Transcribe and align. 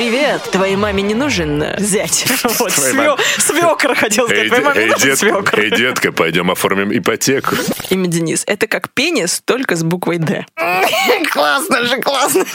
Привет, 0.00 0.40
твоей 0.50 0.76
маме 0.76 1.02
не 1.02 1.12
нужен 1.12 1.62
э, 1.62 1.74
зять. 1.78 2.24
Вот, 2.58 2.72
Твоей 2.72 2.94
свё- 2.94 3.10
маме. 3.10 3.22
свекр 3.36 3.94
хотел 3.94 4.24
сказать. 4.28 4.48
Твоей 4.48 4.64
маме 4.64 4.84
не 4.84 4.90
нужен 4.92 5.14
свекр. 5.14 5.60
эй, 5.60 5.70
детка, 5.70 6.10
пойдем 6.10 6.50
оформим 6.50 6.90
ипотеку. 6.96 7.54
Имя 7.90 8.06
Денис. 8.06 8.44
Это 8.46 8.66
как 8.66 8.88
пенис, 8.94 9.42
только 9.44 9.76
с 9.76 9.82
буквой 9.82 10.16
«Д». 10.16 10.46
Классно 11.30 11.84
же, 11.84 12.00
классно. 12.00 12.46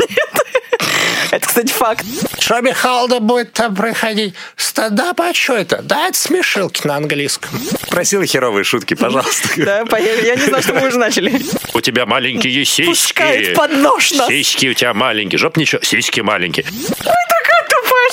Это, 1.32 1.46
кстати, 1.48 1.72
факт. 1.72 2.04
Что 2.40 2.62
Михалда 2.62 3.20
будет 3.20 3.54
там 3.54 3.76
проходить? 3.76 4.34
Стендап, 4.56 5.20
а 5.22 5.34
что 5.34 5.56
это? 5.56 5.82
Да, 5.82 6.08
это 6.08 6.18
смешилки 6.18 6.86
на 6.88 6.96
английском. 6.98 7.50
Просил 7.90 8.24
херовые 8.24 8.64
шутки, 8.64 8.94
пожалуйста. 8.96 9.50
Да, 9.58 9.86
поехали. 9.86 10.28
Я 10.28 10.36
не 10.36 10.42
знаю, 10.46 10.64
что 10.64 10.74
мы 10.74 10.88
уже 10.88 10.98
начали. 10.98 11.42
У 11.74 11.82
тебя 11.82 12.06
маленькие 12.06 12.66
сиськи. 12.66 12.86
Пускает 12.86 13.56
под 13.56 13.72
нож 13.78 14.12
нас. 14.14 14.28
Сиськи 14.28 14.68
у 14.68 14.74
тебя 14.74 14.94
маленькие. 14.94 15.38
Жоп 15.40 15.58
ничего, 15.58 15.82
сиськи 15.84 16.22
маленькие. 16.22 16.66
Такая 16.66 17.26
тупая 17.28 17.35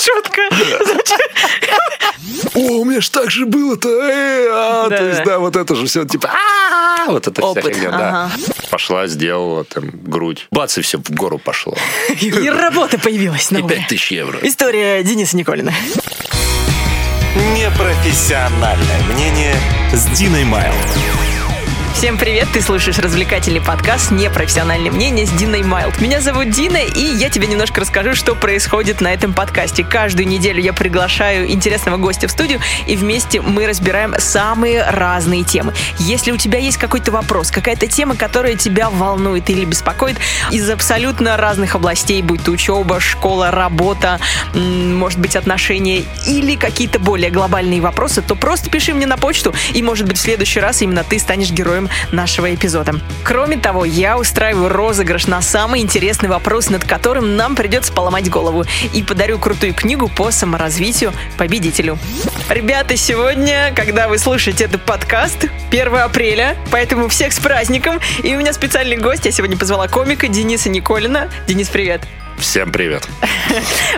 шутка. 0.02 0.42
О, 2.54 2.58
у 2.80 2.84
меня 2.84 3.00
ж 3.00 3.08
так 3.08 3.30
же 3.30 3.46
было-то. 3.46 3.88
э, 3.88 4.48
а, 4.50 4.88
То 4.88 5.06
есть, 5.08 5.24
да. 5.24 5.38
вот 5.38 5.56
это 5.56 5.74
же 5.74 5.86
все 5.86 6.04
типа, 6.04 6.28
«А-а-а», 6.28 7.10
вот 7.10 7.26
это 7.26 7.40
вся 7.40 7.90
да. 7.90 8.30
Пошла, 8.70 9.06
сделала 9.06 9.64
там 9.64 9.90
грудь. 9.90 10.46
Бац, 10.50 10.78
и 10.78 10.80
все 10.82 10.98
в 10.98 11.10
гору 11.10 11.38
пошло. 11.38 11.76
И 12.20 12.30
работа 12.48 12.98
появилась 12.98 13.50
И 13.50 13.56
новая. 13.56 13.76
5 13.76 13.88
тысяч 13.88 14.12
евро. 14.12 14.38
История 14.42 15.02
Дениса 15.02 15.36
Николина. 15.36 15.72
Непрофессиональное 17.56 19.02
мнение 19.12 19.54
с 19.92 20.06
Диной 20.16 20.44
Майл. 20.44 20.74
Всем 21.94 22.18
привет, 22.18 22.48
ты 22.52 22.60
слушаешь 22.60 22.98
развлекательный 22.98 23.60
подкаст 23.60 24.10
«Непрофессиональное 24.10 24.90
мнение» 24.90 25.24
с 25.24 25.30
Диной 25.30 25.62
Майлд. 25.62 26.00
Меня 26.00 26.20
зовут 26.20 26.50
Дина, 26.50 26.78
и 26.78 27.00
я 27.00 27.28
тебе 27.28 27.46
немножко 27.46 27.80
расскажу, 27.80 28.14
что 28.16 28.34
происходит 28.34 29.00
на 29.00 29.12
этом 29.12 29.32
подкасте. 29.32 29.84
Каждую 29.84 30.26
неделю 30.26 30.60
я 30.60 30.72
приглашаю 30.72 31.48
интересного 31.48 31.98
гостя 31.98 32.26
в 32.26 32.32
студию, 32.32 32.60
и 32.86 32.96
вместе 32.96 33.40
мы 33.40 33.66
разбираем 33.68 34.14
самые 34.18 34.82
разные 34.82 35.44
темы. 35.44 35.74
Если 35.98 36.32
у 36.32 36.36
тебя 36.36 36.58
есть 36.58 36.78
какой-то 36.78 37.12
вопрос, 37.12 37.52
какая-то 37.52 37.86
тема, 37.86 38.16
которая 38.16 38.56
тебя 38.56 38.90
волнует 38.90 39.48
или 39.50 39.64
беспокоит 39.64 40.16
из 40.50 40.68
абсолютно 40.68 41.36
разных 41.36 41.76
областей, 41.76 42.20
будь 42.22 42.42
то 42.42 42.50
учеба, 42.50 42.98
школа, 42.98 43.52
работа, 43.52 44.18
может 44.54 45.20
быть, 45.20 45.36
отношения 45.36 46.02
или 46.26 46.56
какие-то 46.56 46.98
более 46.98 47.30
глобальные 47.30 47.80
вопросы, 47.80 48.22
то 48.22 48.34
просто 48.34 48.70
пиши 48.70 48.92
мне 48.92 49.06
на 49.06 49.18
почту, 49.18 49.54
и, 49.72 49.82
может 49.82 50.08
быть, 50.08 50.18
в 50.18 50.20
следующий 50.22 50.58
раз 50.58 50.82
именно 50.82 51.04
ты 51.04 51.20
станешь 51.20 51.50
героем 51.50 51.81
нашего 52.10 52.54
эпизода. 52.54 52.94
Кроме 53.24 53.56
того, 53.56 53.84
я 53.84 54.18
устраиваю 54.18 54.68
розыгрыш 54.68 55.26
на 55.26 55.42
самый 55.42 55.80
интересный 55.80 56.28
вопрос, 56.28 56.70
над 56.70 56.84
которым 56.84 57.36
нам 57.36 57.54
придется 57.56 57.92
поломать 57.92 58.30
голову, 58.30 58.64
и 58.92 59.02
подарю 59.02 59.38
крутую 59.38 59.74
книгу 59.74 60.08
по 60.08 60.30
саморазвитию 60.30 61.12
победителю. 61.36 61.98
Ребята, 62.48 62.96
сегодня, 62.96 63.72
когда 63.74 64.08
вы 64.08 64.18
слушаете 64.18 64.64
этот 64.64 64.82
подкаст, 64.82 65.46
1 65.70 65.94
апреля, 65.96 66.56
поэтому 66.70 67.08
всех 67.08 67.32
с 67.32 67.38
праздником, 67.38 68.00
и 68.22 68.34
у 68.34 68.38
меня 68.38 68.52
специальный 68.52 68.96
гость, 68.96 69.24
я 69.26 69.32
сегодня 69.32 69.56
позвала 69.56 69.88
комика 69.88 70.28
Дениса 70.28 70.68
Николина. 70.68 71.28
Денис, 71.46 71.68
привет. 71.68 72.02
Всем 72.42 72.72
привет. 72.72 73.08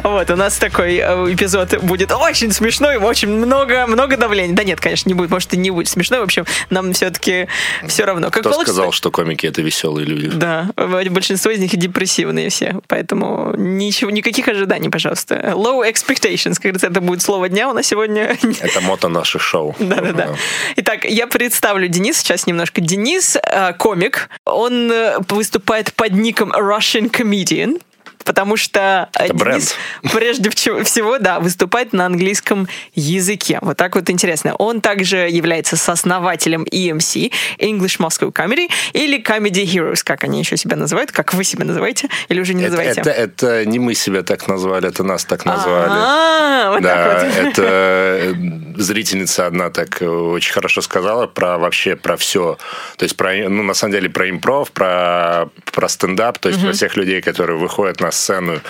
Вот, 0.02 0.28
у 0.30 0.36
нас 0.36 0.58
такой 0.58 0.96
э, 0.96 1.32
эпизод 1.32 1.78
будет 1.82 2.12
очень 2.12 2.52
смешной, 2.52 2.96
очень 2.96 3.28
много, 3.28 3.86
много 3.86 4.16
давления. 4.16 4.54
Да 4.54 4.64
нет, 4.64 4.80
конечно, 4.80 5.08
не 5.08 5.14
будет, 5.14 5.30
может, 5.30 5.54
и 5.54 5.56
не 5.56 5.70
будет 5.70 5.88
смешной. 5.88 6.20
В 6.20 6.24
общем, 6.24 6.44
нам 6.70 6.92
все-таки 6.92 7.46
все 7.86 8.04
равно. 8.04 8.30
Как 8.30 8.40
Кто 8.40 8.50
получится- 8.50 8.74
сказал, 8.74 8.92
что 8.92 9.10
комики 9.10 9.46
это 9.46 9.62
веселые 9.62 10.06
люди? 10.06 10.28
Да, 10.28 10.70
большинство 10.76 11.52
из 11.52 11.60
них 11.60 11.74
депрессивные 11.76 12.50
все, 12.50 12.80
поэтому 12.88 13.54
ничего, 13.56 14.10
никаких 14.10 14.48
ожиданий, 14.48 14.90
пожалуйста. 14.90 15.36
Low 15.54 15.88
expectations, 15.90 16.54
как 16.54 16.62
говорится, 16.62 16.88
это 16.88 17.00
будет 17.00 17.22
слово 17.22 17.48
дня 17.48 17.70
у 17.70 17.72
нас 17.72 17.86
сегодня. 17.86 18.36
Это 18.60 18.80
мото 18.82 19.08
наших 19.08 19.40
шоу. 19.40 19.74
Да-да-да. 19.78 20.34
Итак, 20.76 21.04
я 21.04 21.26
представлю 21.28 21.88
Дениса 21.88 22.20
сейчас 22.20 22.46
немножко. 22.46 22.80
Денис 22.80 23.36
э, 23.36 23.72
комик, 23.78 24.28
он 24.44 24.90
э, 24.90 25.18
выступает 25.28 25.94
под 25.94 26.12
ником 26.12 26.52
Russian 26.52 27.10
Comedian, 27.10 27.80
потому 28.24 28.56
что 28.56 29.08
Это 29.14 29.34
Денис 29.34 29.74
прежде 30.12 30.50
всего, 30.50 31.18
да, 31.18 31.40
выступает 31.40 31.92
на 31.92 32.06
английском 32.06 32.68
языке. 32.94 33.58
Вот 33.62 33.76
так 33.76 33.94
вот 33.94 34.10
интересно. 34.10 34.54
Он 34.56 34.80
также 34.80 35.28
является 35.28 35.76
сооснователем 35.76 36.64
EMC, 36.64 37.32
English 37.58 37.98
Moscow 37.98 38.32
Comedy, 38.32 38.68
или 38.92 39.22
Comedy 39.22 39.64
Heroes, 39.64 40.02
как 40.04 40.24
они 40.24 40.40
еще 40.40 40.56
себя 40.56 40.76
называют, 40.76 41.12
как 41.12 41.34
вы 41.34 41.44
себя 41.44 41.64
называете, 41.64 42.08
или 42.28 42.40
уже 42.40 42.54
не 42.54 42.64
называете? 42.64 43.00
это, 43.00 43.10
это 43.10 43.66
не 43.66 43.78
мы 43.78 43.94
себя 43.94 44.22
так 44.22 44.48
назвали, 44.48 44.88
это 44.88 45.02
нас 45.02 45.24
так 45.24 45.44
назвали. 45.44 45.92
А, 45.92 46.70
вот 46.70 46.82
Да, 46.82 47.20
так 47.20 47.22
вот. 47.22 47.32
это 47.46 47.62
э, 47.62 48.34
зрительница 48.76 49.46
одна 49.46 49.70
так 49.70 50.00
э, 50.02 50.06
очень 50.06 50.52
хорошо 50.52 50.80
сказала 50.80 51.26
про 51.26 51.58
вообще 51.58 51.96
про 51.96 52.16
все. 52.16 52.58
То 52.96 53.04
есть 53.04 53.16
про, 53.16 53.34
ну, 53.48 53.62
на 53.62 53.74
самом 53.74 53.92
деле 53.92 54.08
про 54.08 54.30
импров, 54.30 54.70
про, 54.72 55.48
про 55.72 55.88
стендап, 55.88 56.38
то 56.38 56.48
есть 56.48 56.62
про 56.62 56.72
всех 56.72 56.96
людей, 56.96 57.20
которые 57.20 57.58
выходят 57.58 58.00
на 58.00 58.10
сцену 58.14 58.60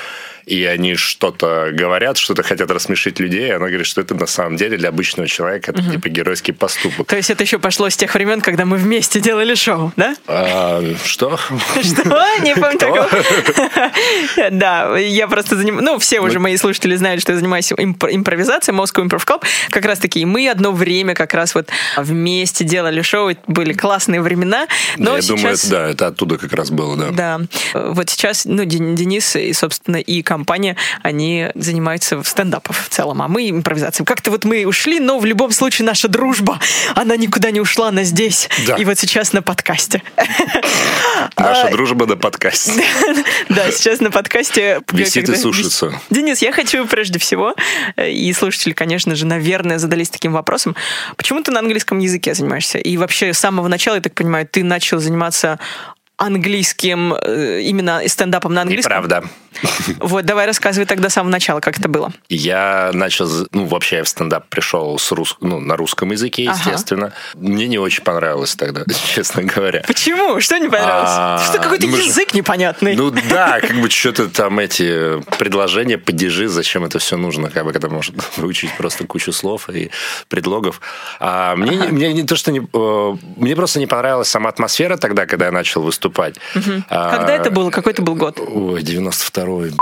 и 0.47 0.65
они 0.65 0.95
что-то 0.97 1.71
говорят, 1.73 2.19
что-то 2.19 2.43
хотят 2.43 2.71
рассмешить 2.71 3.19
людей, 3.21 3.49
и 3.49 3.51
она 3.51 3.67
говорит, 3.69 3.87
что 3.87 4.01
это 4.01 4.15
на 4.15 4.27
самом 4.27 4.57
деле 4.57 4.77
для 4.77 4.89
обычного 4.91 5.29
человека 5.29 5.71
это 5.73 5.83
типа 5.91 6.09
геройский 6.09 6.53
поступок. 6.55 7.07
То 7.09 7.17
есть 7.17 7.31
это 7.31 7.43
еще 7.45 7.59
пошло 7.59 7.89
с 7.89 7.97
тех 7.97 8.15
времен, 8.15 8.41
когда 8.41 8.65
мы 8.65 8.77
вместе 8.77 9.21
делали 9.21 9.55
шоу, 9.55 9.93
да? 9.97 10.15
А, 10.27 10.83
что? 11.05 11.39
Что? 11.83 12.27
Не 12.43 12.55
помню 12.55 12.79
такого. 12.79 13.09
Да, 14.51 14.97
я 14.99 15.29
просто 15.29 15.57
занимаюсь... 15.57 15.85
Ну, 15.85 15.99
все 15.99 16.21
уже 16.21 16.39
мои 16.39 16.57
слушатели 16.57 16.97
знают, 16.97 17.23
что 17.23 17.33
я 17.33 17.39
занимаюсь 17.39 17.71
имп- 17.73 18.09
импровизацией, 18.11 18.77
Moscow 18.77 19.05
Improv 19.05 19.25
Club. 19.27 19.43
Как 19.71 19.85
раз 19.85 19.99
таки, 19.99 20.25
мы 20.25 20.49
одно 20.49 20.73
время 20.73 21.15
как 21.15 21.35
раз 21.35 21.55
вот 21.55 21.69
вместе 21.97 22.65
делали 22.65 23.03
шоу, 23.03 23.33
были 23.47 23.73
классные 23.73 24.21
времена. 24.21 24.67
Но 24.97 25.17
Я 25.17 25.23
думаю, 25.23 25.55
это, 25.55 25.71
да, 25.71 25.89
это 25.89 26.07
оттуда 26.09 26.39
как 26.39 26.53
раз 26.53 26.71
было, 26.71 26.97
да. 26.97 27.11
Да. 27.11 27.41
Вот 27.75 28.11
сейчас, 28.11 28.45
ну, 28.45 28.65
Ден- 28.65 28.95
Денис 28.95 29.37
и, 29.37 29.53
собственно, 29.53 29.97
и 29.97 30.23
компания, 30.35 30.77
они 31.03 31.51
занимаются 31.55 32.21
стендапом 32.25 32.75
в 32.75 32.89
целом, 32.89 33.23
а 33.23 33.29
мы 33.29 33.49
импровизацией. 33.49 34.05
Как-то 34.05 34.33
вот 34.33 34.45
мы 34.45 34.67
ушли, 34.67 34.99
но 34.99 35.21
в 35.21 35.25
любом 35.25 35.53
случае 35.53 35.87
наша 35.87 36.09
дружба, 36.09 36.59
она 36.97 37.17
никуда 37.17 37.53
не 37.53 37.61
ушла, 37.61 37.89
она 37.89 38.03
здесь. 38.03 38.49
Да. 38.67 38.75
И 38.75 38.85
вот 38.85 38.99
сейчас 38.99 39.33
на 39.33 39.43
подкасте. 39.43 40.03
Наша 41.37 41.71
дружба 41.71 42.07
до 42.07 42.17
подкаста. 42.17 42.73
Да, 43.49 43.71
сейчас 43.71 44.01
на 44.01 44.11
подкасте... 44.11 44.81
Висит 44.93 45.29
и 45.29 45.37
сушится. 45.37 45.93
Денис, 46.11 46.43
я 46.43 46.53
хочу 46.53 46.87
прежде 46.87 47.19
всего, 47.19 47.55
э, 47.97 48.11
и 48.11 48.33
слушатели, 48.33 48.73
конечно 48.73 49.15
же, 49.15 49.27
наверное, 49.27 49.79
задались 49.79 50.09
таким 50.09 50.33
вопросом, 50.33 50.75
почему 51.17 51.43
ты 51.43 51.53
на 51.53 51.61
английском 51.61 51.99
языке 51.99 52.35
занимаешься? 52.35 52.79
И 52.79 52.97
вообще 52.97 53.33
с 53.33 53.39
самого 53.39 53.69
начала, 53.69 53.97
я 53.97 54.01
так 54.01 54.15
понимаю, 54.15 54.49
ты 54.51 54.65
начал 54.65 54.99
заниматься 54.99 55.59
английским, 56.25 57.15
э, 57.15 57.61
именно 57.63 58.01
стендапом 58.09 58.55
на 58.55 58.63
английском? 58.63 58.91
Неправда. 58.91 59.25
Вот, 60.01 60.25
давай 60.25 60.47
рассказывай 60.47 60.85
тогда 60.85 61.09
с 61.09 61.13
самого 61.13 61.31
начала, 61.31 61.61
как 61.61 61.79
это 61.79 61.89
было. 61.89 62.13
Я 62.29 62.91
начал, 62.93 63.29
ну, 63.53 63.67
вообще 63.67 63.97
я 63.99 64.05
в 64.05 64.09
стендап 64.09 64.49
пришел 64.49 64.99
с 64.99 65.13
рус... 65.13 65.37
ну, 65.41 65.61
на 65.61 65.77
русском 65.77 66.11
языке, 66.11 66.49
Ага. 66.49 66.59
естественно. 66.59 67.13
Мне 67.35 67.69
не 67.69 67.79
очень 67.79 68.03
понравилось 68.03 68.57
тогда, 68.57 68.83
честно 69.15 69.45
говоря. 69.45 69.85
Почему? 69.87 70.41
Что 70.41 70.59
не 70.59 70.69
понравилось? 70.69 71.09
А, 71.09 71.39
Что 71.49 71.59
какой-то 71.63 71.87
же- 71.89 72.03
язык 72.03 72.35
непонятный? 72.35 72.97
Ну 72.97 73.11
да, 73.13 73.61
как 73.63 73.77
бы 73.81 73.89
что-то 73.91 74.29
там 74.29 74.59
эти 74.59 75.21
предложения, 75.39 75.99
падежи, 75.99 76.49
зачем 76.49 76.85
это 76.85 76.99
все 76.99 77.17
нужно, 77.17 77.49
как 77.51 77.65
бы 77.65 77.73
когда 77.73 77.89
можно 77.89 78.21
выучить 78.37 78.77
просто 78.77 79.07
кучу 79.07 79.31
слов 79.33 79.71
и 79.71 79.91
предлогов. 80.29 80.81
А 81.21 81.55
мне, 81.55 81.77
не- 81.77 81.89
мне 81.89 82.13
не 82.13 82.23
то, 82.25 82.35
что 82.35 82.51
не... 82.51 82.59
э, 82.73 83.17
Мне 83.37 83.55
просто 83.55 83.79
не 83.79 83.87
понравилась 83.87 84.29
сама 84.29 84.49
атмосфера 84.49 84.97
тогда, 84.97 85.27
когда 85.27 85.47
я 85.47 85.53
начал 85.53 85.83
выступать. 85.83 86.14
А, 86.89 87.17
Когда 87.17 87.35
это 87.35 87.51
было? 87.51 87.71
Какой 87.71 87.93
это 87.93 88.03
был 88.03 88.15
год? 88.15 88.39
Ой, 88.41 88.83
92-й. 88.83 89.75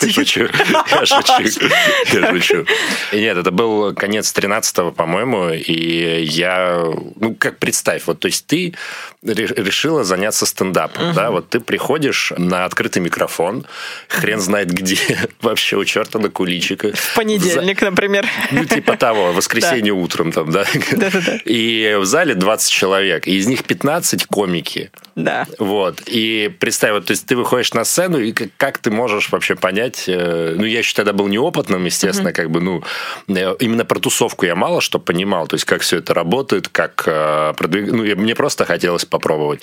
Я 0.00 0.12
шучу, 0.12 0.48
я 0.90 1.06
шучу, 1.06 1.68
я 2.12 2.32
шучу. 2.32 2.64
Нет, 3.12 3.36
это 3.36 3.50
был 3.50 3.94
конец 3.94 4.32
13-го, 4.32 4.92
по-моему, 4.92 5.50
и 5.50 6.22
я, 6.22 6.84
ну, 7.16 7.34
как 7.34 7.58
представь, 7.58 8.02
вот, 8.06 8.20
то 8.20 8.26
есть 8.26 8.46
ты 8.46 8.74
ре- 9.22 9.46
решила 9.56 10.04
заняться 10.04 10.46
стендапом, 10.46 11.12
да, 11.14 11.30
вот 11.30 11.50
ты 11.50 11.60
приходишь 11.60 12.32
на 12.36 12.64
открытый 12.64 13.02
микрофон, 13.02 13.66
хрен 14.08 14.40
знает 14.40 14.70
где, 14.70 14.96
вообще 15.40 15.76
у 15.76 15.84
черта 15.84 16.18
на 16.18 16.30
куличика. 16.30 16.92
В 16.94 17.14
понедельник, 17.14 17.82
например. 17.82 18.26
Ну, 18.52 18.64
типа 18.64 18.96
того, 18.96 19.32
воскресенье 19.32 19.92
утром 19.92 20.30
там, 20.32 20.50
да. 20.50 20.64
Да-да-да. 20.92 21.38
И 21.44 21.96
в 21.98 22.04
зале 22.04 22.34
20 22.34 22.70
человек, 22.70 23.26
и 23.26 23.36
из 23.36 23.46
них 23.46 23.64
15 23.64 24.26
комики. 24.26 24.90
Да. 25.16 25.46
Вот. 25.58 26.02
И 26.06 26.54
представь, 26.60 26.92
вот, 26.92 27.06
то 27.06 27.10
есть 27.10 27.26
ты 27.26 27.36
выходишь 27.36 27.72
на 27.74 27.84
сцену, 27.84 28.18
и 28.18 28.32
как, 28.32 28.48
как 28.58 28.78
ты 28.78 28.90
можешь 28.90 29.30
вообще 29.30 29.54
понять. 29.54 30.04
э, 30.08 30.54
Ну, 30.58 30.64
я 30.64 30.80
еще 30.80 30.92
тогда 30.92 31.12
был 31.12 31.28
неопытным, 31.28 31.84
естественно, 31.84 32.32
как 32.32 32.50
бы, 32.50 32.60
ну, 32.60 32.82
э, 33.28 33.54
именно 33.60 33.84
про 33.84 34.00
тусовку 34.00 34.46
я 34.46 34.56
мало 34.56 34.80
что 34.80 34.98
понимал, 34.98 35.46
то 35.46 35.54
есть 35.54 35.64
как 35.64 35.80
все 35.82 35.98
это 35.98 36.12
работает, 36.12 36.68
как 36.68 37.04
э, 37.06 37.54
продвиг- 37.56 37.92
Ну, 37.92 38.02
мне 38.20 38.34
просто 38.34 38.64
хотелось 38.64 39.04
попробовать. 39.04 39.60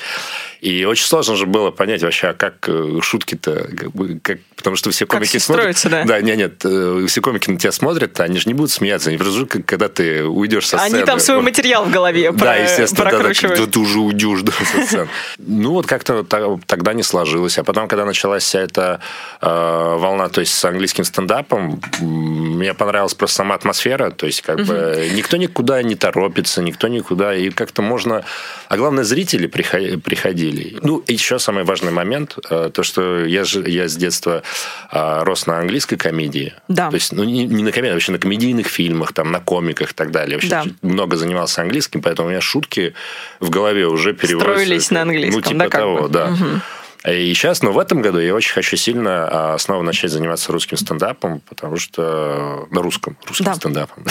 И 0.61 0.85
очень 0.85 1.05
сложно 1.05 1.35
же 1.35 1.45
было 1.45 1.71
понять 1.71 2.03
вообще, 2.03 2.27
а 2.29 2.33
как 2.33 2.69
шутки-то, 3.01 3.67
как 3.77 3.91
бы, 3.91 4.19
как... 4.23 4.39
потому 4.55 4.77
что 4.77 4.89
все 4.91 5.05
Как 5.05 5.17
комики 5.19 5.27
все 5.29 5.39
смотрят... 5.41 5.77
строится, 5.77 5.89
да. 5.89 6.05
Да, 6.05 6.21
нет, 6.21 6.37
нет, 6.63 7.09
все 7.09 7.21
комики 7.21 7.49
на 7.49 7.59
тебя 7.59 7.73
смотрят, 7.73 8.17
они 8.21 8.37
же 8.39 8.43
не 8.47 8.53
будут 8.53 8.71
смеяться, 8.71 9.09
они 9.09 9.17
просто 9.17 9.45
как- 9.45 9.65
когда 9.65 9.89
ты 9.89 10.23
уйдешь 10.23 10.67
со 10.67 10.77
сцены. 10.77 10.95
Они 10.95 11.05
там 11.05 11.19
свой 11.19 11.41
материал 11.41 11.83
в 11.83 11.91
голове 11.91 12.31
про- 12.31 12.39
Да, 12.45 12.55
естественно, 12.55 13.11
да, 13.11 13.17
да, 13.23 13.33
когда 13.33 13.67
ты 13.67 13.77
уже 13.79 13.99
уйдешь 13.99 14.41
да, 14.41 14.53
со 14.53 14.81
сцены. 14.87 15.09
Ну, 15.37 15.71
вот 15.71 15.85
как-то 15.85 16.23
тогда 16.65 16.93
не 16.93 17.03
сложилось. 17.03 17.57
А 17.57 17.63
потом, 17.65 17.89
когда 17.89 18.05
началась 18.05 18.43
вся 18.43 18.61
эта 18.61 18.84
э, 19.41 19.95
волна, 19.97 20.29
то 20.29 20.41
есть 20.41 20.53
с 20.53 20.65
английским 20.65 21.03
стендапом, 21.03 21.81
мне 21.99 22.73
понравилась 22.73 23.13
просто 23.13 23.37
сама 23.37 23.55
атмосфера, 23.55 24.11
то 24.11 24.25
есть 24.25 24.41
как 24.41 24.57
бы 24.65 25.09
никто 25.13 25.37
никуда 25.37 25.81
не 25.83 25.95
торопится, 25.95 26.61
никто 26.61 26.87
никуда, 26.87 27.35
и 27.35 27.49
как-то 27.49 27.81
можно... 27.81 28.23
А 28.69 28.77
главное, 28.77 29.03
зрители 29.03 29.47
прихо- 29.47 29.99
приходили. 29.99 30.77
Ну, 30.83 31.03
еще 31.07 31.39
самый 31.39 31.63
важный 31.63 31.91
момент, 31.91 32.37
э, 32.49 32.69
то, 32.73 32.83
что 32.83 33.25
я, 33.25 33.43
же, 33.43 33.69
я 33.69 33.87
с 33.87 33.95
детства 33.95 34.41
э, 34.91 35.23
рос 35.23 35.47
на 35.47 35.59
английской 35.59 35.97
комедии. 35.97 36.53
Да. 36.67 36.89
То 36.89 36.95
есть, 36.95 37.11
ну, 37.13 37.23
не, 37.23 37.45
не 37.45 37.63
на 37.63 37.71
комедии, 37.71 37.91
а 37.91 37.93
вообще 37.93 38.11
на 38.11 38.19
комедийных 38.19 38.67
фильмах, 38.67 39.13
там, 39.13 39.31
на 39.31 39.39
комиках 39.39 39.91
и 39.91 39.93
так 39.93 40.11
далее. 40.11 40.35
Вообще 40.37 40.49
Да. 40.49 40.63
много 40.81 41.15
занимался 41.17 41.61
английским, 41.61 42.01
поэтому 42.01 42.27
у 42.27 42.31
меня 42.31 42.41
шутки 42.41 42.93
в 43.39 43.49
голове 43.49 43.85
уже 43.87 44.13
переводятся. 44.13 44.53
Строились 44.61 44.91
на 44.91 45.01
английском, 45.01 45.41
Ну, 45.43 45.49
типа 45.49 45.63
да, 45.63 45.69
того, 45.69 46.01
бы? 46.03 46.09
да. 46.09 46.37
И 47.07 47.33
сейчас, 47.33 47.61
но 47.61 47.71
в 47.71 47.77
этом 47.79 48.01
году 48.01 48.19
я 48.19 48.33
очень 48.33 48.53
хочу 48.53 48.75
сильно 48.77 49.53
а, 49.53 49.57
снова 49.59 49.83
начать 49.83 50.09
заниматься 50.11 50.51
русским 50.51 50.77
стендапом, 50.77 51.41
потому 51.47 51.77
что 51.77 52.67
на 52.71 52.81
русском, 52.81 53.15
русским 53.27 53.45
Да. 53.45 53.53
стендапом. 53.55 54.03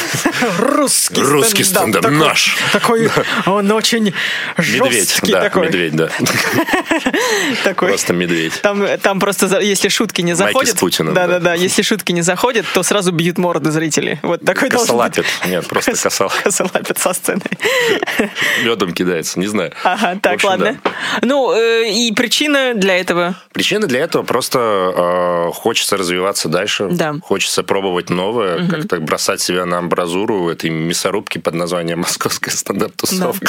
Русский, 0.58 1.20
Русский 1.20 1.64
стендап, 1.64 2.02
такой- 2.02 2.18
наш. 2.18 2.56
Такой, 2.72 3.10
он 3.46 3.70
очень 3.72 4.14
жесткий 4.58 5.32
да, 5.32 5.40
такой. 5.42 5.66
медведь, 5.66 5.96
да. 5.96 6.08
такой. 7.64 7.88
Просто 7.88 8.12
медведь. 8.12 8.60
Там, 8.62 8.86
там 8.98 9.20
просто, 9.20 9.60
если 9.60 9.88
шутки 9.88 10.20
не 10.20 10.34
заходят... 10.34 10.78
Путиным, 10.78 11.14
да, 11.14 11.26
да. 11.26 11.34
да, 11.34 11.40
да. 11.40 11.54
Если 11.54 11.82
шутки 11.82 12.12
не 12.12 12.22
заходят, 12.22 12.66
то 12.74 12.82
сразу 12.82 13.12
бьют 13.12 13.38
морды 13.38 13.70
зрители. 13.70 14.18
Вот 14.22 14.44
такой 14.44 14.68
должен 14.70 14.96
быть. 14.96 15.14
Косолапит. 15.16 15.26
Нет, 15.46 15.66
просто 15.66 15.92
Кос- 15.92 16.02
косол. 16.02 16.32
Косолапит 16.42 16.98
со 16.98 17.12
сцены. 17.12 17.42
Медом 18.64 18.92
кидается, 18.92 19.38
не 19.40 19.46
знаю. 19.46 19.72
Ага, 19.82 20.18
так, 20.20 20.42
ладно. 20.44 20.78
Ну, 21.22 21.52
э, 21.54 21.90
и 21.90 22.12
причина 22.12 22.74
для 22.84 22.98
этого... 22.98 23.34
Причина 23.52 23.86
для 23.86 24.00
этого 24.00 24.22
просто 24.24 24.58
э, 25.48 25.52
хочется 25.54 25.96
развиваться 25.96 26.48
дальше, 26.48 26.88
Да. 26.90 27.14
хочется 27.22 27.62
пробовать 27.62 28.10
новое, 28.10 28.68
как-то 28.68 29.00
бросать 29.00 29.40
себя 29.40 29.64
на 29.64 29.78
амбразуру 29.78 30.50
этой 30.50 30.68
мясорубки 30.68 31.38
под 31.38 31.54
названием 31.54 32.00
«Московская 32.00 32.50
стендап-тусовка». 32.50 33.48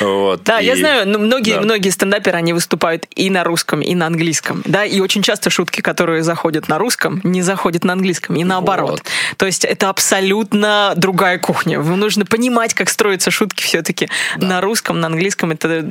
Вот. 0.00 0.44
Да, 0.44 0.58
я 0.60 0.74
И- 0.74 0.78
знаю, 0.78 1.08
ну, 1.08 1.18
многие, 1.18 1.54
да. 1.54 1.60
многие 1.62 1.90
стендаперы, 1.90 2.36
они 2.38 2.52
выступают 2.52 3.06
и 3.16 3.28
на 3.28 3.42
русском, 3.42 3.80
и 3.82 3.94
на 3.94 4.06
английском. 4.06 4.62
Да, 4.64 4.84
и 4.84 5.00
очень 5.00 5.22
часто 5.22 5.50
шутки, 5.50 5.80
которые 5.80 6.22
заходят 6.22 6.68
на 6.68 6.78
русском, 6.78 7.20
не 7.24 7.42
заходят 7.42 7.82
на 7.84 7.92
английском, 7.94 8.36
и 8.36 8.44
наоборот. 8.44 8.90
Вот. 8.90 9.02
То 9.36 9.46
есть 9.46 9.64
это 9.64 9.88
абсолютно 9.88 10.92
другая 10.96 11.38
кухня. 11.38 11.80
Вы 11.80 11.96
нужно 11.96 12.24
понимать, 12.24 12.72
как 12.74 12.88
строятся 12.88 13.32
шутки 13.32 13.62
все-таки 13.64 14.08
на 14.36 14.60
русском, 14.60 15.00
на 15.00 15.08
английском. 15.08 15.50
Это 15.50 15.90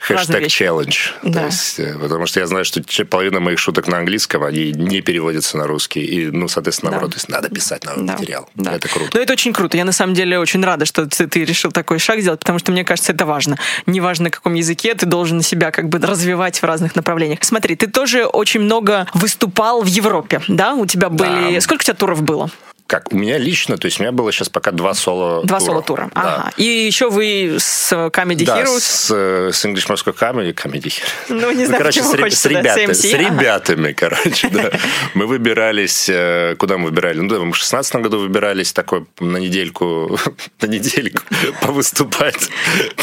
Хэштег 0.00 0.48
челлендж. 0.48 1.10
Да. 1.22 1.40
То 1.40 1.46
есть, 1.46 1.78
э, 1.78 1.96
потому 2.00 2.26
что 2.26 2.31
я 2.40 2.46
знаю, 2.46 2.64
что 2.64 2.82
половина 3.06 3.40
моих 3.40 3.58
шуток 3.58 3.88
на 3.88 3.98
английском, 3.98 4.42
они 4.44 4.72
не 4.72 5.00
переводятся 5.00 5.56
на 5.58 5.66
русский. 5.66 6.00
И, 6.04 6.30
ну, 6.30 6.48
соответственно, 6.48 6.90
Да. 6.90 6.96
наоборот, 6.96 7.12
то 7.14 7.18
есть 7.18 7.28
надо 7.28 7.48
писать 7.48 7.84
новый 7.84 8.06
Да, 8.06 8.12
материал. 8.14 8.48
да. 8.54 8.74
Это 8.74 8.88
круто. 8.88 9.10
Ну, 9.14 9.20
это 9.20 9.32
очень 9.32 9.52
круто. 9.52 9.76
Я 9.76 9.84
на 9.84 9.92
самом 9.92 10.14
деле 10.14 10.38
очень 10.38 10.62
рада, 10.64 10.84
что 10.84 11.06
ты, 11.06 11.26
ты 11.26 11.44
решил 11.44 11.72
такой 11.72 11.98
шаг 11.98 12.20
сделать, 12.20 12.40
потому 12.40 12.58
что 12.58 12.72
мне 12.72 12.84
кажется, 12.84 13.12
это 13.12 13.26
важно. 13.26 13.58
Неважно, 13.86 14.24
на 14.24 14.30
каком 14.30 14.54
языке, 14.54 14.94
ты 14.94 15.06
должен 15.06 15.42
себя 15.42 15.70
как 15.70 15.88
бы 15.88 15.98
развивать 15.98 16.58
в 16.60 16.64
разных 16.64 16.96
направлениях. 16.96 17.40
Смотри, 17.42 17.76
ты 17.76 17.86
тоже 17.86 18.24
очень 18.26 18.60
много 18.60 19.06
выступал 19.14 19.82
в 19.82 19.86
Европе, 19.86 20.40
да? 20.48 20.74
У 20.74 20.86
тебя 20.86 21.08
были... 21.08 21.54
Да. 21.54 21.60
Сколько 21.60 21.82
у 21.82 21.84
тебя 21.84 21.94
туров 21.94 22.22
было? 22.22 22.50
Как 22.92 23.10
у 23.10 23.16
меня 23.16 23.38
лично, 23.38 23.78
то 23.78 23.86
есть 23.86 24.00
у 24.00 24.02
меня 24.02 24.12
было 24.12 24.30
сейчас 24.32 24.50
пока 24.50 24.70
два 24.70 24.92
соло 24.92 25.42
Два 25.46 25.60
соло-тура. 25.60 26.10
Да. 26.14 26.20
Ага. 26.20 26.52
И 26.58 26.64
еще 26.64 27.08
вы 27.08 27.56
с 27.58 27.90
Comedy 27.90 28.44
Да, 28.44 28.60
Heroes. 28.60 28.80
с, 28.80 29.10
э, 29.10 29.50
с 29.50 29.64
English 29.64 29.88
Moscow 29.88 30.14
Comedy, 30.14 30.52
Comedy 30.52 30.88
Hero. 30.88 31.02
Ну, 31.30 31.50
не 31.52 31.64
знаю, 31.64 31.78
короче, 31.78 32.00
почему 32.00 32.14
с, 32.14 32.20
хочется, 32.20 32.48
с, 32.50 32.52
да, 32.52 32.60
ребята- 32.60 32.92
с 32.92 33.00
с 33.00 33.04
MC, 33.06 33.14
ага. 33.14 33.40
ребятами, 33.40 33.92
короче, 33.92 34.48
да. 34.50 34.70
Мы 35.14 35.26
выбирались, 35.26 36.06
э, 36.10 36.54
куда 36.58 36.76
мы 36.76 36.90
выбирали? 36.90 37.18
Ну, 37.20 37.28
да, 37.30 37.38
мы 37.38 37.52
в 37.52 37.56
шестнадцатом 37.56 38.02
году 38.02 38.18
выбирались 38.18 38.74
такой 38.74 39.06
на 39.20 39.38
недельку, 39.38 40.18
на 40.60 40.66
недельку 40.66 41.22
повыступать 41.62 42.50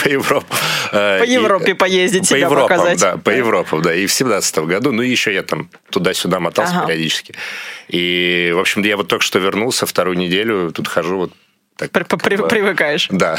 по 0.04 0.08
Европе. 0.08 0.46
По 0.92 1.24
Европе 1.24 1.74
поездить, 1.74 2.22
по 2.22 2.28
себя 2.28 2.38
Европам, 2.42 2.68
показать. 2.70 3.00
Да, 3.00 3.18
по 3.18 3.32
Европам, 3.32 3.82
да. 3.82 3.96
И 3.96 4.06
в 4.06 4.14
семнадцатом 4.14 4.68
году, 4.68 4.92
ну, 4.92 5.02
и 5.02 5.10
еще 5.10 5.34
я 5.34 5.42
там 5.42 5.68
туда-сюда 5.90 6.40
мотался 6.40 6.74
Ага. 6.78 6.86
периодически. 6.86 7.34
И, 7.88 8.52
в 8.56 8.60
общем, 8.60 8.84
я 8.84 8.98
вот 8.98 9.08
только 9.08 9.26
что 9.26 9.40
вернулся 9.40 9.79
вторую 9.86 10.18
неделю, 10.18 10.72
тут 10.72 10.88
хожу 10.88 11.18
вот 11.18 11.32
так, 11.78 11.92
При- 11.92 12.04
при- 12.04 12.36
бы- 12.36 12.48
Привыкаешь. 12.50 13.08
Да. 13.10 13.38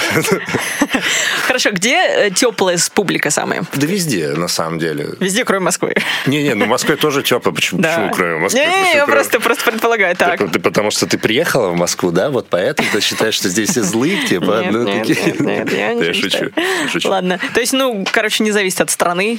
Хорошо, 1.47 1.73
где 1.73 2.31
теплая 2.35 2.79
публика 2.95 3.31
самая? 3.31 3.65
Да 3.75 3.87
везде, 3.87 4.29
на 4.29 4.49
самом 4.49 4.79
деле. 4.79 5.11
Везде, 5.21 5.45
кроме 5.45 5.65
Москвы. 5.67 5.95
Не-не, 6.27 6.55
ну 6.55 6.65
в 6.65 6.69
Москве 6.69 6.97
тоже 6.97 7.23
тепло. 7.23 7.53
Почему, 7.53 7.83
Да. 7.83 7.95
почему 7.97 8.11
кроме 8.15 8.37
Москвы? 8.39 8.61
Не, 8.61 8.95
я 8.95 9.07
просто, 9.07 9.41
просто 9.41 9.71
предполагаю. 9.71 10.17
Так. 10.17 10.39
Ты, 10.39 10.49
ты 10.49 10.59
потому 10.59 10.91
что 10.91 11.07
ты 11.07 11.19
приехала 11.19 11.69
в 11.69 11.77
Москву, 11.77 12.13
да? 12.13 12.31
Вот 12.31 12.47
поэтому 12.49 12.89
ты 12.93 13.01
считаешь, 13.03 13.35
что 13.35 13.49
здесь 13.51 13.71
все 13.71 13.83
злые, 13.83 14.25
типа? 14.27 14.63
Нет, 14.63 14.73
ну, 14.73 14.83
нет, 14.85 15.07
такие- 15.07 15.33
нет, 15.33 15.41
нет, 15.41 15.73
я 15.73 15.95
не 15.95 16.13
шучу. 16.15 16.51
Ладно. 17.11 17.39
То 17.53 17.61
есть, 17.61 17.73
ну, 17.75 18.07
короче, 18.11 18.43
не 18.43 18.53
зависит 18.53 18.81
от 18.81 18.91
страны, 18.91 19.39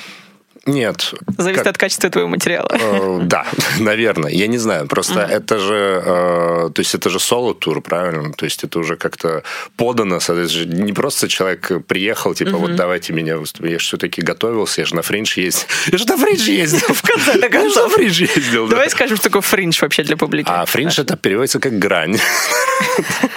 Нет. 0.66 1.14
зависит 1.38 1.64
Как- 1.64 1.72
от 1.72 1.78
качества 1.80 2.10
твоего 2.10 2.30
материала. 2.30 2.70
Э, 2.72 3.20
Да, 3.24 3.46
наверное. 3.80 4.32
Я 4.32 4.46
не 4.48 4.58
знаю. 4.60 4.88
Просто 4.88 5.22
это 5.22 5.58
же, 5.58 6.04
э, 6.06 6.70
то 6.74 6.80
есть 6.80 6.94
это 6.94 7.10
же 7.10 7.20
соло-тур, 7.20 7.82
правильно? 7.82 8.32
То 8.34 8.46
есть 8.46 8.64
это 8.64 8.78
уже 8.80 8.96
как-то 8.96 9.44
подано. 9.76 10.20
соответственно, 10.20 10.84
Не 10.84 10.94
просто 10.94 11.28
человек 11.28 11.72
приехал, 11.88 12.36
типа, 12.36 12.58
вот 12.58 12.76
давайте 12.76 13.12
меня 13.14 13.38
выступить. 13.38 13.72
Я 13.72 13.80
же 13.80 13.86
все-таки 13.86 14.22
готовился, 14.22 14.82
я 14.82 14.86
же 14.86 14.96
на 14.96 15.02
фриндж 15.02 15.40
ездил. 15.40 15.68
Я 15.92 15.98
же 15.98 16.06
на 16.08 16.18
фриндж 16.18 16.50
ездил. 16.50 16.94
В 16.94 17.02
конце 17.02 17.40
Я 17.40 17.70
же 17.70 17.82
на 17.82 17.90
фриндж 17.90 18.22
ездил, 18.24 18.66
да. 18.68 18.72
Давай 18.72 18.90
скажем, 18.92 19.18
что 19.18 19.26
такое 19.30 19.42
фриндж 19.42 19.80
вообще 19.82 20.04
для 20.04 20.16
публики. 20.18 20.48
А 20.50 20.66
фриндж 20.66 21.00
это 21.02 21.18
переводится 21.18 21.60
как 21.60 21.80
грань. 21.80 22.20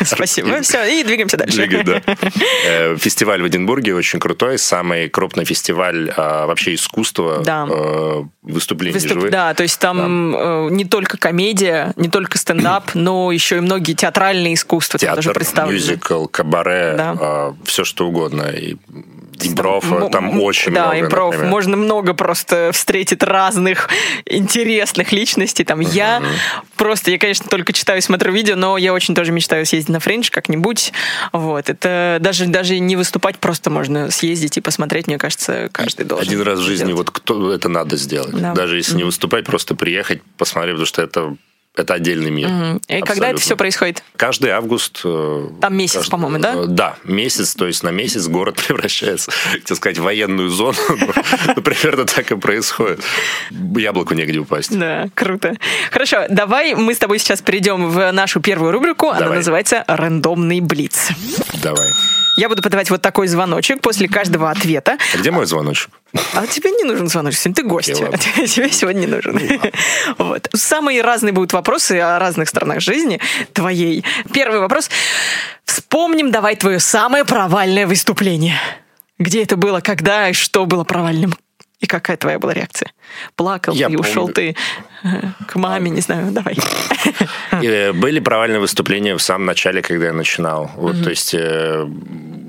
Спасибо. 0.05 0.61
Все, 0.63 0.85
и 0.85 1.03
двигаемся 1.05 1.37
дальше. 1.37 2.03
Э, 2.67 2.97
Фестиваль 2.99 3.43
в 3.43 3.47
Эдинбурге 3.49 3.95
очень 3.95 4.19
крутой, 4.21 4.59
самый 4.59 5.09
крупный 5.09 5.45
фестиваль 5.45 6.13
а, 6.17 6.47
вообще 6.47 6.75
искусства 6.75 7.14
Да. 7.45 7.67
э, 7.71 8.23
выступлений 8.43 8.95
Выступ- 8.95 9.15
живых. 9.15 9.31
Да, 9.31 9.55
то 9.55 9.63
есть 9.63 9.79
там 9.79 10.35
э, 10.35 10.69
не 10.71 10.85
только 10.85 11.17
комедия, 11.19 11.93
не 11.97 12.09
только 12.09 12.39
стендап, 12.39 12.91
но 12.95 13.31
еще 13.33 13.59
и 13.59 13.61
многие 13.61 13.95
театральные 13.95 14.55
искусства 14.55 14.99
Театр, 14.99 15.35
мюзикл, 15.67 16.27
кабаре, 16.27 16.95
Да. 16.97 17.55
все 17.65 17.85
что 17.85 18.07
угодно. 18.09 18.43
И 18.43 18.77
импров, 19.43 19.85
там 20.11 20.31
м- 20.31 20.41
очень 20.41 20.73
да, 20.73 20.87
много. 20.87 21.01
импров. 21.01 21.33
например. 21.33 21.51
Можно 21.51 21.77
много 21.77 22.15
просто 22.15 22.71
встретить 22.73 23.23
разных 23.23 23.89
интересных 24.27 25.13
личностей. 25.13 25.65
Там 25.65 25.81
я 25.81 26.23
просто, 26.77 27.11
я, 27.11 27.19
конечно, 27.19 27.47
только 27.49 27.73
читаю 27.73 27.99
и 27.99 28.03
смотрю 28.03 28.33
видео, 28.33 28.57
но 28.57 28.77
я 28.79 28.93
очень 28.93 29.15
тоже 29.15 29.33
мечтаю 29.33 29.67
съездить 29.67 29.89
на 29.89 30.01
френдж 30.01 30.31
как-нибудь. 30.31 30.93
Вот. 31.33 31.71
Это 31.71 32.19
даже, 32.21 32.47
даже 32.47 32.79
не 32.79 32.97
выступать, 32.97 33.39
просто 33.39 33.71
можно 33.71 34.11
съездить 34.11 34.57
и 34.57 34.61
посмотреть, 34.61 35.07
мне 35.07 35.19
кажется, 35.19 35.69
каждый 35.73 36.05
должен. 36.05 36.27
Один 36.27 36.43
раз 36.43 36.59
в 36.59 36.63
жизни 36.63 36.87
сделать. 36.87 36.97
вот 36.97 37.11
кто 37.11 37.53
это 37.53 37.69
надо 37.69 37.97
сделать. 37.97 38.35
Да. 38.35 38.55
Даже 38.55 38.77
если 38.77 38.97
не 38.97 39.05
выступать, 39.05 39.45
просто 39.45 39.75
приехать, 39.75 40.23
посмотреть, 40.37 40.75
потому 40.75 40.87
что 40.87 41.03
это, 41.03 41.37
это 41.77 41.95
отдельный 41.95 42.31
мир. 42.31 42.49
Мгм. 42.49 42.77
И 42.87 43.01
когда 43.01 43.01
это 43.01 43.13
Абсолютно. 43.13 43.41
все 43.41 43.57
происходит? 43.57 44.03
Каждый 44.17 44.51
август... 44.51 45.01
э, 45.05 45.49
Там 45.61 45.77
месяц, 45.77 46.07
по-моему, 46.09 46.39
да? 46.39 46.55
э, 46.55 46.65
Да, 46.67 46.97
месяц, 47.05 47.55
то 47.55 47.67
есть 47.67 47.83
на 47.83 47.89
месяц 47.91 48.27
город 48.29 48.63
превращается, 48.67 49.33
хотел 49.53 49.77
сказать, 49.77 49.99
в 49.99 50.03
военную 50.03 50.51
зону. 50.51 50.77
Ну, 51.57 51.63
примерно 51.63 52.05
так 52.07 52.31
и 52.31 52.37
происходит. 52.37 53.01
Яблоку 53.51 54.15
негде 54.15 54.39
упасть. 54.39 54.77
Да, 54.77 55.09
круто. 55.15 55.57
Хорошо, 55.91 56.25
давай 56.29 56.75
мы 56.75 56.95
с 56.95 56.99
тобой 56.99 57.19
сейчас 57.19 57.43
перейдем 57.43 57.91
в 57.91 58.11
нашу 58.13 58.41
первую 58.41 58.73
рубрику. 58.73 59.11
Она 59.11 59.29
называется 59.31 59.85
«Рандомный 59.87 60.61
блиц». 60.61 61.11
Давай. 61.63 61.91
Я 62.37 62.49
буду 62.49 62.63
подавать 62.63 62.91
вот 62.91 63.01
такой 63.01 63.29
звоночек 63.29 63.81
после 63.81 64.09
каждого 64.09 64.51
ответа. 64.51 64.99
А 65.15 65.19
где 65.19 65.31
мой 65.31 65.47
звоночек? 65.47 65.91
А 66.35 66.47
тебе 66.47 66.71
не 66.71 66.85
нужен 66.85 67.09
звоночек, 67.09 67.41
сегодня 67.41 67.55
ты 67.55 67.63
гость. 67.69 68.01
Ладно. 68.01 68.19
тебе 68.47 68.71
сегодня 68.71 69.01
не 69.01 69.07
нужен. 69.07 69.41
Вот. 70.19 70.49
Самые 70.53 71.03
разные 71.03 71.33
будут 71.33 71.53
вопросы 71.53 72.01
о 72.01 72.19
разных 72.19 72.49
сторонах 72.49 72.81
жизни 72.81 73.21
твоей. 73.53 74.05
Первый 74.33 74.61
вопрос. 74.61 74.91
Вспомним 75.65 76.31
давай 76.31 76.57
твое 76.57 76.81
самое 76.81 77.25
провальное 77.25 77.87
выступление. 77.87 78.59
Где 79.19 79.43
это 79.43 79.57
было, 79.57 79.81
когда 79.81 80.29
и 80.29 80.33
что 80.33 80.67
было 80.67 80.85
провальным? 80.85 81.35
И 81.85 81.87
какая 81.87 82.17
твоя 82.17 82.39
была 82.39 82.55
реакция? 82.55 82.91
Плакал 83.37 83.75
Я 83.75 83.89
и 83.89 83.97
ушел 83.97 84.23
помню. 84.23 84.33
ты 84.35 84.57
э, 85.05 85.09
к 85.47 85.55
маме, 85.57 85.91
не 85.91 86.01
знаю, 86.01 86.33
давай. 86.33 86.57
Э, 87.53 87.93
Были 87.93 88.21
провальные 88.21 88.59
выступления 88.59 89.15
в 89.15 89.21
самом 89.23 89.45
начале, 89.45 89.83
когда 89.83 90.07
я 90.07 90.13
начинал. 90.15 90.71
Вот, 90.77 91.05
То 91.05 91.11
есть, 91.11 91.35
э, 91.35 91.87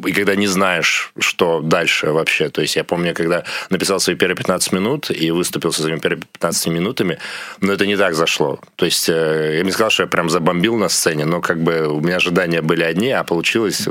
и 0.08 0.13
когда 0.13 0.36
не 0.36 0.48
знаешь, 0.48 1.12
что 1.20 1.60
дальше 1.60 2.12
вообще. 2.12 2.48
То 2.50 2.62
есть, 2.62 2.77
я 2.77 2.86
помню, 2.86 3.13
когда 3.13 3.44
написал 3.70 4.00
свои 4.00 4.15
первые 4.15 4.38
15 4.38 4.72
минут 4.72 5.12
и 5.12 5.32
выступил 5.32 5.74
со 5.74 5.82
своими 5.82 6.00
первыми 6.00 6.24
15 6.32 6.68
минутами, 6.68 7.18
но 7.60 7.74
это 7.74 7.86
не 7.86 7.98
так 7.98 8.15
зашло. 8.15 8.60
То 8.77 8.86
есть, 8.86 9.10
э, 9.10 9.56
я 9.58 9.63
не 9.63 9.72
сказал, 9.72 9.89
что 9.89 10.04
я 10.04 10.08
прям 10.08 10.30
забомбил 10.30 10.77
на 10.77 10.88
сцене, 10.88 11.25
но 11.25 11.42
как 11.42 11.62
бы 11.62 11.88
у 11.89 12.00
меня 12.00 12.15
ожидания 12.15 12.62
были 12.62 12.84
одни, 12.84 13.12
а 13.12 13.25
получилось... 13.25 13.86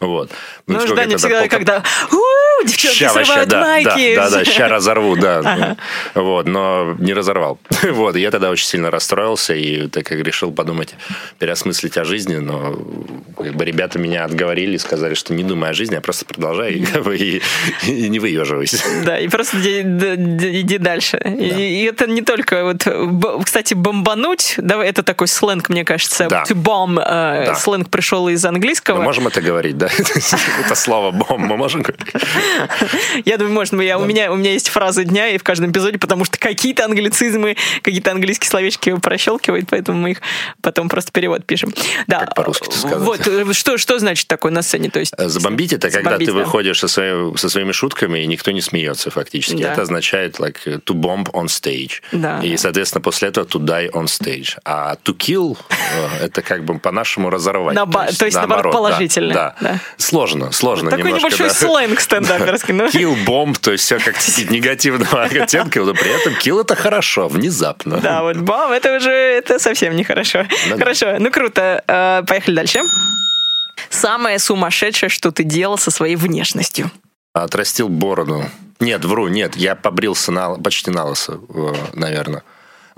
Вот. 0.00 0.30
Ну, 0.68 0.76
это, 0.78 0.86
всегда, 0.86 1.42
полтора- 1.42 1.48
когда 1.48 1.82
«У, 2.12 2.64
девчонки 2.66 2.96
Ща 2.96 3.12
вообще, 3.12 3.24
срывают 3.24 3.48
да, 3.48 3.60
майки. 3.60 4.14
Да, 4.16 4.30
да, 4.30 4.37
да, 4.44 4.50
ща 4.50 4.68
разорву, 4.68 5.16
да. 5.16 5.76
Вот, 6.14 6.46
но 6.46 6.94
не 6.98 7.12
разорвал. 7.14 7.58
Вот, 7.98 8.16
я 8.16 8.30
тогда 8.30 8.50
очень 8.50 8.66
сильно 8.66 8.90
расстроился 8.90 9.54
и 9.54 9.86
так 9.88 10.04
как 10.06 10.18
решил 10.18 10.52
подумать, 10.52 10.94
переосмыслить 11.38 11.96
о 11.98 12.04
жизни, 12.04 12.36
но 12.36 12.76
как 13.36 13.54
бы 13.54 13.64
ребята 13.64 13.98
меня 13.98 14.24
отговорили, 14.24 14.76
сказали, 14.76 15.14
что 15.14 15.34
не 15.34 15.42
думай 15.44 15.70
о 15.70 15.72
жизни, 15.74 15.96
а 15.96 16.00
просто 16.00 16.24
продолжай 16.24 16.72
и, 16.74 17.40
и- 17.86 18.04
и 18.04 18.08
не 18.08 18.18
выеживайся. 18.18 18.78
Да, 19.04 19.18
и 19.18 19.28
просто 19.28 19.56
иди, 19.58 20.78
дальше. 20.78 21.18
И, 21.24 21.82
и 21.82 21.84
это 21.84 22.06
не 22.06 22.22
только 22.22 22.64
вот, 22.64 22.86
кстати, 23.44 23.74
бомбануть, 23.74 24.54
да, 24.58 24.84
это 24.84 25.02
такой 25.02 25.28
сленг, 25.28 25.68
мне 25.68 25.84
кажется, 25.84 26.26
Да. 26.28 26.44
to 26.48 26.54
bomb, 26.54 26.98
э, 27.00 27.46
Да. 27.46 27.54
сленг 27.54 27.88
пришел 27.90 28.28
из 28.28 28.44
английского. 28.44 28.98
Мы 28.98 29.04
можем 29.04 29.26
это 29.28 29.40
говорить, 29.40 29.78
да? 29.78 29.88
Это 30.64 30.74
слово 30.74 31.10
бомб 31.12 31.38
мы 31.48 31.56
можем 31.56 31.82
говорить? 31.82 32.06
Я 33.24 33.36
думаю, 33.38 33.54
можно. 33.54 33.80
Я, 33.80 33.98
у, 33.98 34.04
меня, 34.04 34.27
у 34.30 34.36
меня 34.36 34.52
есть 34.52 34.68
фразы 34.68 35.04
дня 35.04 35.28
и 35.28 35.38
в 35.38 35.42
каждом 35.42 35.70
эпизоде, 35.70 35.98
потому 35.98 36.24
что 36.24 36.38
какие-то 36.38 36.84
англицизмы, 36.84 37.56
какие-то 37.82 38.10
английские 38.12 38.48
словечки 38.48 38.96
прощелкивают, 38.98 39.66
поэтому 39.70 39.98
мы 39.98 40.10
их 40.12 40.20
потом 40.62 40.88
просто 40.88 41.12
перевод 41.12 41.44
пишем. 41.46 41.72
Да. 42.06 42.20
Как 42.20 42.34
по-русски 42.34 42.70
сказать? 42.70 42.98
Вот, 42.98 43.26
э, 43.26 43.52
что, 43.52 43.78
что 43.78 43.98
значит 43.98 44.28
такое 44.28 44.52
на 44.52 44.62
сцене? 44.62 44.90
То 44.90 45.00
есть, 45.00 45.14
Забомбить 45.18 45.72
это 45.72 45.90
когда 45.90 46.10
Забомбить, 46.12 46.28
ты 46.28 46.34
да. 46.34 46.38
выходишь 46.44 46.78
со, 46.78 46.88
своей- 46.88 47.36
со 47.36 47.48
своими 47.48 47.72
шутками, 47.72 48.20
и 48.20 48.26
никто 48.26 48.50
не 48.50 48.60
смеется 48.60 49.10
фактически. 49.10 49.62
Да. 49.62 49.72
Это 49.72 49.82
означает 49.82 50.38
like, 50.38 50.64
to 50.64 50.94
bomb 50.94 51.24
on 51.32 51.46
stage. 51.46 52.02
Да, 52.12 52.40
и, 52.42 52.52
да. 52.52 52.58
соответственно, 52.58 53.02
после 53.02 53.28
этого 53.28 53.44
to 53.44 53.58
die 53.60 53.90
on 53.92 54.04
stage. 54.04 54.56
А 54.64 54.96
to 55.04 55.16
kill 55.16 55.56
э, 55.70 56.24
это 56.26 56.42
как 56.42 56.64
бы 56.64 56.78
по-нашему 56.78 57.30
разорвать. 57.30 57.76
Наба- 57.76 58.16
то 58.16 58.24
есть, 58.24 58.36
наоборот, 58.36 58.72
да, 58.72 58.78
положительно, 58.78 59.34
Да, 59.34 59.56
да. 59.60 59.80
Сложно, 59.96 60.52
сложно 60.52 60.90
такой 60.90 61.04
немножко. 61.12 61.28
небольшой 61.28 61.48
да. 61.48 61.54
сленг 61.54 62.00
стендаперский. 62.00 62.74
ну. 62.78 62.86
Kill, 62.86 63.24
бомб, 63.24 63.58
то 63.58 63.72
есть 63.72 63.84
все 63.84 63.98
как 64.12 64.50
негативного 64.50 65.24
оттенка, 65.24 65.80
но 65.80 65.94
при 65.94 66.10
этом 66.10 66.34
kill 66.34 66.60
это 66.60 66.74
хорошо, 66.74 67.28
внезапно. 67.28 67.98
Да, 67.98 68.22
вот 68.22 68.36
бам, 68.38 68.72
это 68.72 68.96
уже 68.96 69.10
это 69.10 69.58
совсем 69.58 69.96
нехорошо. 69.96 70.46
Да-да. 70.68 70.78
Хорошо, 70.78 71.16
ну 71.18 71.30
круто. 71.30 71.82
Э, 71.86 72.22
Поехали 72.26 72.56
дальше. 72.56 72.80
Самое 73.90 74.38
сумасшедшее, 74.38 75.08
что 75.08 75.30
ты 75.30 75.44
делал 75.44 75.78
со 75.78 75.90
своей 75.90 76.16
внешностью. 76.16 76.90
Отрастил 77.32 77.88
бороду. 77.88 78.44
Нет, 78.80 79.04
вру, 79.04 79.28
нет, 79.28 79.56
я 79.56 79.74
побрился 79.74 80.32
на, 80.32 80.54
почти 80.54 80.90
на 80.90 81.04
лысо, 81.04 81.40
э, 81.48 81.74
наверное. 81.94 82.42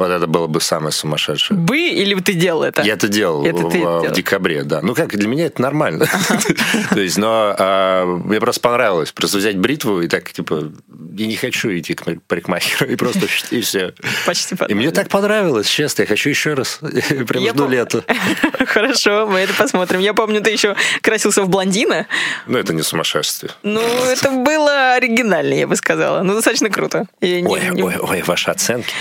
Вот 0.00 0.10
это 0.10 0.26
было 0.26 0.46
бы 0.46 0.62
самое 0.62 0.92
сумасшедшее. 0.92 1.58
Бы 1.58 1.78
или 1.78 2.18
ты 2.20 2.32
делал 2.32 2.62
это? 2.62 2.80
Я 2.80 2.94
это 2.94 3.06
делал 3.06 3.44
Это 3.44 3.58
в, 3.58 3.70
ты 3.70 3.78
в 3.80 3.82
делал. 3.82 4.10
декабре, 4.12 4.62
да. 4.62 4.80
Ну 4.80 4.94
как, 4.94 5.14
для 5.14 5.28
меня 5.28 5.44
это 5.44 5.60
нормально. 5.60 6.06
То 6.90 7.00
есть, 7.00 7.18
но 7.18 7.54
а, 7.58 8.06
мне 8.06 8.40
просто 8.40 8.62
понравилось. 8.62 9.12
Просто 9.12 9.36
взять 9.36 9.58
бритву 9.58 10.00
и 10.00 10.08
так, 10.08 10.32
типа, 10.32 10.72
я 11.16 11.26
не 11.26 11.36
хочу 11.36 11.68
идти 11.76 11.92
к 11.92 12.02
парикмахеру, 12.26 12.90
и 12.90 12.96
просто 12.96 13.26
и 13.50 13.60
все. 13.60 13.92
Почти 14.24 14.56
И 14.68 14.74
мне 14.74 14.90
так 14.90 15.10
понравилось, 15.10 15.68
честно, 15.68 16.02
я 16.02 16.06
хочу 16.08 16.30
еще 16.30 16.54
раз. 16.54 16.80
Прям 17.28 17.46
жду 17.48 17.68
лета. 17.68 18.02
Хорошо, 18.66 19.26
мы 19.26 19.40
это 19.40 19.52
посмотрим. 19.52 20.00
Я 20.00 20.14
помню, 20.14 20.40
ты 20.40 20.50
еще 20.50 20.76
красился 21.02 21.42
в 21.42 21.50
блондина. 21.50 22.06
Ну, 22.46 22.56
это 22.56 22.72
не 22.72 22.80
сумасшествие. 22.80 23.52
Ну, 23.62 23.82
это 24.04 24.30
было 24.30 24.94
оригинально, 24.94 25.52
я 25.52 25.66
бы 25.66 25.76
сказала. 25.76 26.22
Ну, 26.22 26.34
достаточно 26.34 26.70
круто. 26.70 27.04
Ой, 27.20 27.44
ой, 27.44 27.96
ой, 27.98 28.22
ваши 28.22 28.50
оценки. 28.50 28.94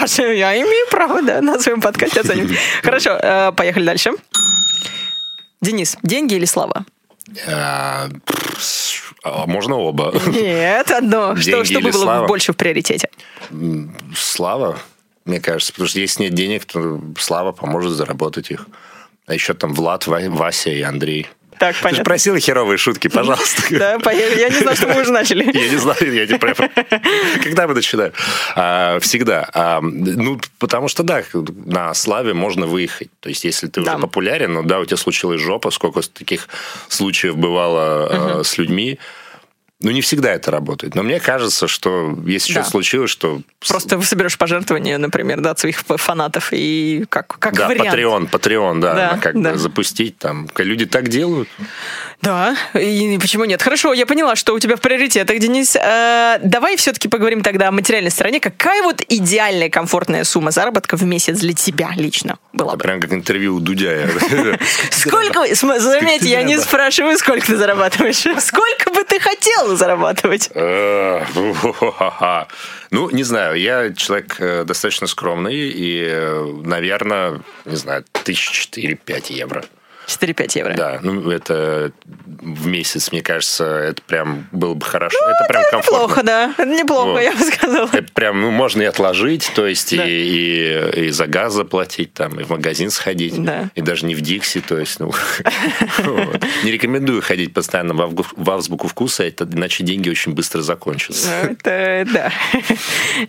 Ваше- 0.00 0.36
Я 0.36 0.54
имею 0.60 0.86
право, 0.90 1.22
да, 1.22 1.40
на 1.40 1.58
своем 1.58 1.80
подкасте 1.80 2.20
оценивать. 2.20 2.56
Хорошо, 2.82 3.10
э, 3.20 3.52
поехали 3.52 3.84
дальше. 3.86 4.10
Денис, 5.60 5.96
деньги 6.02 6.34
или 6.34 6.44
слава? 6.44 6.84
А, 7.46 8.08
пф, 8.24 9.14
а, 9.24 9.46
Можно 9.46 9.76
оба. 9.76 10.14
Нет, 10.26 10.90
одно. 10.90 11.36
Что, 11.36 11.64
что 11.64 11.80
было 11.80 11.92
слава? 11.92 12.26
больше 12.26 12.52
в 12.52 12.56
приоритете? 12.56 13.08
Слава, 14.16 14.78
мне 15.24 15.40
кажется, 15.40 15.72
потому 15.72 15.88
что 15.88 16.00
если 16.00 16.24
нет 16.24 16.34
денег, 16.34 16.64
то 16.64 17.00
Слава 17.18 17.52
поможет 17.52 17.92
заработать 17.92 18.50
их. 18.50 18.66
А 19.26 19.34
еще 19.34 19.52
там 19.54 19.74
Влад, 19.74 20.06
Ва- 20.06 20.20
Вася 20.30 20.70
и 20.70 20.80
Андрей. 20.80 21.26
Так, 21.58 21.72
Ты 21.72 21.78
же 21.78 21.82
понятно. 21.82 22.04
просила 22.04 22.38
херовые 22.40 22.78
шутки, 22.78 23.08
пожалуйста. 23.12 23.62
Да, 23.70 23.98
поехали. 23.98 24.40
Я 24.40 24.48
не 24.48 24.58
знаю, 24.58 24.76
что 24.76 24.86
мы 24.88 25.00
уже 25.02 25.12
начали. 25.12 25.44
Я 25.58 25.68
не 25.68 25.76
знаю, 25.76 26.14
я 26.14 26.26
не 26.26 26.38
прям... 26.38 26.54
Когда 27.42 27.66
мы 27.66 27.74
начинаем? 27.74 28.12
А, 28.54 28.98
всегда. 29.00 29.48
А, 29.52 29.80
ну, 29.80 30.40
потому 30.58 30.88
что, 30.88 31.02
да, 31.02 31.22
на 31.66 31.94
славе 31.94 32.34
можно 32.34 32.66
выехать. 32.66 33.10
То 33.20 33.28
есть, 33.28 33.44
если 33.44 33.66
ты 33.66 33.80
уже 33.80 33.98
популярен, 33.98 34.52
ну 34.54 34.62
да, 34.62 34.78
у 34.80 34.84
тебя 34.84 34.96
случилась 34.96 35.40
жопа, 35.40 35.70
сколько 35.70 36.00
таких 36.02 36.48
случаев 36.88 37.36
бывало 37.36 38.40
э, 38.40 38.44
с 38.44 38.58
людьми. 38.58 38.98
Ну, 39.80 39.92
не 39.92 40.00
всегда 40.00 40.32
это 40.32 40.50
работает. 40.50 40.96
Но 40.96 41.04
мне 41.04 41.20
кажется, 41.20 41.68
что 41.68 42.18
если 42.26 42.52
Да. 42.52 42.60
что-то 42.62 42.70
случилось, 42.70 43.10
что... 43.10 43.42
Просто 43.66 44.00
соберешь 44.02 44.36
пожертвования, 44.36 44.98
например, 44.98 45.40
да, 45.40 45.52
от 45.52 45.60
своих 45.60 45.78
фанатов 45.78 46.48
и 46.52 47.04
как, 47.08 47.38
как 47.38 47.54
Да, 47.54 47.68
вариант. 47.68 47.94
Patreon, 47.94 48.30
Patreon, 48.30 48.80
да, 48.80 48.94
Да, 48.94 49.18
как 49.22 49.40
да. 49.40 49.52
бы 49.52 49.58
запустить 49.58 50.18
там. 50.18 50.48
Люди 50.56 50.84
так 50.84 51.06
делают. 51.08 51.48
Да, 52.20 52.56
и 52.74 53.16
почему 53.20 53.44
нет? 53.44 53.62
Хорошо, 53.62 53.92
я 53.92 54.04
поняла, 54.04 54.34
что 54.34 54.52
у 54.52 54.58
тебя 54.58 54.74
в 54.74 54.80
приоритетах, 54.80 55.38
Денис. 55.38 55.76
Э, 55.76 56.38
давай 56.42 56.76
все-таки 56.76 57.08
поговорим 57.08 57.42
тогда 57.42 57.68
о 57.68 57.70
материальной 57.70 58.10
стороне. 58.10 58.40
Какая 58.40 58.82
вот 58.82 59.02
идеальная 59.08 59.70
комфортная 59.70 60.24
сумма 60.24 60.50
заработка 60.50 60.96
в 60.96 61.04
месяц 61.04 61.38
для 61.38 61.52
тебя 61.52 61.90
лично 61.96 62.38
была 62.52 62.72
бы? 62.72 62.78
Прям 62.78 63.00
как 63.00 63.12
интервью 63.12 63.56
у 63.56 63.60
Дудя. 63.60 64.08
Сколько, 64.90 65.46
заметьте, 65.54 66.28
я 66.28 66.42
не 66.42 66.58
спрашиваю, 66.58 67.16
сколько 67.18 67.46
ты 67.46 67.56
зарабатываешь. 67.56 68.18
Сколько 68.42 68.90
бы 68.90 69.04
ты 69.04 69.20
хотел 69.20 69.76
зарабатывать? 69.76 70.50
Э. 70.54 71.24
Ну, 72.90 73.10
не 73.10 73.22
знаю, 73.22 73.60
я 73.60 73.92
человек 73.92 74.36
э, 74.38 74.64
достаточно 74.64 75.06
скромный, 75.06 75.54
и, 75.54 76.42
наверное, 76.64 77.42
не 77.66 77.76
знаю, 77.76 78.02
тысяч 78.24 78.50
четыре-пять 78.50 79.28
евро. 79.28 79.62
4-5 80.08 80.58
евро. 80.58 80.74
Да, 80.74 80.98
ну, 81.02 81.30
это 81.30 81.92
в 82.24 82.66
месяц, 82.66 83.12
мне 83.12 83.20
кажется, 83.22 83.64
это 83.64 84.00
прям 84.02 84.48
было 84.52 84.74
бы 84.74 84.84
хорошо. 84.84 85.18
это 85.28 85.44
прям 85.48 85.62
комфортно. 85.70 85.98
Неплохо, 86.02 86.22
да. 86.22 86.54
Это 86.56 86.64
неплохо, 86.68 87.08
Вот. 87.10 87.20
я 87.20 87.32
бы 87.32 87.38
сказала. 87.44 87.90
Это 87.92 88.12
прям, 88.14 88.40
ну, 88.40 88.50
можно 88.50 88.82
и 88.82 88.86
отложить, 88.86 89.50
то 89.54 89.66
есть 89.66 89.94
Да. 89.96 90.04
и, 90.06 90.10
и, 90.10 91.06
и 91.06 91.10
за 91.10 91.26
газ 91.26 91.52
заплатить, 91.52 92.14
там, 92.14 92.40
и 92.40 92.44
в 92.44 92.50
магазин 92.50 92.90
сходить, 92.90 93.42
Да. 93.42 93.70
и 93.74 93.82
даже 93.82 94.06
не 94.06 94.14
в 94.14 94.20
Дикси, 94.22 94.60
то 94.60 94.78
есть, 94.78 94.98
ну, 95.00 95.12
не 96.64 96.70
рекомендую 96.72 97.22
ходить 97.22 97.52
постоянно 97.52 97.94
в 97.94 98.50
азбуку 98.50 98.88
вкуса, 98.88 99.24
это, 99.24 99.44
иначе 99.44 99.84
деньги 99.84 100.08
очень 100.08 100.32
быстро 100.32 100.62
закончатся. 100.62 101.28
Ну, 101.44 101.50
Это 101.52 102.06
да. 102.12 102.32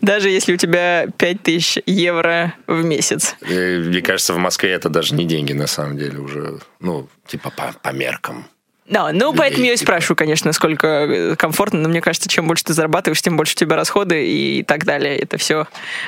Даже 0.02 0.30
если 0.30 0.54
у 0.54 0.58
тебя 0.58 1.08
5000 1.18 1.80
евро 1.86 2.54
в 2.68 2.84
месяц. 2.84 3.36
Э, 3.42 3.78
Мне 3.80 4.02
кажется, 4.02 4.34
в 4.34 4.38
Москве 4.38 4.72
это 4.72 4.90
даже 4.90 5.16
не 5.16 5.26
деньги, 5.26 5.54
на 5.54 5.68
самом 5.68 5.98
деле, 5.98 6.20
уже, 6.20 6.60
ну, 6.80 7.08
типа 7.26 7.50
по, 7.52 7.74
по 7.74 7.90
меркам. 7.90 8.46
Да, 8.90 9.12
ну, 9.14 9.34
поэтому 9.34 9.66
я 9.66 9.74
и 9.74 9.76
типа. 9.78 9.86
спрашиваю, 9.92 10.18
конечно, 10.18 10.52
сколько 10.52 10.88
э, 10.88 11.36
комфортно, 11.36 11.80
но 11.80 11.90
мне 11.90 12.02
кажется, 12.02 12.28
чем 12.28 12.48
больше 12.48 12.64
ты 12.64 12.74
зарабатываешь, 12.74 13.22
тем 13.22 13.38
больше 13.38 13.54
у 13.54 13.56
тебя 13.56 13.76
расходы 13.76 14.26
и 14.28 14.64
так 14.64 14.84
далее. 14.86 15.18
Это 15.18 15.38
все, 15.38 15.68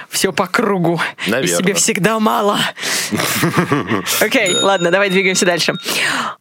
все 0.10 0.34
по 0.34 0.48
кругу. 0.48 1.00
И 1.28 1.32
Наверно. 1.32 1.58
себе 1.58 1.74
всегда 1.76 2.20
мало. 2.20 2.60
Окей, 4.20 4.56
ладно, 4.56 4.90
давай 4.92 5.10
двигаемся 5.10 5.46
дальше. 5.46 5.74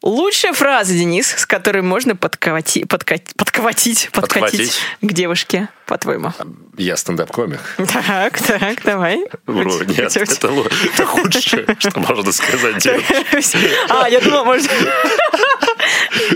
Лучшая 0.02 0.52
фраза, 0.52 0.94
Денис, 0.94 1.28
с 1.28 1.46
которой 1.46 1.82
можно 1.82 2.12
подковати- 2.12 2.86
подка- 2.86 3.20
подковатить, 3.36 4.08
подкатить 4.10 4.10
Подхватить. 4.12 4.80
к 5.02 5.12
девушке, 5.12 5.68
по-твоему. 5.86 6.32
Я 6.76 6.96
стендап-комик. 6.96 7.60
Так, 7.92 8.38
так, 8.40 8.82
давай. 8.84 9.24
Вру, 9.46 9.82
нет, 9.84 10.16
это 10.16 11.04
худшее, 11.06 11.76
что 11.78 12.00
можно 12.00 12.32
сказать 12.32 12.78
девушке. 12.78 13.70
А, 13.90 14.08
я 14.08 14.20
думала, 14.20 14.44
может... 14.44 14.70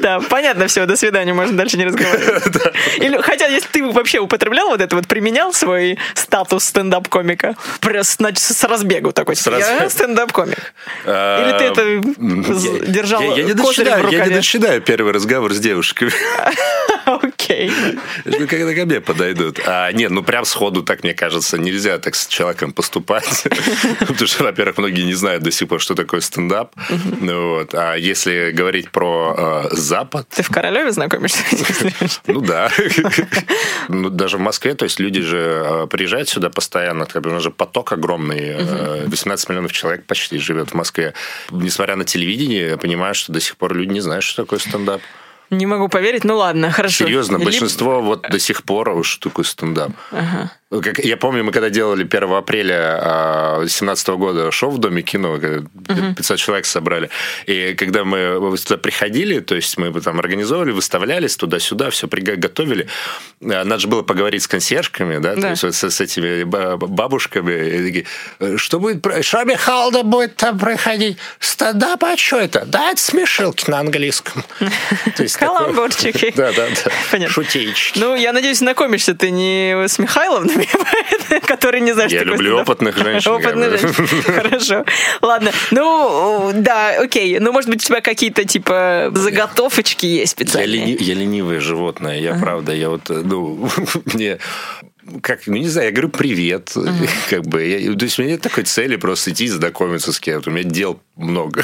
Да, 0.01 0.21
понятно 0.21 0.67
все, 0.67 0.87
до 0.87 0.97
свидания, 0.97 1.33
можно 1.33 1.57
дальше 1.57 1.77
не 1.77 1.85
разговаривать. 1.85 2.45
Или, 2.99 3.21
хотя, 3.21 3.47
если 3.47 3.69
ты 3.69 3.85
вообще 3.85 4.19
употреблял 4.19 4.69
вот 4.69 4.81
это 4.81 4.97
вот, 4.97 5.07
применял 5.07 5.53
свой 5.53 5.99
статус 6.15 6.65
стендап-комика, 6.65 7.57
значит, 8.03 8.39
с 8.39 8.65
разбегу 8.65 9.13
такой, 9.13 9.35
я 9.59 9.89
стендап-комик. 9.89 10.73
Или 11.05 11.59
ты 11.59 11.65
это 11.65 12.91
держал 12.91 13.23
я, 13.23 13.45
не 13.45 14.35
начинаю 14.35 14.81
первый 14.81 15.13
разговор 15.13 15.53
с 15.53 15.59
девушками. 15.59 16.13
Окей. 17.07 17.71
Ну, 18.25 18.47
когда 18.47 18.75
ко 18.75 18.87
мне 18.87 19.01
подойдут. 19.01 19.61
А, 19.67 19.93
нет, 19.93 20.11
ну 20.11 20.23
прям 20.23 20.45
сходу 20.45 20.83
так, 20.83 21.03
мне 21.03 21.15
кажется, 21.15 21.59
нельзя 21.59 21.99
так 21.99 22.15
с 22.15 22.27
человеком 22.27 22.73
поступать. 22.73 23.45
Потому 24.01 24.27
что, 24.27 24.45
во-первых, 24.45 24.79
многие 24.79 25.03
не 25.03 25.15
знают 25.15 25.43
до 25.43 25.51
сих 25.51 25.69
пор, 25.69 25.81
что 25.81 25.95
такое 25.95 26.21
стендап. 26.21 26.75
Вот. 27.21 27.75
А 27.75 27.95
если 27.95 28.51
говорить 28.53 28.91
про 28.91 29.65
э, 29.73 29.77
Запад, 29.85 30.29
Ты 30.29 30.43
в 30.43 30.51
Королеве 30.51 30.91
знакомишься? 30.93 31.43
ну 32.27 32.41
да. 32.41 32.71
Ну, 33.89 34.11
даже 34.11 34.39
в 34.39 34.41
Москве, 34.41 34.75
то 34.75 34.85
есть 34.85 34.99
люди 34.99 35.21
же 35.21 35.63
э, 35.65 35.87
приезжают 35.87 36.29
сюда 36.29 36.51
постоянно, 36.51 37.07
у 37.15 37.29
нас 37.29 37.43
же 37.43 37.51
поток 37.51 37.93
огромный, 37.93 38.57
э, 38.59 39.07
18 39.07 39.49
миллионов 39.49 39.73
человек 39.73 40.07
почти 40.07 40.39
живет 40.39 40.71
в 40.71 40.75
Москве. 40.75 41.15
Несмотря 41.51 41.97
на 41.97 42.05
телевидение, 42.05 42.69
я 42.71 42.77
понимаю, 42.77 43.15
что 43.15 43.33
до 43.33 43.41
сих 43.41 43.57
пор 43.57 43.75
люди 43.75 43.93
не 43.93 44.01
знают, 44.01 44.25
что 44.25 44.43
такое 44.43 44.59
стендап. 44.59 45.01
Не 45.51 45.67
могу 45.67 45.89
поверить, 45.89 46.25
ну 46.25 46.37
ладно, 46.37 46.71
хорошо. 46.71 47.05
Серьезно, 47.05 47.35
Либо- 47.37 47.45
большинство 47.45 48.01
вот 48.01 48.23
до 48.23 48.39
сих 48.39 48.63
пор 48.63 48.89
уж 48.91 49.09
что 49.09 49.29
такое 49.29 49.45
стендап. 49.45 49.93
Ну, 50.11 50.49
Как, 50.83 50.99
я 50.99 51.17
помню, 51.17 51.45
мы 51.45 51.53
когда 51.53 51.71
делали 51.71 52.03
1 52.05 52.33
апреля 52.33 53.59
2017 53.61 54.09
года 54.09 54.51
шоу 54.51 54.71
в 54.71 54.79
Доме 54.79 55.03
кино, 55.03 55.39
когда 55.39 55.67
500 56.17 56.39
человек 56.39 56.67
собрали, 56.67 57.11
и 57.47 57.75
когда 57.75 58.05
мы 58.05 58.57
туда 58.59 58.77
приходили, 58.79 59.41
то 59.41 59.55
есть 59.55 59.77
мы 59.79 59.93
там 60.01 60.19
организовывали, 60.19 60.73
выставлялись 60.73 61.37
туда-сюда, 61.37 61.91
все 61.91 62.09
готовили, 62.09 62.87
э, 63.41 63.65
надо 63.65 63.79
же 63.79 63.89
было 63.89 64.03
поговорить 64.03 64.43
с 64.43 64.49
консьержками, 64.49 65.19
да, 65.19 65.35
то 65.35 65.41
Да. 65.41 65.51
есть 65.51 65.63
вот 65.63 65.75
с, 65.75 65.85
с 65.91 66.01
этими 66.01 66.45
ба- 66.45 66.77
бабушками, 66.77 67.53
и 67.53 67.85
такие, 67.87 68.07
«Э, 68.41 68.57
что 68.57 68.81
будет... 68.81 69.05
Что 69.25 69.45
Михалда 69.45 70.03
будет 70.03 70.37
там 70.37 70.59
проходить? 70.59 71.19
Стендап, 71.39 72.03
а 72.05 72.17
что 72.17 72.39
это? 72.39 72.65
Да, 72.67 72.91
это 72.91 73.01
смешилки 73.01 73.71
на 73.71 73.81
английском. 73.81 74.43
То 75.17 75.23
Каламбурчики. 75.39 76.33
Да, 76.37 76.53
да, 76.53 76.67
да. 77.13 77.29
Шутеечки. 77.29 77.99
Ну, 77.99 78.15
я 78.17 78.33
надеюсь, 78.33 78.59
знакомишься 78.59 79.15
ты 79.15 79.31
не 79.31 79.75
с 79.87 79.99
Михайловнами, 80.65 81.41
который 81.47 81.81
не 81.81 81.89
Я 81.91 81.95
что 81.95 82.09
такое 82.19 82.25
люблю 82.25 82.59
опытных 82.59 82.97
женщин, 82.97 83.31
Опытных 83.33 83.79
женщин. 83.81 84.23
Хорошо. 84.25 84.85
Ладно. 85.23 85.51
Ну, 85.71 86.51
да, 86.55 87.01
окей. 87.01 87.39
Ну, 87.39 87.53
может 87.53 87.71
быть, 87.71 87.83
у 87.85 87.87
тебя 87.87 88.01
какие-то, 88.01 88.45
типа, 88.45 89.11
заготовочки 89.15 90.07
есть 90.07 90.33
Я, 90.39 90.47
специальные? 90.47 90.95
я 90.95 91.15
ленивое 91.15 91.61
животное, 91.61 92.19
я 92.19 92.35
правда, 92.35 92.73
я 92.73 92.89
вот, 92.91 93.09
ну, 93.09 93.69
мне 94.15 94.39
как, 95.21 95.47
ну 95.47 95.57
не 95.57 95.69
знаю, 95.69 95.89
я 95.89 95.93
говорю 95.93 96.09
привет, 96.09 96.73
как 97.29 97.43
бы, 97.47 97.63
я- 97.63 97.93
то 97.95 98.05
есть 98.07 98.19
у 98.19 98.23
меня 98.23 98.33
нет 98.33 98.41
такой 98.41 98.65
цели 98.65 98.97
просто 98.97 99.33
идти 99.33 99.45
и 99.45 99.49
знакомиться 99.49 100.15
с 100.15 100.19
кем-то, 100.19 100.49
у 100.49 100.53
меня 100.55 100.65
дел 100.65 100.99
много, 101.17 101.63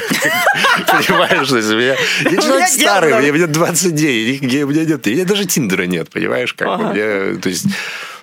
понимаешь, 0.87 1.49
то 1.49 1.57
есть 1.57 1.71
у 1.71 1.75
меня, 1.75 1.95
я 2.23 2.29
меня 2.29 2.41
человек 2.41 2.67
старый, 2.69 3.13
мне 3.15 3.31
мне 3.31 3.47
29, 3.47 4.43
и 4.53 4.63
у 4.63 4.67
меня 4.67 4.85
нет, 4.85 5.07
у 5.07 5.09
меня 5.09 5.25
даже 5.25 5.45
Тиндера 5.45 5.83
нет, 5.87 6.11
понимаешь, 6.11 6.53
как 6.53 6.77
бы, 6.93 7.39
то 7.41 7.49
есть 7.49 7.65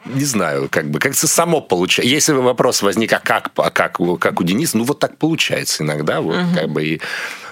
не 0.09 0.25
знаю, 0.25 0.69
как 0.71 0.91
бы, 0.91 0.99
как-то 0.99 1.27
само 1.27 1.61
получается. 1.61 2.13
Если 2.13 2.33
вопрос 2.33 2.83
возник, 2.83 3.13
а 3.13 3.21
как, 3.21 3.51
а 3.57 3.71
как, 3.71 3.99
как 4.21 4.41
у 4.41 4.45
Дениса, 4.45 4.79
ну 4.79 4.85
вот 4.85 4.99
так 4.99 5.17
получается 5.17 5.83
иногда, 5.83 6.21
вот, 6.21 6.37
как 6.55 6.69
бы, 6.71 6.85
и 6.85 7.01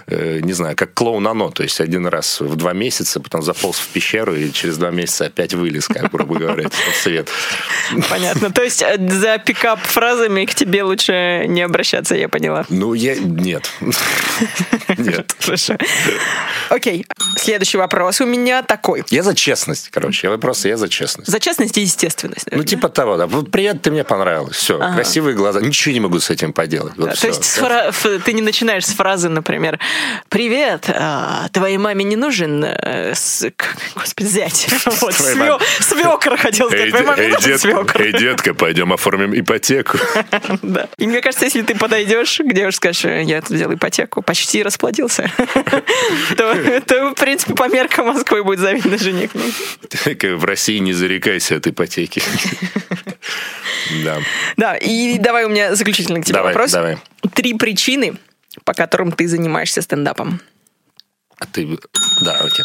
не 0.08 0.52
знаю, 0.52 0.76
как 0.76 0.94
клоун 0.94 1.26
оно, 1.26 1.50
то 1.50 1.62
есть 1.62 1.80
один 1.80 2.06
раз 2.06 2.40
в 2.40 2.54
два 2.56 2.72
месяца, 2.72 3.20
потом 3.20 3.42
заполз 3.42 3.78
в 3.78 3.88
пещеру 3.88 4.36
и 4.36 4.52
через 4.52 4.78
два 4.78 4.90
месяца 4.90 5.26
опять 5.26 5.54
вылез, 5.54 5.88
как 5.88 6.10
грубо 6.10 6.38
говоря, 6.38 6.68
в 6.68 6.96
свет. 6.96 7.28
Понятно. 8.08 8.50
То 8.50 8.62
есть 8.62 8.82
э, 8.82 8.96
за 9.08 9.38
пикап 9.38 9.80
фразами 9.80 10.44
к 10.44 10.54
тебе 10.54 10.82
лучше 10.82 11.44
не 11.48 11.62
обращаться, 11.62 12.14
я 12.14 12.28
поняла. 12.28 12.64
Ну, 12.68 12.94
я... 12.94 13.16
Нет. 13.16 13.70
Нет. 14.96 15.34
Хорошо. 15.40 15.76
Окей. 16.68 17.06
Следующий 17.36 17.78
вопрос 17.78 18.20
у 18.20 18.26
меня 18.26 18.62
такой. 18.62 19.04
Я 19.10 19.22
за 19.22 19.34
честность, 19.34 19.88
короче. 19.90 20.28
Я 20.28 20.38
просто 20.38 20.68
я 20.68 20.76
за 20.76 20.88
честность. 20.88 21.30
За 21.30 21.40
честность 21.40 21.76
и 21.78 21.82
естественность. 21.82 22.46
Ну, 22.50 22.62
типа 22.64 22.88
того, 22.88 23.16
да. 23.16 23.26
Привет, 23.26 23.82
ты 23.82 23.90
мне 23.90 24.04
понравилась. 24.04 24.56
Все, 24.56 24.78
красивые 24.78 25.34
глаза. 25.34 25.60
Ничего 25.60 25.92
не 25.92 26.00
могу 26.00 26.20
с 26.20 26.30
этим 26.30 26.52
поделать. 26.52 26.94
То 26.96 27.26
есть 27.26 27.60
ты 28.24 28.32
не 28.32 28.42
начинаешь 28.42 28.86
с 28.86 28.92
фразы, 28.92 29.28
например, 29.28 29.78
«Привет, 30.28 30.86
а, 30.88 31.48
твоей 31.52 31.78
маме 31.78 32.04
не 32.04 32.16
нужен 32.16 32.64
э, 32.64 33.14
с- 33.14 33.50
господи, 33.94 34.26
зять». 34.26 34.66
Вот, 35.00 35.12
свё- 35.14 35.58
хотел 36.36 36.68
сказать. 36.68 36.90
Твоей 36.90 37.06
маме 37.06 37.26
не 37.26 37.32
нужен 37.32 37.58
свекр. 37.58 38.02
эй, 38.02 38.12
детка, 38.12 38.54
пойдем 38.54 38.92
оформим 38.92 39.38
ипотеку. 39.38 39.98
Да. 40.62 40.88
И 40.98 41.06
мне 41.06 41.20
кажется, 41.20 41.44
если 41.44 41.62
ты 41.62 41.74
подойдешь 41.74 42.38
к 42.38 42.52
девушке, 42.52 42.76
скажешь, 42.92 43.04
я 43.26 43.40
тут 43.42 43.56
делал 43.56 43.74
ипотеку, 43.74 44.22
почти 44.22 44.62
расплатился, 44.62 45.30
то, 46.36 46.54
в 47.10 47.14
принципе, 47.14 47.54
по 47.54 47.68
меркам 47.68 48.06
Москвы 48.06 48.42
будет 48.44 48.60
завидный 48.60 48.98
жених. 48.98 49.30
Так, 50.04 50.22
В 50.24 50.44
России 50.44 50.78
не 50.78 50.92
зарекайся 50.92 51.56
от 51.56 51.66
ипотеки. 51.66 52.22
Да. 54.04 54.18
Да, 54.56 54.76
и 54.76 55.18
давай 55.18 55.44
у 55.44 55.48
меня 55.48 55.74
заключительный 55.74 56.20
к 56.22 56.24
тебе 56.24 56.34
Давай, 56.34 56.52
вопрос. 56.54 56.72
давай. 56.72 56.98
Три 57.34 57.54
причины, 57.54 58.14
по 58.64 58.72
которым 58.74 59.12
ты 59.12 59.28
занимаешься 59.28 59.82
стендапом. 59.82 60.40
А 61.38 61.46
ты... 61.46 61.78
Да, 62.22 62.38
окей. 62.40 62.64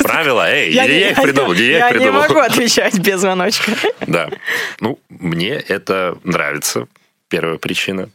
Правила, 0.00 0.50
эй, 0.50 0.72
я, 0.72 0.86
не- 0.86 1.10
их 1.10 1.22
придумал, 1.22 1.54
я, 1.54 1.64
я 1.64 1.88
их 1.88 1.94
не 1.94 1.98
придумал. 1.98 2.22
могу 2.22 2.38
отвечать 2.40 2.98
без 2.98 3.20
звоночка. 3.20 3.72
Да. 4.06 4.28
Ну, 4.80 4.98
мне 5.08 5.52
это 5.54 6.18
нравится. 6.24 6.88
Первая 7.28 7.56
причина. 7.56 8.10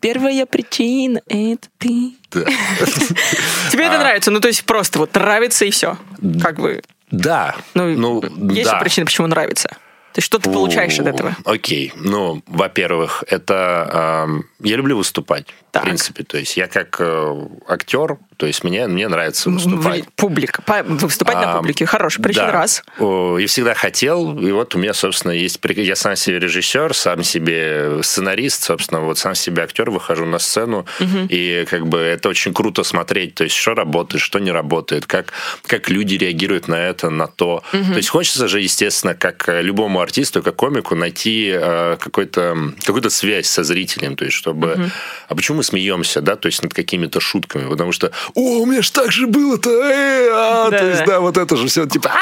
Первая 0.00 0.46
причина— 0.46 1.20
это 1.28 1.68
ты. 1.78 2.12
Да. 2.30 2.44
Тебе 3.70 3.84
А. 3.84 3.88
это 3.88 3.98
нравится? 3.98 4.30
Ну, 4.30 4.40
то 4.40 4.48
есть 4.48 4.64
просто 4.64 4.98
вот 5.00 5.14
нравится 5.14 5.64
и 5.66 5.70
все. 5.70 5.98
Как 6.42 6.58
бы, 6.58 6.82
Да. 7.10 7.56
ну, 7.74 7.90
ну 7.94 8.22
есть 8.50 8.70
да. 8.70 8.78
причина, 8.78 9.04
почему 9.06 9.26
нравится? 9.26 9.68
То 9.68 10.20
есть 10.20 10.26
что 10.26 10.38
ты 10.38 10.50
получаешь 10.50 10.98
от 10.98 11.08
этого? 11.08 11.36
Окей. 11.44 11.92
Ну, 11.96 12.42
во-первых, 12.46 13.22
это... 13.28 14.24
эм, 14.26 14.48
я 14.60 14.76
люблю 14.76 14.96
выступать, 14.96 15.46
Так. 15.76 15.82
в 15.82 15.84
принципе. 15.86 16.22
То 16.24 16.38
есть 16.38 16.56
я 16.56 16.66
как 16.66 16.96
э, 17.00 17.46
актер, 17.68 18.18
то 18.36 18.46
есть 18.46 18.64
мне, 18.64 18.86
мне 18.86 19.08
нравится 19.08 19.48
выступать. 19.50 20.04
Публика. 20.14 20.62
По- 20.62 20.82
Выступать 20.82 21.36
на 21.36 21.52
А, 21.54 21.56
публике. 21.58 21.86
Хорошая 21.86 22.22
причина. 22.22 22.46
да. 22.46 22.52
Раз. 22.52 22.82
Я 22.98 23.46
всегда 23.46 23.74
хотел, 23.74 24.38
и 24.38 24.50
вот 24.52 24.74
у 24.74 24.78
меня, 24.78 24.92
собственно, 24.94 25.32
есть... 25.32 25.58
Я 25.76 25.96
сам 25.96 26.16
себе 26.16 26.38
режиссер, 26.38 26.94
сам 26.94 27.22
себе 27.22 28.02
сценарист, 28.02 28.62
собственно, 28.62 29.00
вот 29.00 29.18
сам 29.18 29.34
себе 29.34 29.62
актер, 29.62 29.90
выхожу 29.90 30.26
на 30.26 30.38
сцену, 30.38 30.86
и 31.28 31.66
как 31.68 31.86
бы 31.86 31.98
это 31.98 32.28
очень 32.28 32.52
круто 32.52 32.82
смотреть, 32.82 33.34
то 33.34 33.44
есть 33.44 33.56
что 33.56 33.74
работает, 33.74 34.22
что 34.22 34.38
не 34.38 34.50
работает, 34.52 35.06
как, 35.06 35.32
как 35.66 35.88
люди 35.88 36.14
реагируют 36.16 36.68
на 36.68 36.76
это, 36.76 37.10
на 37.10 37.26
то. 37.26 37.62
То 37.70 37.96
есть 37.96 38.08
хочется 38.10 38.48
же, 38.48 38.60
естественно, 38.60 39.14
как 39.14 39.48
э, 39.48 39.62
любому 39.62 40.00
артисту, 40.00 40.42
как 40.42 40.56
комику, 40.56 40.94
найти 40.94 41.50
э, 41.54 41.96
какой-то, 41.98 42.56
какую-то 42.84 43.10
связь 43.10 43.46
со 43.46 43.64
зрителем, 43.64 44.16
то 44.16 44.24
есть 44.24 44.36
чтобы... 44.36 44.90
А 45.28 45.34
почему 45.34 45.58
мы 45.58 45.62
смеемся, 45.66 46.20
да, 46.20 46.36
то 46.36 46.46
есть 46.46 46.62
над 46.62 46.72
какими-то 46.72 47.20
шутками? 47.20 47.68
Потому 47.68 47.92
что, 47.92 48.10
о, 48.34 48.60
у 48.60 48.66
меня 48.66 48.82
ж 48.82 48.90
так 48.90 49.12
же 49.12 49.26
было-то, 49.26 49.70
э, 49.70 50.30
а», 50.32 50.70
то 50.70 50.86
есть, 50.88 51.04
да, 51.04 51.20
вот 51.20 51.36
это 51.36 51.56
же 51.56 51.68
все, 51.68 51.86
типа, 51.86 52.12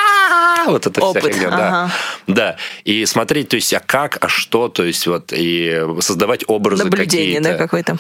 вот 0.67 0.87
это 0.87 1.01
вся 1.01 1.21
фигня, 1.21 1.51
да. 1.51 1.69
ага. 1.69 1.93
Да, 2.27 2.57
и 2.85 3.07
смотреть, 3.07 3.49
то 3.49 3.57
есть, 3.57 3.73
а 3.75 3.81
как, 3.81 4.19
а 4.25 4.29
что, 4.29 4.69
то 4.69 4.85
есть, 4.85 5.07
вот, 5.07 5.33
и 5.33 5.85
создавать 6.01 6.45
образы 6.47 6.85
Наблюдение, 6.85 7.39
какие-то. 7.39 7.59
да, 7.59 7.59
какое-то. 7.59 7.99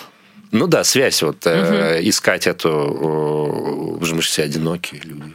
Ну 0.55 0.69
да, 0.69 0.85
связь, 0.85 1.21
вот, 1.23 1.45
э, 1.47 1.99
искать 2.05 2.47
эту, 2.47 2.69
э, 2.71 4.01
мы 4.01 4.07
же 4.07 4.21
все 4.23 4.45
одинокие 4.45 5.01
люди. 5.03 5.35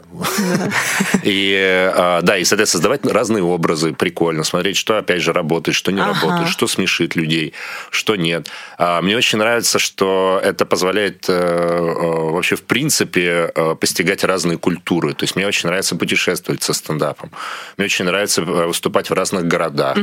И, 1.23 1.53
э, 1.93 2.19
да, 2.23 2.37
и, 2.37 2.43
соответственно, 2.45 2.81
создавать 2.81 3.05
разные 3.05 3.43
образы, 3.43 3.93
прикольно, 3.93 4.43
смотреть, 4.43 4.77
что, 4.77 4.97
опять 4.97 5.21
же, 5.21 5.33
работает, 5.33 5.75
что 5.75 5.91
не 5.91 5.99
Ага. 6.01 6.13
работает, 6.13 6.49
что 6.49 6.67
смешит 6.67 7.15
людей, 7.17 7.53
что 7.89 8.15
нет. 8.15 8.47
А, 8.77 9.01
Мне 9.01 9.17
очень 9.17 9.39
нравится, 9.39 9.77
что 9.79 10.39
это 10.43 10.65
позволяет 10.65 11.25
э, 11.29 11.33
э, 11.33 12.31
вообще, 12.31 12.55
в 12.55 12.61
принципе, 12.61 13.51
э, 13.53 13.75
постигать 13.75 14.23
разные 14.23 14.57
культуры. 14.57 15.13
То 15.13 15.23
есть 15.23 15.35
мне 15.35 15.47
очень 15.47 15.67
нравится 15.67 15.95
путешествовать 15.95 16.63
со 16.63 16.73
стендапом. 16.73 17.31
Мне 17.77 17.85
очень 17.85 18.05
нравится 18.05 18.41
э, 18.41 18.67
выступать 18.67 19.09
в 19.09 19.13
разных 19.13 19.45
городах. 19.45 19.97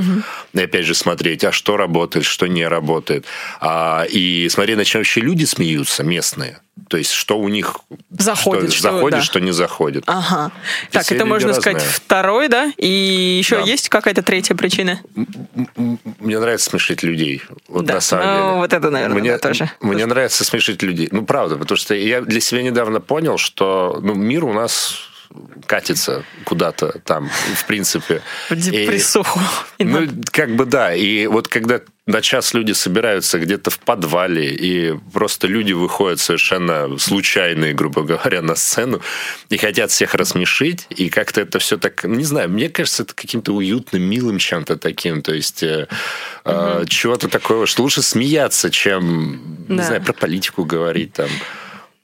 И, 0.53 0.61
опять 0.61 0.85
же, 0.85 0.95
смотреть, 0.95 1.45
а 1.45 1.53
что 1.53 1.77
работает, 1.79 2.27
что 2.27 2.47
не 2.47 2.69
работает. 2.69 3.25
А, 3.61 4.05
И 4.11 4.49
смотреть, 4.51 4.77
на 4.77 4.85
чем 4.85 5.06
вообще 5.07 5.21
люди 5.21 5.45
смеются, 5.45 6.03
местные. 6.03 6.59
То 6.89 6.97
есть, 6.97 7.13
что 7.13 7.39
у 7.39 7.49
них 7.49 7.77
Заходит, 8.11 8.71
что, 8.73 8.79
что- 8.79 8.93
заходит, 8.93 9.19
да. 9.21 9.25
что 9.25 9.41
не 9.41 9.53
заходит. 9.53 10.05
Ага. 10.07 10.53
Ведь 10.83 10.91
Так, 10.93 11.13
это 11.13 11.25
можно 11.25 11.49
разные. 11.49 11.63
сказать 11.63 11.83
второй, 11.83 12.49
да? 12.49 12.73
И 12.77 12.87
еще 13.39 13.57
Да. 13.57 13.63
есть 13.63 13.89
какая-то 13.89 14.23
третья 14.23 14.55
причина? 14.57 15.01
Мне 16.21 16.39
нравится 16.39 16.71
смешить 16.71 17.03
людей. 17.03 17.43
Вот 17.69 17.85
Да. 17.87 17.95
на 17.95 18.01
самом 18.01 18.27
Ну, 18.27 18.33
деле. 18.35 18.57
вот 18.59 18.73
это, 18.73 18.91
наверное, 18.91 19.19
мне, 19.21 19.39
тоже. 19.39 19.71
Мне 19.81 20.07
нравится 20.07 20.45
смешить 20.45 20.83
людей. 20.83 21.09
Ну, 21.13 21.25
правда, 21.25 21.57
потому 21.57 21.77
что 21.79 21.95
я 21.95 22.21
для 22.21 22.41
себя 22.41 22.63
недавно 22.63 23.01
понял, 23.01 23.39
что 23.39 23.99
ну, 24.03 24.15
мир 24.15 24.45
у 24.45 24.53
нас 24.53 24.97
катится 25.67 26.25
куда-то 26.45 27.01
там, 27.05 27.29
в 27.55 27.67
принципе. 27.67 28.23
В 28.51 28.57
депрессуху. 28.57 29.41
И 29.79 29.85
Ну, 29.97 30.09
как 30.33 30.55
бы 30.57 30.65
да. 30.65 30.95
И 30.95 31.27
вот 31.27 31.49
когда 31.49 31.81
на 32.07 32.23
час 32.23 32.55
люди 32.55 32.73
собираются 32.73 33.39
где-то 33.39 33.71
в 33.71 33.81
подвале, 33.81 34.55
и 34.55 34.95
просто 35.13 35.49
люди 35.49 35.73
выходят 35.73 36.21
совершенно 36.21 36.97
случайные, 36.99 37.75
грубо 37.75 38.03
говоря, 38.03 38.43
на 38.43 38.55
сцену, 38.55 39.01
и 39.49 39.57
хотят 39.57 39.91
всех 39.91 40.15
рассмешить, 40.15 40.87
и 40.91 41.09
как-то 41.11 41.41
это 41.41 41.59
все 41.59 41.77
так, 41.79 42.05
не 42.05 42.23
знаю, 42.23 42.49
мне 42.49 42.69
кажется, 42.69 43.03
это 43.03 43.13
каким-то 43.15 43.53
уютным, 43.53 44.03
милым 44.03 44.39
чем-то 44.39 44.77
таким, 44.77 45.21
то 45.21 45.35
есть 45.35 45.65
э, 45.65 45.89
э, 46.45 46.85
чего-то 46.89 47.29
такого, 47.29 47.67
что 47.67 47.83
лучше 47.83 48.03
смеяться, 48.03 48.71
чем, 48.71 49.67
не 49.69 49.77
Да. 49.79 49.83
знаю, 49.83 50.03
про 50.03 50.13
политику 50.13 50.65
говорить 50.65 51.13
там, 51.15 51.29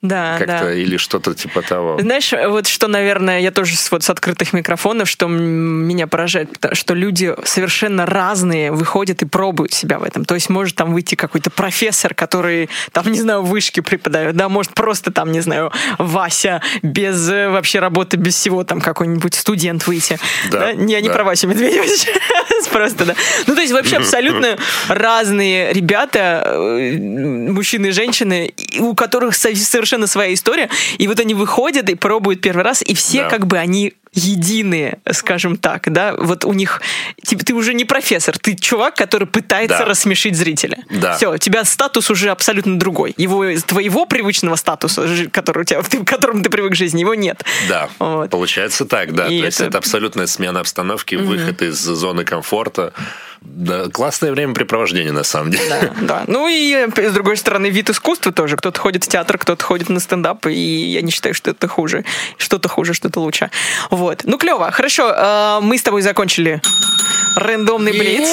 да, 0.03 0.37
как-то, 0.39 0.65
да. 0.65 0.75
или 0.75 0.97
что-то 0.97 1.33
типа 1.35 1.63
того. 1.63 1.99
Знаешь, 2.01 2.33
вот 2.33 2.67
что, 2.67 2.89
наверное, 2.89 3.41
я 3.41 3.53
тоже 3.53 3.77
с, 3.77 3.91
вот 3.93 4.03
с 4.03 4.11
открытых 4.11 4.53
микрофонов, 4.53 5.09
что 5.09 5.29
меня 5.29 6.09
поражает, 6.09 6.51
что 6.73 6.95
люди 6.95 7.35
совершенно 7.45 8.05
разные 8.05 8.73
выходят 8.73 9.23
и 9.23 9.27
пробуют 9.27 9.73
себя 9.73 10.01
в 10.01 10.03
этом. 10.03 10.25
То 10.25 10.35
есть 10.35 10.51
может 10.51 10.75
там 10.75 10.93
выйти 10.93 11.15
какой-то 11.15 11.51
профессор, 11.51 12.15
который 12.15 12.69
там, 12.91 13.11
не 13.13 13.21
знаю, 13.21 13.43
вышки 13.43 13.79
преподает, 13.79 14.35
да, 14.35 14.49
может 14.49 14.75
просто 14.75 15.13
там, 15.13 15.31
не 15.31 15.41
знаю, 15.41 15.71
Вася 15.99 16.63
без 16.83 17.31
э, 17.31 17.49
вообще 17.49 17.79
работы, 17.79 18.17
без 18.17 18.35
всего, 18.35 18.65
там 18.65 18.81
какой-нибудь 18.81 19.35
студент 19.35 19.87
выйти. 19.87 20.19
Да, 20.51 20.73
Не, 20.73 21.01
не 21.01 21.09
да. 21.09 21.15
про 21.15 21.25
Васю 21.25 21.47
Медведева 21.47 21.87
сейчас, 21.87 22.67
просто, 22.69 23.05
да. 23.05 23.15
Ну, 23.47 23.55
то 23.55 23.61
есть 23.61 23.73
вообще 23.73 23.97
абсолютно 24.03 24.59
разные 24.89 25.73
ребята, 25.73 26.43
э, 26.45 26.97
мужчины 26.99 27.87
и 27.87 27.91
женщины, 27.93 28.53
у 28.81 28.95
которых 28.95 29.37
со- 29.37 29.55
совершенно 29.93 30.07
своя 30.07 30.33
история, 30.33 30.69
и 30.99 31.07
вот 31.07 31.21
они 31.21 31.35
выходят 31.35 31.89
и 31.91 31.95
пробуют 31.95 32.41
первый 32.41 32.63
раз, 32.65 32.83
и 32.83 32.95
все 32.95 33.23
Да. 33.25 33.29
как 33.29 33.47
бы 33.47 33.59
они 33.59 33.93
единые, 34.15 34.99
скажем 35.13 35.57
так, 35.57 35.91
да, 35.91 36.15
вот 36.19 36.45
у 36.45 36.53
них, 36.53 36.83
типа, 37.25 37.45
ты 37.45 37.55
уже 37.55 37.73
не 37.75 37.85
профессор, 37.87 38.39
ты 38.39 38.55
чувак, 38.55 38.95
который 38.95 39.27
пытается 39.27 39.79
Да. 39.79 39.85
рассмешить 39.87 40.37
зрителя. 40.37 40.79
Да. 40.91 41.17
Все, 41.17 41.33
у 41.33 41.39
тебя 41.39 41.65
статус 41.65 42.11
уже 42.11 42.29
абсолютно 42.31 42.79
другой. 42.79 43.15
Его, 43.17 43.45
твоего 43.67 44.05
привычного 44.07 44.57
статуса, 44.57 45.07
который 45.33 45.63
у 45.63 45.65
тебя, 45.65 45.83
ты- 45.91 46.05
к 46.05 46.09
которому 46.09 46.43
ты 46.43 46.51
привык 46.51 46.73
к 46.73 46.77
жизни, 46.77 47.01
его 47.01 47.15
нет. 47.15 47.43
Да, 47.69 47.89
Вот. 47.99 48.31
получается 48.31 48.85
так, 48.85 49.15
да. 49.15 49.29
И 49.29 49.41
То 49.41 49.47
есть 49.47 49.61
это- 49.61 49.69
это 49.71 49.79
абсолютная 49.79 50.27
смена 50.27 50.61
обстановки, 50.61 51.15
выход 51.15 51.63
из 51.63 51.79
зоны 51.79 52.25
комфорта. 52.25 52.93
Да, 53.45 53.89
классное 53.89 54.33
времяпрепровождение, 54.33 55.13
на 55.13 55.25
самом 55.25 55.51
деле. 55.51 55.65
Да, 55.69 55.93
да. 56.01 56.25
Ну 56.27 56.49
и 56.49 56.73
э, 56.75 57.09
с 57.11 57.13
другой 57.13 57.37
стороны, 57.37 57.71
вид 57.71 57.91
искусства 57.91 58.33
тоже. 58.33 58.57
Кто-то 58.57 58.81
ходит 58.81 59.05
в 59.05 59.09
театр, 59.09 59.39
кто-то 59.39 59.65
ходит 59.65 59.89
на 59.89 60.01
стендап, 60.01 60.47
и 60.47 60.53
я 60.53 61.03
не 61.03 61.11
считаю, 61.11 61.35
что 61.35 61.51
это 61.51 61.69
хуже. 61.69 62.05
Что-то 62.39 62.69
хуже, 62.69 62.95
что-то 62.95 63.21
лучше. 63.21 63.51
Вот. 63.91 64.23
Ну, 64.25 64.39
клево. 64.39 64.71
Хорошо, 64.71 65.13
э, 65.15 65.59
мы 65.63 65.77
с 65.79 65.83
тобой 65.83 66.03
закончили 66.03 66.61
рандомный 67.37 67.93
блиц. 67.93 68.29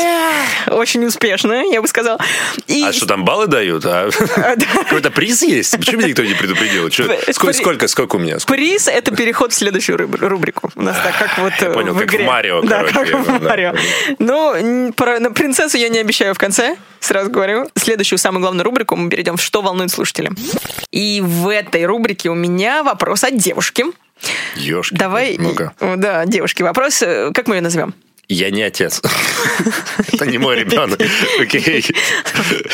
Очень 0.68 1.06
успешно, 1.06 1.64
я 1.72 1.82
бы 1.82 1.88
сказала. 1.88 2.20
И 2.68 2.84
А 2.84 2.94
что 2.94 3.06
там 3.06 3.26
баллы 3.26 3.48
дают? 3.48 3.86
А 3.86 4.10
Какой-то 4.84 5.12
приз 5.12 5.42
есть? 5.42 5.78
Почему 5.78 6.00
меня 6.00 6.10
никто 6.10 6.24
не 6.24 6.34
предупредил? 6.34 6.90
Сколько, 6.92 7.54
сколько, 7.54 7.88
сколько 7.88 8.16
у 8.16 8.20
меня? 8.20 8.38
Приз— 8.46 8.88
это 8.88 9.16
переход 9.16 9.54
в 9.54 9.56
следующую 9.56 9.98
руб- 9.98 10.18
рубрику. 10.20 10.72
У 10.76 10.82
нас 10.82 10.98
так, 10.98 11.18
как 11.18 11.38
вот 11.40 11.54
Я 11.62 11.68
э, 11.68 11.74
понял, 11.74 11.96
как 11.96 12.12
в. 12.12 12.20
Марио, 12.20 12.62
Да, 12.62 12.84
как 12.84 13.08
в. 13.08 13.42
Марио. 13.44 13.74
Ну, 14.20 14.92
про 15.00 15.20
на 15.20 15.32
принцессу 15.32 15.78
я 15.78 15.88
не 15.88 16.00
обещаю 16.00 16.36
в 16.36 16.38
конце, 16.38 16.76
сразу 17.00 17.32
говорю. 17.32 17.70
Следующую, 17.76 18.20
самую 18.20 18.42
главную 18.42 18.66
рубрику 18.66 18.98
мы 18.98 19.10
перейдем 19.10 19.38
в 19.38 19.42
«Что 19.42 19.62
волнует 19.62 19.92
слушателя». 19.92 20.32
И 20.92 21.22
в 21.22 21.48
этой 21.48 21.86
рубрике 21.86 22.30
у 22.30 22.36
меня 22.36 22.84
вопрос 22.84 23.24
от 23.24 23.38
девушки. 23.38 23.86
Ёшки. 24.56 24.96
Давай, 24.96 25.38
Ну-ка. 25.40 25.72
О, 25.80 25.96
да, 25.96 26.26
девушки, 26.26 26.64
вопрос, 26.64 27.02
э, 27.02 27.32
как 27.34 27.48
мы 27.48 27.56
ее 27.56 27.62
назовем? 27.62 27.94
Я 28.28 28.52
не 28.52 28.62
отец. 28.62 29.02
Это 30.12 30.26
не 30.26 30.38
мой 30.38 30.58
ребенок. 30.58 31.00
Окей. 31.40 31.86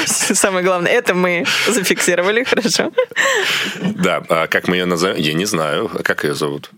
Самое 0.05 0.65
главное, 0.65 0.91
это 0.91 1.13
мы 1.13 1.45
зафиксировали, 1.67 2.43
хорошо. 2.43 2.91
Да, 3.81 4.23
а 4.29 4.47
как 4.47 4.67
мы 4.67 4.77
ее 4.77 4.85
назовем? 4.85 5.15
Я 5.17 5.33
не 5.33 5.45
знаю. 5.45 5.91
А 5.93 6.03
Как 6.03 6.23
ее 6.23 6.33
зовут? 6.33 6.71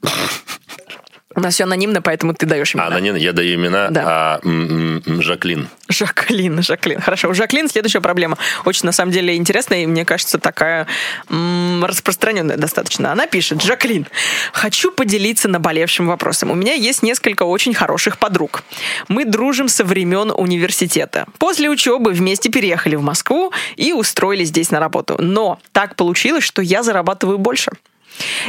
У 1.37 1.39
нас 1.39 1.53
все 1.53 1.65
анонимно, 1.65 2.01
поэтому 2.01 2.33
ты 2.33 2.47
даешь 2.47 2.73
А, 2.73 2.77
имена. 2.79 2.87
она 2.87 2.99
не, 2.99 3.09
я 3.19 3.31
даю 3.31 3.53
имена, 3.53 3.89
Да. 3.91 4.03
а 4.07 4.39
м, 4.43 5.03
м, 5.05 5.21
Жаклин. 5.21 5.67
Жаклин, 5.87 6.63
Жаклин. 6.63 6.99
Хорошо, 6.99 7.29
у 7.29 7.35
Жаклин 7.35 7.69
следующая 7.69 8.01
проблема. 8.01 8.39
Очень, 8.65 8.87
на 8.87 8.91
самом 8.91 9.11
деле, 9.11 9.35
интересная 9.35 9.83
и, 9.83 9.85
мне 9.85 10.03
кажется, 10.03 10.39
такая 10.39 10.87
м, 11.29 11.85
распространенная 11.85 12.57
достаточно. 12.57 13.11
Она 13.11 13.27
пишет, 13.27 13.61
Жаклин, 13.61 14.07
хочу 14.51 14.91
поделиться 14.91 15.47
наболевшим 15.47 16.07
вопросом. 16.07 16.49
У 16.49 16.55
меня 16.55 16.73
есть 16.73 17.03
несколько 17.03 17.43
очень 17.43 17.75
хороших 17.75 18.17
подруг. 18.17 18.63
Мы 19.07 19.23
дружим 19.23 19.67
со 19.67 19.83
времен 19.83 20.31
университета. 20.35 21.27
После 21.37 21.69
учебы 21.69 22.13
вместе 22.13 22.49
переехали 22.49 22.95
в 22.95 23.03
Москву 23.03 23.53
и 23.75 23.93
устроились 23.93 24.47
здесь 24.47 24.71
на 24.71 24.79
работу. 24.79 25.15
Но 25.19 25.59
так 25.71 25.95
получилось, 25.97 26.43
что 26.43 26.63
я 26.63 26.81
зарабатываю 26.81 27.37
больше. 27.37 27.71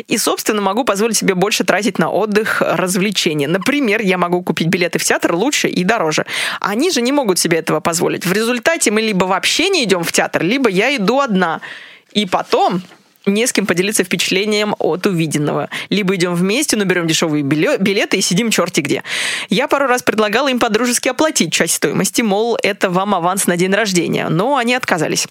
И, 0.07 0.19
собственно, 0.19 0.61
могу 0.61 0.85
позволить 0.85 1.17
себе 1.17 1.35
больше 1.35 1.65
тратить 1.65 1.99
на 1.99 2.11
отдых, 2.11 2.61
развлечения. 2.61 3.49
Например, 3.49 4.01
я 4.01 4.19
могу 4.19 4.43
купить 4.43 4.69
билеты 4.69 4.99
в 4.99 5.05
театр 5.05 5.35
лучше 5.35 5.69
и 5.69 5.85
дороже. 5.85 6.27
Они 6.61 6.91
же 6.91 7.03
не 7.03 7.13
могут 7.13 7.39
себе 7.39 7.59
этого 7.59 7.81
позволить. 7.81 8.27
В 8.27 8.33
результате 8.33 8.91
мы 8.91 9.01
либо 9.01 9.25
вообще 9.25 9.69
не 9.69 9.85
идем 9.85 10.03
в 10.03 10.13
театр, 10.13 10.43
либо 10.43 10.69
я 10.71 10.95
иду 10.97 11.21
одна. 11.21 11.61
И 12.13 12.27
потом 12.27 12.83
не 13.29 13.47
с 13.47 13.53
кем 13.53 13.67
поделиться 13.67 14.05
впечатлением 14.05 14.75
от 14.79 15.07
увиденного. 15.07 15.69
Либо 15.91 16.15
идем 16.15 16.35
вместе, 16.35 16.77
но 16.77 16.85
берем 16.85 17.07
дешевые 17.07 17.43
биле- 17.43 17.79
билеты 17.79 18.19
и 18.19 18.21
сидим 18.21 18.51
черти 18.51 18.81
где. 18.81 19.03
Я 19.49 19.69
пару 19.69 19.87
раз 19.87 20.03
предлагала 20.03 20.49
им 20.49 20.59
подружески 20.59 21.09
оплатить 21.09 21.53
часть 21.53 21.75
стоимости, 21.75 22.23
мол, 22.23 22.59
это 22.63 22.91
вам 22.91 23.15
аванс 23.15 23.47
на 23.47 23.57
день 23.57 23.73
рождения, 23.73 24.29
но 24.29 24.57
они 24.57 24.75
отказались. 24.75 25.27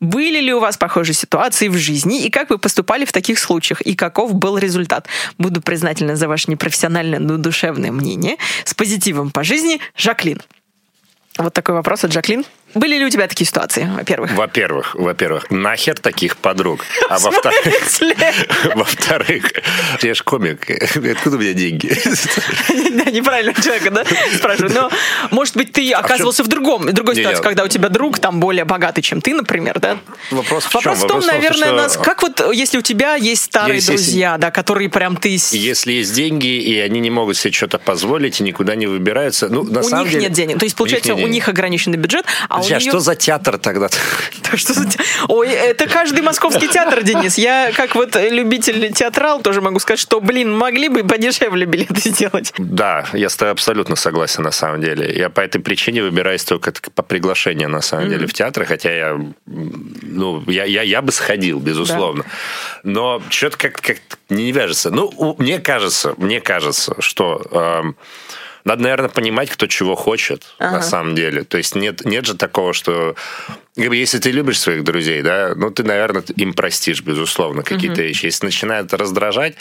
Были 0.00 0.40
ли 0.40 0.54
у 0.54 0.60
вас 0.60 0.76
похожие 0.76 1.14
ситуации 1.14 1.68
в 1.68 1.76
жизни, 1.76 2.24
и 2.24 2.30
как 2.30 2.50
вы 2.50 2.58
поступали 2.58 3.04
в 3.04 3.12
таких 3.12 3.38
случаях, 3.38 3.80
и 3.80 3.94
каков 3.94 4.34
был 4.34 4.58
результат? 4.58 5.06
Буду 5.38 5.60
признательна 5.60 6.16
за 6.16 6.28
ваше 6.28 6.50
непрофессиональное, 6.50 7.18
но 7.18 7.36
душевное 7.36 7.92
мнение. 7.92 8.36
С 8.64 8.74
позитивом 8.74 9.30
по 9.30 9.44
жизни, 9.44 9.80
Жаклин. 9.96 10.40
Вот 11.38 11.54
такой 11.54 11.74
вопрос 11.74 12.04
от 12.04 12.12
Жаклин. 12.12 12.44
Были 12.74 12.98
ли 12.98 13.04
у 13.04 13.10
тебя 13.10 13.26
такие 13.26 13.46
ситуации, 13.46 13.90
во-первых? 13.96 14.32
Во-первых, 14.32 14.94
во-первых, 14.94 15.50
нахер 15.50 15.98
таких 15.98 16.36
подруг. 16.36 16.84
А 17.08 17.18
во-вторых, 17.18 17.64
во-вторых, 18.76 19.52
я 20.02 20.14
ж 20.14 20.22
комик. 20.22 20.70
Откуда 20.70 21.36
у 21.36 21.40
меня 21.40 21.52
деньги? 21.52 21.96
Да, 22.90 23.04
неправильно 23.10 23.54
человека, 23.54 23.90
да, 23.90 24.04
спрашиваю. 24.36 24.72
Но, 24.74 24.90
может 25.30 25.56
быть, 25.56 25.72
ты 25.72 25.92
оказывался 25.92 26.42
в 26.42 26.48
другом, 26.48 26.92
другой 26.92 27.14
ситуации, 27.16 27.42
когда 27.42 27.64
у 27.64 27.68
тебя 27.68 27.88
друг 27.88 28.18
там 28.18 28.40
более 28.40 28.64
богатый, 28.64 29.00
чем 29.00 29.20
ты, 29.20 29.32
например, 29.32 29.78
да? 29.78 29.98
Вопрос 30.30 30.64
в? 30.64 30.74
Вопрос 30.74 30.98
в 30.98 31.06
том, 31.06 31.20
наверное, 31.20 31.72
нас, 31.72 31.96
как 31.96 32.22
вот, 32.22 32.52
если 32.52 32.78
у 32.78 32.82
тебя 32.82 33.14
есть 33.14 33.44
старые 33.44 33.80
друзья, 33.80 34.38
да, 34.38 34.50
которые 34.50 34.90
прям 34.90 35.16
ты... 35.16 35.38
Если 35.52 35.92
есть 35.92 36.14
деньги, 36.14 36.48
и 36.48 36.78
они 36.78 37.00
не 37.00 37.10
могут 37.10 37.36
себе 37.36 37.52
что-то 37.52 37.78
позволить, 37.78 38.40
и 38.40 38.42
никуда 38.42 38.74
не 38.74 38.86
выбираются, 38.86 39.48
ну, 39.48 39.62
на 39.62 39.80
у 39.80 39.82
самом 39.82 40.04
них 40.04 40.12
деле... 40.12 40.24
нет 40.24 40.32
денег. 40.32 40.58
То 40.58 40.64
есть, 40.64 40.76
получается, 40.76 41.14
у 41.14 41.26
них 41.26 41.48
ограниченный 41.48 41.96
бюджет, 41.96 42.26
а 42.48 42.59
Подожди, 42.60 42.74
у 42.74 42.76
а 42.76 42.80
нее... 42.80 42.90
что 42.90 43.00
за 43.00 43.14
театр 43.16 43.58
тогда? 43.58 43.88
Да 44.50 44.56
что 44.56 44.74
за 44.74 44.88
Ой, 45.28 45.48
это 45.48 45.86
каждый 45.86 46.22
московский 46.22 46.68
театр, 46.68 47.02
Денис. 47.02 47.38
Я, 47.38 47.72
как 47.72 47.94
вот 47.94 48.16
любитель 48.16 48.92
театрал, 48.92 49.40
тоже 49.40 49.60
могу 49.60 49.78
сказать, 49.78 50.00
что, 50.00 50.20
блин, 50.20 50.56
могли 50.56 50.88
бы 50.88 51.04
подешевле 51.04 51.66
билеты 51.66 52.00
сделать. 52.10 52.52
Да, 52.58 53.06
я 53.12 53.28
с 53.28 53.36
тобой 53.36 53.52
абсолютно 53.52 53.96
согласен 53.96 54.42
на 54.42 54.50
самом 54.50 54.80
деле. 54.80 55.16
Я 55.16 55.30
по 55.30 55.40
этой 55.40 55.60
причине 55.60 56.02
выбираюсь 56.02 56.44
только 56.44 56.72
по 56.94 57.02
приглашению 57.02 57.68
на 57.68 57.80
самом 57.80 58.08
деле 58.08 58.26
в 58.26 58.32
театры, 58.32 58.64
хотя 58.64 58.92
я, 58.92 59.20
ну, 59.46 60.42
я, 60.48 60.64
я, 60.64 60.82
я 60.82 61.02
бы 61.02 61.12
сходил, 61.12 61.60
безусловно. 61.60 62.24
Но 62.82 63.22
что-то 63.28 63.56
как, 63.56 63.80
как 63.80 63.98
не 64.28 64.52
вяжется. 64.52 64.90
Ну, 64.90 65.36
мне 65.38 65.58
кажется, 65.58 66.14
мне 66.16 66.40
кажется, 66.40 66.96
что 67.00 67.42
эм, 67.50 67.96
надо, 68.64 68.82
наверное, 68.82 69.08
понимать, 69.08 69.50
кто 69.50 69.66
чего 69.66 69.94
хочет 69.94 70.54
на 70.58 70.82
самом 70.82 71.14
деле. 71.14 71.44
То 71.44 71.58
есть 71.58 71.74
нет, 71.74 72.04
нет 72.04 72.26
же 72.26 72.34
такого, 72.36 72.72
что 72.72 73.14
если 73.76 74.18
ты 74.18 74.30
любишь 74.30 74.58
своих 74.58 74.84
друзей, 74.84 75.22
да, 75.22 75.54
ну 75.56 75.70
ты, 75.70 75.84
наверное, 75.84 76.22
им 76.36 76.52
простишь, 76.52 77.02
безусловно, 77.02 77.62
какие-то 77.62 78.02
вещи. 78.02 78.26
Если 78.26 78.44
начинает 78.44 78.92
раздражать, 78.92 79.54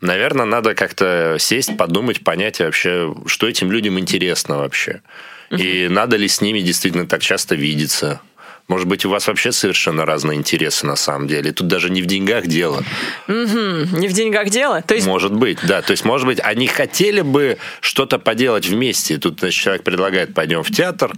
наверное, 0.00 0.46
надо 0.46 0.74
как-то 0.74 1.36
сесть, 1.38 1.76
подумать, 1.76 2.22
понять 2.22 2.60
вообще, 2.60 3.14
что 3.26 3.48
этим 3.48 3.72
людям 3.72 3.98
интересно 3.98 4.58
вообще. 4.58 5.02
И 5.50 5.88
надо 5.88 6.16
ли 6.16 6.28
с 6.28 6.40
ними 6.40 6.60
действительно 6.60 7.06
так 7.06 7.20
часто 7.20 7.54
видеться. 7.54 8.20
Может 8.66 8.88
быть, 8.88 9.04
у 9.04 9.10
вас 9.10 9.26
вообще 9.26 9.52
совершенно 9.52 10.06
разные 10.06 10.38
интересы 10.38 10.86
на 10.86 10.96
самом 10.96 11.28
деле. 11.28 11.52
Тут 11.52 11.68
даже 11.68 11.90
не 11.90 12.00
в 12.00 12.06
деньгах 12.06 12.46
дело. 12.46 12.82
Не 13.28 14.08
в 14.08 14.12
деньгах 14.12 14.48
дело? 14.48 14.80
То 14.82 14.94
есть 14.94 15.06
Может 15.06 15.34
быть, 15.34 15.58
да. 15.64 15.82
То 15.82 15.90
есть, 15.90 16.04
может 16.04 16.26
быть, 16.26 16.40
они 16.42 16.66
хотели 16.66 17.20
бы 17.20 17.58
что-то 17.80 18.18
поделать 18.18 18.66
вместе. 18.66 19.18
Тут 19.18 19.40
значит, 19.40 19.62
человек 19.62 19.84
предлагает, 19.84 20.32
пойдем 20.32 20.62
в 20.62 20.70
театр. 20.70 21.12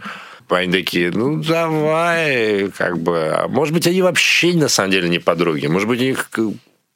Они 0.48 0.72
такие, 0.72 1.10
ну 1.10 1.42
давай, 1.42 2.70
как 2.76 2.98
бы. 2.98 3.32
А 3.32 3.48
может 3.48 3.74
быть, 3.74 3.86
они 3.86 4.02
вообще 4.02 4.52
на 4.54 4.68
самом 4.68 4.90
деле 4.90 5.08
не 5.08 5.18
подруги. 5.18 5.66
Может 5.66 5.88
быть, 5.88 6.00
у 6.00 6.04
них 6.04 6.30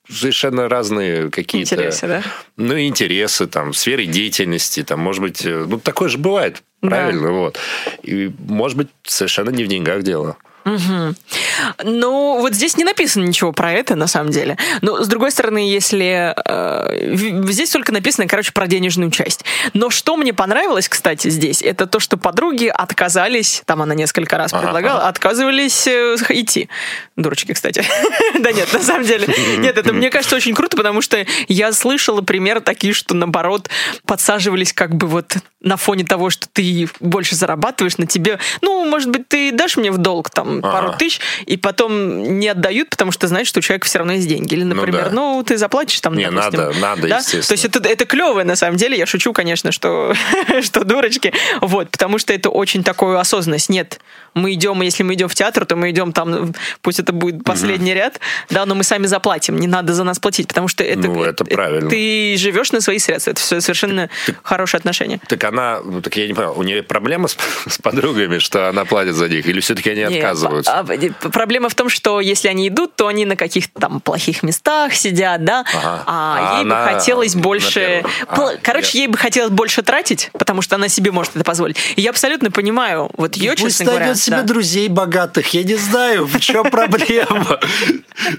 совершенно 0.08 0.68
разные 0.68 1.30
какие-то... 1.30 1.74
Интересы, 1.76 2.06
да? 2.06 2.22
Ну, 2.56 2.78
интересы, 2.80 3.46
там, 3.46 3.72
сферы 3.72 4.06
деятельности, 4.06 4.82
там, 4.82 5.00
может 5.00 5.22
быть, 5.22 5.44
э, 5.44 5.66
ну, 5.68 5.78
такое 5.78 6.08
же 6.08 6.18
бывает, 6.18 6.62
Да. 6.82 6.88
правильно, 6.88 7.30
вот. 7.32 7.58
И, 8.02 8.32
может 8.38 8.76
быть, 8.76 8.88
совершенно 9.04 9.50
не 9.50 9.64
в 9.64 9.68
деньгах 9.68 10.02
дело. 10.02 10.36
Ну, 10.64 12.40
вот 12.40 12.54
здесь 12.54 12.76
не 12.76 12.84
написано 12.84 13.24
ничего 13.24 13.52
про 13.52 13.72
это, 13.72 13.96
на 13.96 14.06
самом 14.06 14.30
деле. 14.30 14.56
Но, 14.82 15.02
с 15.02 15.08
другой 15.08 15.30
стороны, 15.30 15.58
если... 15.58 16.34
э, 16.44 17.14
здесь 17.48 17.70
только 17.70 17.92
написано, 17.92 18.26
короче, 18.26 18.52
про 18.52 18.66
денежную 18.66 19.10
часть. 19.10 19.44
Но 19.72 19.90
что 19.90 20.16
мне 20.16 20.32
понравилось, 20.32 20.88
кстати, 20.88 21.28
здесь, 21.28 21.62
это 21.62 21.86
то, 21.86 22.00
что 22.00 22.16
подруги 22.16 22.66
отказались, 22.66 23.62
там 23.66 23.82
она 23.82 23.94
несколько 23.94 24.36
раз 24.36 24.52
Ага, 24.52 24.64
предлагала, 24.64 25.08
отказывались 25.08 25.86
э, 25.86 26.16
идти. 26.30 26.68
Дурочки, 27.16 27.52
кстати. 27.52 27.84
Да 28.40 28.52
нет, 28.52 28.72
на 28.72 28.80
самом 28.80 29.04
деле. 29.04 29.28
Нет, 29.58 29.76
это, 29.76 29.92
мне 29.92 30.08
кажется, 30.08 30.36
очень 30.36 30.54
круто, 30.54 30.76
потому 30.76 31.02
что 31.02 31.24
я 31.48 31.72
слышала 31.72 32.22
примеры 32.22 32.60
такие, 32.60 32.94
что, 32.94 33.14
наоборот, 33.14 33.68
подсаживались 34.06 34.72
как 34.72 34.94
бы 34.94 35.06
вот 35.06 35.36
на 35.60 35.76
фоне 35.76 36.04
того, 36.04 36.30
что 36.30 36.48
ты 36.50 36.88
больше 37.00 37.36
зарабатываешь, 37.36 37.98
на 37.98 38.06
тебе, 38.06 38.38
ну, 38.62 38.88
может 38.88 39.10
быть, 39.10 39.28
ты 39.28 39.52
дашь 39.52 39.76
мне 39.76 39.90
в 39.90 39.98
долг 39.98 40.30
там 40.30 40.49
пару 40.62 40.88
Ага. 40.88 40.98
тысяч, 40.98 41.20
и 41.46 41.56
потом 41.56 42.38
не 42.38 42.48
отдают, 42.48 42.90
потому 42.90 43.12
что 43.12 43.26
знаешь, 43.28 43.46
что 43.46 43.58
у 43.60 43.62
человека 43.62 43.86
все 43.86 43.98
равно 43.98 44.14
есть 44.14 44.28
деньги. 44.28 44.54
Или, 44.54 44.64
Ну 44.64 44.74
например, 44.74 45.04
да. 45.06 45.10
ну, 45.10 45.42
ты 45.46 45.56
заплатишь 45.56 46.00
там, 46.00 46.14
Не, 46.16 46.30
допустим. 46.30 46.58
надо, 46.60 46.78
надо, 46.78 47.08
да? 47.08 47.18
естественно. 47.18 47.42
То 47.44 47.52
есть 47.52 47.64
это, 47.64 47.88
это 47.88 48.04
клево, 48.06 48.42
на 48.44 48.56
самом 48.56 48.76
деле. 48.76 48.96
Я 48.98 49.06
шучу, 49.06 49.32
конечно, 49.32 49.72
что, 49.72 50.14
что 50.62 50.84
дурочки. 50.84 51.32
Вот, 51.60 51.90
потому 51.90 52.18
что 52.18 52.32
это 52.32 52.48
очень 52.50 52.82
такую 52.82 53.18
осознанность. 53.18 53.68
Нет, 53.68 54.00
мы 54.34 54.52
идем, 54.54 54.80
если 54.82 55.02
мы 55.02 55.14
идем 55.14 55.28
в 55.28 55.34
театр, 55.34 55.64
то 55.66 55.76
мы 55.76 55.90
идем 55.90 56.12
там, 56.12 56.54
пусть 56.82 57.00
это 57.00 57.12
будет 57.12 57.44
последний 57.44 57.94
ряд, 57.94 58.20
да, 58.48 58.64
но 58.66 58.74
мы 58.74 58.84
сами 58.84 59.06
заплатим, 59.06 59.56
не 59.56 59.66
надо 59.66 59.92
за 59.92 60.04
нас 60.04 60.18
платить, 60.18 60.48
потому 60.48 60.68
что 60.68 60.84
это, 60.84 61.00
Ну, 61.08 61.22
это 61.24 61.44
правильно. 61.44 61.90
ты 61.90 62.34
живешь 62.38 62.72
на 62.72 62.80
свои 62.80 62.98
средства, 62.98 63.32
это 63.32 63.40
все 63.40 63.60
совершенно 63.60 64.08
хорошее 64.42 64.78
отношение. 64.78 65.20
Так 65.28 65.42
она, 65.44 65.80
ну, 65.84 66.00
так 66.00 66.16
я 66.16 66.26
не 66.26 66.34
понял, 66.34 66.54
у 66.56 66.62
нее 66.62 66.82
проблема 66.82 67.28
с, 67.28 67.36
с 67.68 67.78
подругами, 67.78 68.38
что 68.38 68.68
она 68.68 68.84
платит 68.84 69.14
за 69.14 69.28
них, 69.28 69.46
или 69.46 69.60
все-таки 69.60 69.90
они 69.90 70.00
Не, 70.00 70.04
отказываются? 70.18 70.39
А, 70.48 70.84
а, 70.84 71.28
проблема 71.30 71.68
в 71.68 71.74
том, 71.74 71.88
что 71.88 72.20
если 72.20 72.48
они 72.48 72.68
идут, 72.68 72.94
то 72.96 73.06
они 73.06 73.24
на 73.24 73.36
каких-то 73.36 73.80
там 73.80 74.00
плохих 74.00 74.42
местах 74.42 74.94
сидят, 74.94 75.44
да, 75.44 75.64
Ага. 75.74 76.02
а, 76.06 76.36
А 76.38 76.54
ей 76.56 76.64
она 76.64 76.84
бы 76.86 76.92
хотелось 76.92 77.34
больше... 77.34 78.04
А, 78.28 78.50
Короче, 78.62 78.98
я- 78.98 79.04
ей 79.04 79.08
бы 79.08 79.16
хотелось 79.18 79.50
больше 79.50 79.82
тратить, 79.82 80.30
потому 80.32 80.62
что 80.62 80.76
она 80.76 80.88
себе 80.88 81.10
может 81.12 81.34
это 81.36 81.44
позволить. 81.44 81.76
И 81.96 82.02
я 82.02 82.10
абсолютно 82.10 82.50
понимаю, 82.50 83.10
вот 83.16 83.36
ее, 83.36 83.52
Пусть 83.52 83.62
честно 83.62 83.84
говоря... 83.86 84.06
найдет 84.06 84.22
себе 84.22 84.36
да. 84.38 84.42
друзей 84.42 84.88
богатых, 84.88 85.52
я 85.54 85.62
не 85.62 85.76
знаю, 85.76 86.26
в 86.26 86.38
чем 86.40 86.70
проблема. 86.70 87.58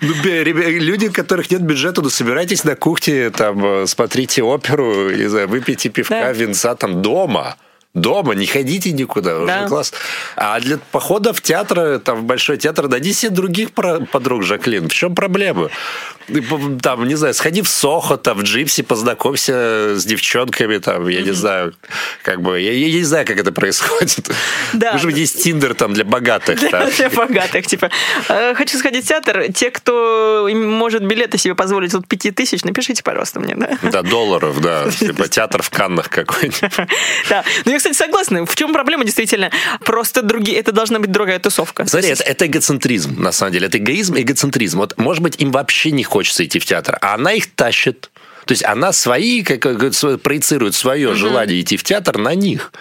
Ну, 0.01 0.13
Люди, 0.23 1.07
у 1.07 1.11
которых 1.11 1.49
нет 1.49 1.61
бюджета, 1.61 2.01
ну, 2.01 2.09
собирайтесь 2.09 2.63
на 2.63 2.75
кухне, 2.75 3.29
там, 3.31 3.65
э, 3.65 3.87
смотрите 3.87 4.43
оперу, 4.43 5.09
не 5.09 5.27
знаю, 5.27 5.47
выпейте 5.47 5.89
пивка, 5.89 6.31
винца 6.31 6.75
там 6.75 7.01
дома. 7.01 7.55
Дома, 7.93 8.35
не 8.35 8.45
ходите 8.45 8.91
никуда, 8.93 9.37
уже 9.37 9.47
Да. 9.47 9.67
класс. 9.67 9.91
А 10.37 10.59
для 10.61 10.77
похода 10.91 11.33
в 11.33 11.41
театр, 11.41 11.99
там, 11.99 12.19
в 12.21 12.23
большой 12.23 12.57
театр, 12.57 12.87
найди 12.87 13.11
себе 13.11 13.31
других 13.31 13.71
подруг, 13.71 14.43
Жаклин. 14.43 14.87
В 14.87 14.93
чем 14.93 15.13
проблема? 15.13 15.69
Там, 16.81 17.05
не 17.05 17.15
знаю, 17.15 17.33
сходи 17.33 17.61
в 17.61 17.67
Сохо, 17.67 18.15
там, 18.15 18.37
в 18.39 18.43
Джипси, 18.43 18.83
познакомься 18.83 19.97
с 19.99 20.05
девчонками, 20.05 20.77
там, 20.77 21.07
я 21.09 21.21
не 21.21 21.31
знаю, 21.31 21.73
как 22.23 22.41
бы, 22.41 22.61
я, 22.61 22.71
я 22.71 22.91
не 22.93 23.03
знаю, 23.03 23.25
как 23.25 23.37
это 23.37 23.51
происходит. 23.51 24.29
Да. 24.71 24.93
Может 24.93 25.07
быть, 25.07 25.17
есть 25.17 25.43
Тиндер 25.43 25.73
там 25.73 25.93
для 25.93 26.05
богатых. 26.05 26.59
Для, 26.59 26.69
там. 26.69 26.89
для 26.89 27.09
богатых, 27.09 27.67
типа. 27.67 27.89
«Э, 28.29 28.53
Хочу 28.55 28.77
сходить 28.77 29.03
в 29.03 29.07
театр. 29.09 29.51
Те, 29.53 29.69
кто 29.71 30.47
может 30.53 31.03
билеты 31.03 31.37
себе 31.37 31.55
позволить 31.55 31.93
от 31.93 32.07
пяти 32.07 32.31
тысяч, 32.31 32.63
напишите, 32.63 33.03
пожалуйста, 33.03 33.41
мне, 33.41 33.55
да. 33.55 33.77
Да, 33.81 34.01
долларов, 34.01 34.61
да. 34.61 34.89
Типа 34.99 35.27
театр 35.27 35.61
в 35.61 35.69
Каннах 35.69 36.09
какой-нибудь. 36.09 36.61
Да. 37.29 37.43
Ну, 37.65 37.71
я, 37.71 37.79
кстати, 37.81 37.95
согласна. 37.95 38.45
В 38.45 38.55
чем 38.55 38.73
проблема, 38.73 39.03
действительно? 39.03 39.51
Просто 39.85 40.21
другие... 40.21 40.57
Это 40.57 40.71
должна 40.71 40.99
быть 40.99 41.11
другая 41.11 41.39
тусовка. 41.39 41.85
Смотри, 41.85 42.09
это, 42.09 42.23
это 42.23 42.45
эгоцентризм, 42.45 43.21
на 43.21 43.31
самом 43.31 43.53
деле. 43.53 43.67
Это 43.67 43.77
эгоизм, 43.77 44.15
эгоцентризм. 44.17 44.77
Вот, 44.77 44.97
может 44.97 45.23
быть, 45.23 45.41
им 45.41 45.51
вообще 45.51 45.91
не 45.91 46.03
хочется 46.03 46.45
идти 46.45 46.59
в 46.59 46.65
театр, 46.65 46.97
а 47.01 47.15
она 47.15 47.33
их 47.33 47.51
тащит. 47.51 48.09
То 48.45 48.53
есть 48.53 48.63
она 48.65 48.91
свои, 48.91 49.43
как 49.43 49.93
свое- 49.93 50.17
проецирует 50.17 50.75
свое 50.75 51.13
желание 51.15 51.61
идти 51.61 51.77
в 51.77 51.83
театр 51.83 52.17
на 52.17 52.33
них. 52.35 52.71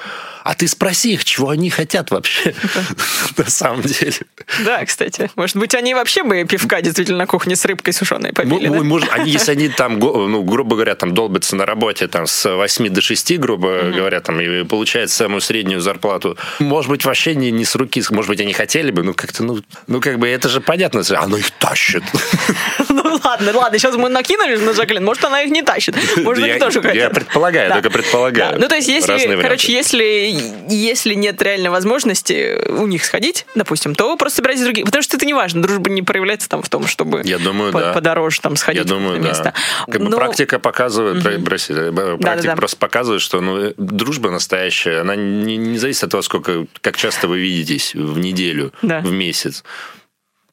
А 0.51 0.55
ты 0.57 0.67
спроси 0.67 1.13
их, 1.13 1.25
чего 1.25 1.51
они 1.51 1.71
хотят 1.71 2.11
вообще, 2.11 2.57
на 3.37 3.49
самом 3.49 3.83
деле. 3.83 4.17
Да, 4.65 4.85
кстати. 4.85 5.31
Может 5.37 5.57
быть, 5.57 5.77
они 5.77 5.95
вообще 5.95 6.25
бы 6.25 6.43
пивка 6.43 6.83
действительно 6.83 7.19
на 7.19 7.27
кухне 7.29 7.55
с 7.55 7.65
рыбкой 7.65 7.93
сушеной 7.93 8.33
попили, 8.33 8.67
может, 8.67 9.09
они, 9.13 9.31
если 9.31 9.53
они 9.53 9.69
там, 9.69 10.01
ну, 10.01 10.43
грубо 10.43 10.75
говоря, 10.75 10.97
там 10.97 11.15
долбятся 11.15 11.55
на 11.55 11.67
работе 11.67 12.09
там, 12.09 12.27
с 12.27 12.53
8 12.53 12.89
до 12.89 13.01
6, 13.01 13.39
грубо 13.39 13.93
говоря, 13.95 14.21
там, 14.21 14.41
и 14.41 14.65
получают 14.65 15.13
самую 15.13 15.41
среднюю 15.41 15.81
зарплату, 15.81 16.37
может 16.59 16.91
быть, 16.91 17.05
вообще 17.05 17.37
не, 17.37 17.53
не 17.53 17.65
с 17.65 17.77
руки, 17.77 18.03
может 18.11 18.31
быть, 18.31 18.41
они 18.41 18.53
хотели 18.53 18.91
бы, 18.91 19.05
ну, 19.05 19.15
как-то, 19.15 19.45
ну, 19.45 19.61
ну, 19.87 20.01
как 20.01 20.19
бы, 20.19 20.27
это 20.27 20.49
же 20.49 20.61
понятно, 20.61 21.05
оно 21.17 21.37
их 21.37 21.53
тащит. 21.53 22.03
Ладно, 23.31 23.53
ладно, 23.59 23.79
сейчас 23.79 23.95
мы 23.97 24.09
накинули 24.09 24.57
на 24.57 24.73
Жаклин, 24.73 25.05
может, 25.05 25.25
она 25.25 25.43
их 25.43 25.51
не 25.51 25.63
тащит. 25.63 25.95
Может, 26.17 26.45
Я- 26.45 26.53
они 26.53 26.61
тоже 26.61 26.81
я 26.81 26.89
хотят. 26.89 27.15
предполагаю, 27.15 27.73
только 27.73 27.91
предполагаю. 27.91 28.59
Ну, 28.61 28.69
то 28.69 28.75
есть, 28.75 28.89
если, 28.89 29.41
короче, 29.41 29.73
если, 29.73 30.35
если 30.69 31.15
нет 31.15 31.41
реальной 31.43 31.71
возможности 31.71 32.69
у 32.69 32.87
них 32.87 33.05
сходить, 33.05 33.47
допустим, 33.55 33.95
то 33.95 34.17
просто 34.17 34.37
собирайтесь 34.37 34.65
другие. 34.65 34.85
Потому 34.85 35.03
что 35.03 35.17
это 35.17 35.27
не 35.27 35.35
важно, 35.35 35.63
дружба 35.63 35.91
не 35.91 36.03
проявляется 36.03 36.49
там 36.49 36.63
в 36.63 36.69
том, 36.69 36.87
чтобы 36.89 37.23
Я 37.25 37.39
думаю, 37.39 37.73
по- 37.73 37.81
да. 37.81 37.93
подороже 37.93 38.41
там 38.41 38.57
сходить 38.57 38.83
Я 38.83 38.89
думаю, 38.89 39.21
да. 39.23 39.53
бы 39.87 40.11
практика 40.17 40.59
показывает, 40.59 41.45
прости, 41.45 41.73
э, 41.77 42.17
практика 42.21 42.57
просто 42.57 42.77
показывает, 42.79 43.23
что 43.23 43.41
ну, 43.41 43.73
дружба 43.77 44.31
настоящая, 44.31 45.01
она 45.01 45.15
не, 45.17 45.57
не 45.57 45.79
зависит 45.79 46.05
от 46.05 46.11
того, 46.11 46.23
сколько, 46.23 46.67
как 46.81 46.97
часто 46.97 47.29
вы 47.29 47.39
видитесь 47.39 47.95
в 47.95 48.19
неделю, 48.19 48.73
Да. 48.83 49.01
в 49.01 49.13
месяц. 49.13 49.63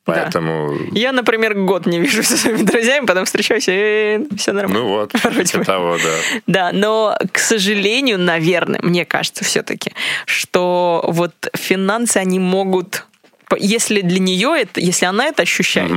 Поэтому, 0.07 0.73
Я, 0.93 1.11
например, 1.11 1.53
год 1.53 1.85
не 1.85 1.99
вижу 1.99 2.23
со 2.23 2.37
своими 2.37 2.63
друзьями, 2.63 3.05
потом 3.05 3.25
встречаюсь, 3.25 3.65
и 3.67 4.25
все 4.37 4.53
нормально. 4.53 4.79
ну 4.79 4.87
вот, 4.87 5.11
Вроде 5.23 5.43
типа 5.43 5.65
того, 5.65 5.97
да. 5.97 6.39
Да, 6.47 6.71
но, 6.71 7.17
к 7.31 7.37
сожалению, 7.39 8.17
наверное, 8.17 8.79
мне 8.81 9.03
кажется 9.03 9.43
все-таки, 9.43 9.91
что 10.25 11.03
вот 11.07 11.33
финансы, 11.53 12.17
они 12.17 12.39
могут 12.39 13.05
если 13.57 14.01
для 14.01 14.19
нее 14.19 14.53
это, 14.57 14.81
если 14.81 15.05
она 15.05 15.27
это 15.27 15.43
ощущает, 15.43 15.91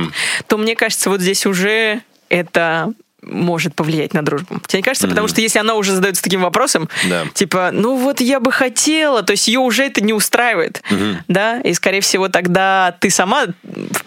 то 0.47 0.57
мне 0.57 0.75
кажется, 0.75 1.09
вот 1.09 1.19
здесь 1.19 1.45
уже 1.45 2.01
это 2.29 2.93
может 3.21 3.75
повлиять 3.75 4.13
на 4.13 4.23
дружбу. 4.23 4.59
Тебе 4.67 4.79
не 4.79 4.83
кажется? 4.83 5.07
Потому 5.07 5.27
что 5.27 5.41
если 5.41 5.59
она 5.59 5.75
уже 5.75 5.93
задается 5.93 6.23
таким 6.23 6.41
вопросом, 6.41 6.89
Да. 7.07 7.25
типа, 7.33 7.69
ну 7.71 7.95
вот 7.95 8.19
я 8.21 8.39
бы 8.39 8.51
хотела, 8.51 9.21
то 9.23 9.31
есть 9.31 9.47
ее 9.47 9.59
уже 9.59 9.83
это 9.83 10.01
не 10.01 10.13
устраивает, 10.13 10.81
да, 11.27 11.59
и 11.61 11.73
скорее 11.73 12.01
всего 12.01 12.29
тогда 12.29 12.95
ты 12.99 13.09
сама, 13.09 13.45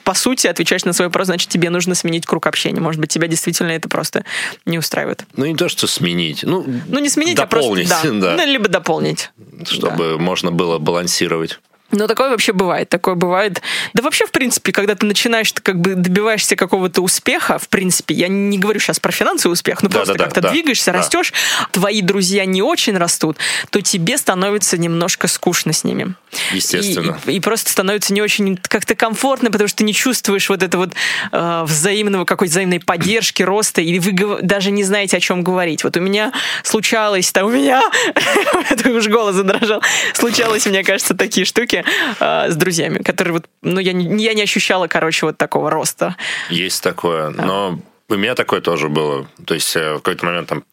по 0.03 0.15
сути, 0.15 0.47
отвечаешь 0.47 0.85
на 0.85 0.93
свой 0.93 1.09
вопрос, 1.09 1.27
значит, 1.27 1.49
тебе 1.49 1.71
нужно 1.71 1.95
сменить 1.95 2.27
круг 2.27 2.47
общения. 2.47 2.81
Может 2.81 3.01
быть, 3.01 3.11
тебя 3.11 3.29
действительно 3.29 3.71
это 3.71 3.89
просто 3.89 4.25
не 4.67 4.79
устраивает. 4.79 5.25
Ну, 5.37 5.47
не 5.47 5.55
то, 5.55 5.69
что 5.69 5.87
сменить. 5.87 6.43
Ну, 6.43 6.65
Ну, 6.89 6.99
не 6.99 7.09
сменить, 7.09 7.37
дополнить, 7.37 7.91
а 7.91 8.01
просто... 8.01 8.13
да. 8.21 8.37
Ну, 8.37 8.47
либо 8.47 8.69
дополнить. 8.69 9.31
чтобы 9.69 10.19
можно 10.19 10.51
было 10.51 10.79
балансировать. 10.79 11.61
Но 11.95 12.07
такое 12.09 12.31
вообще 12.31 12.53
бывает. 12.53 12.89
Такое 12.89 13.15
бывает. 13.15 13.63
Да 13.93 14.03
вообще, 14.03 14.27
в 14.27 14.31
принципе, 14.33 14.73
когда 14.73 14.95
ты 14.95 15.07
начинаешь, 15.07 15.51
ты 15.53 15.63
как 15.63 15.81
бы 15.81 15.95
добиваешься 15.95 16.57
какого-то 16.57 17.01
успеха, 17.03 17.59
в 17.59 17.69
принципе, 17.69 18.15
я 18.15 18.29
не 18.29 18.59
говорю 18.59 18.81
сейчас 18.81 18.99
про 19.01 19.13
финансовый 19.13 19.53
успех, 19.53 19.83
но 19.83 19.89
Да, 19.89 19.99
просто 19.99 20.15
да, 20.15 20.25
как-то 20.25 20.41
да, 20.41 20.51
двигаешься, 20.51 20.93
да. 20.93 20.99
растешь, 20.99 21.33
твои 21.71 22.03
друзья 22.03 22.45
не 22.45 22.63
очень 22.63 22.97
растут, 22.99 23.39
то 23.71 23.81
тебе 23.81 24.19
становится 24.19 24.77
немножко 24.77 25.29
скучно 25.29 25.73
с 25.73 25.85
ними. 25.85 26.15
Естественно. 26.53 27.19
И, 27.27 27.31
и- 27.33 27.37
и 27.37 27.41
просто 27.41 27.71
становится 27.71 28.13
не 28.13 28.23
очень 28.23 28.57
как-то 28.57 28.95
комфортно, 28.97 29.51
потому 29.51 29.69
что 29.69 29.79
ты 29.79 29.85
не 29.85 29.95
чувствуешь 29.95 30.49
вот 30.49 30.63
это 30.65 30.79
вот 30.79 30.93
э, 31.33 31.63
взаимного, 31.65 32.25
какой-то 32.25 32.51
взаимной 32.51 32.81
поддержки, 32.81 33.43
роста, 33.43 33.81
и 33.81 33.99
вы 34.01 34.39
даже 34.43 34.71
не 34.73 34.83
знаете, 34.83 35.17
о 35.17 35.21
чем 35.21 35.43
говорить. 35.45 35.85
Вот 35.85 35.97
у 35.97 36.01
меня 36.01 36.33
случалось, 36.65 37.31
там 37.31 37.47
у 37.47 37.51
меня, 37.51 37.83
это 38.71 38.91
уж 38.91 39.07
голос 39.09 39.37
задрожал, 39.37 39.81
случалось, 40.15 40.67
мне 40.67 40.83
кажется, 40.83 41.15
такие 41.15 41.47
штуки 41.47 41.84
э, 42.21 42.51
с 42.51 42.57
друзьями, 42.57 42.99
которые 43.03 43.35
вот, 43.35 43.47
ну, 43.63 43.81
я 43.81 43.93
не, 43.93 44.25
я 44.25 44.35
не 44.35 44.43
ощущала, 44.43 44.87
короче, 44.87 45.27
вот 45.27 45.39
такого 45.39 45.71
роста. 45.71 46.17
Есть 46.51 46.83
такое. 46.83 47.31
Но 47.31 47.79
у 48.09 48.15
меня 48.15 48.35
такое 48.35 48.61
тоже 48.61 48.89
было. 48.89 49.27
То 49.47 49.55
есть 49.55 49.77
э, 49.77 49.95
в 49.95 49.97
какой-то 49.99 50.27
момент 50.27 50.49
там 50.49 50.65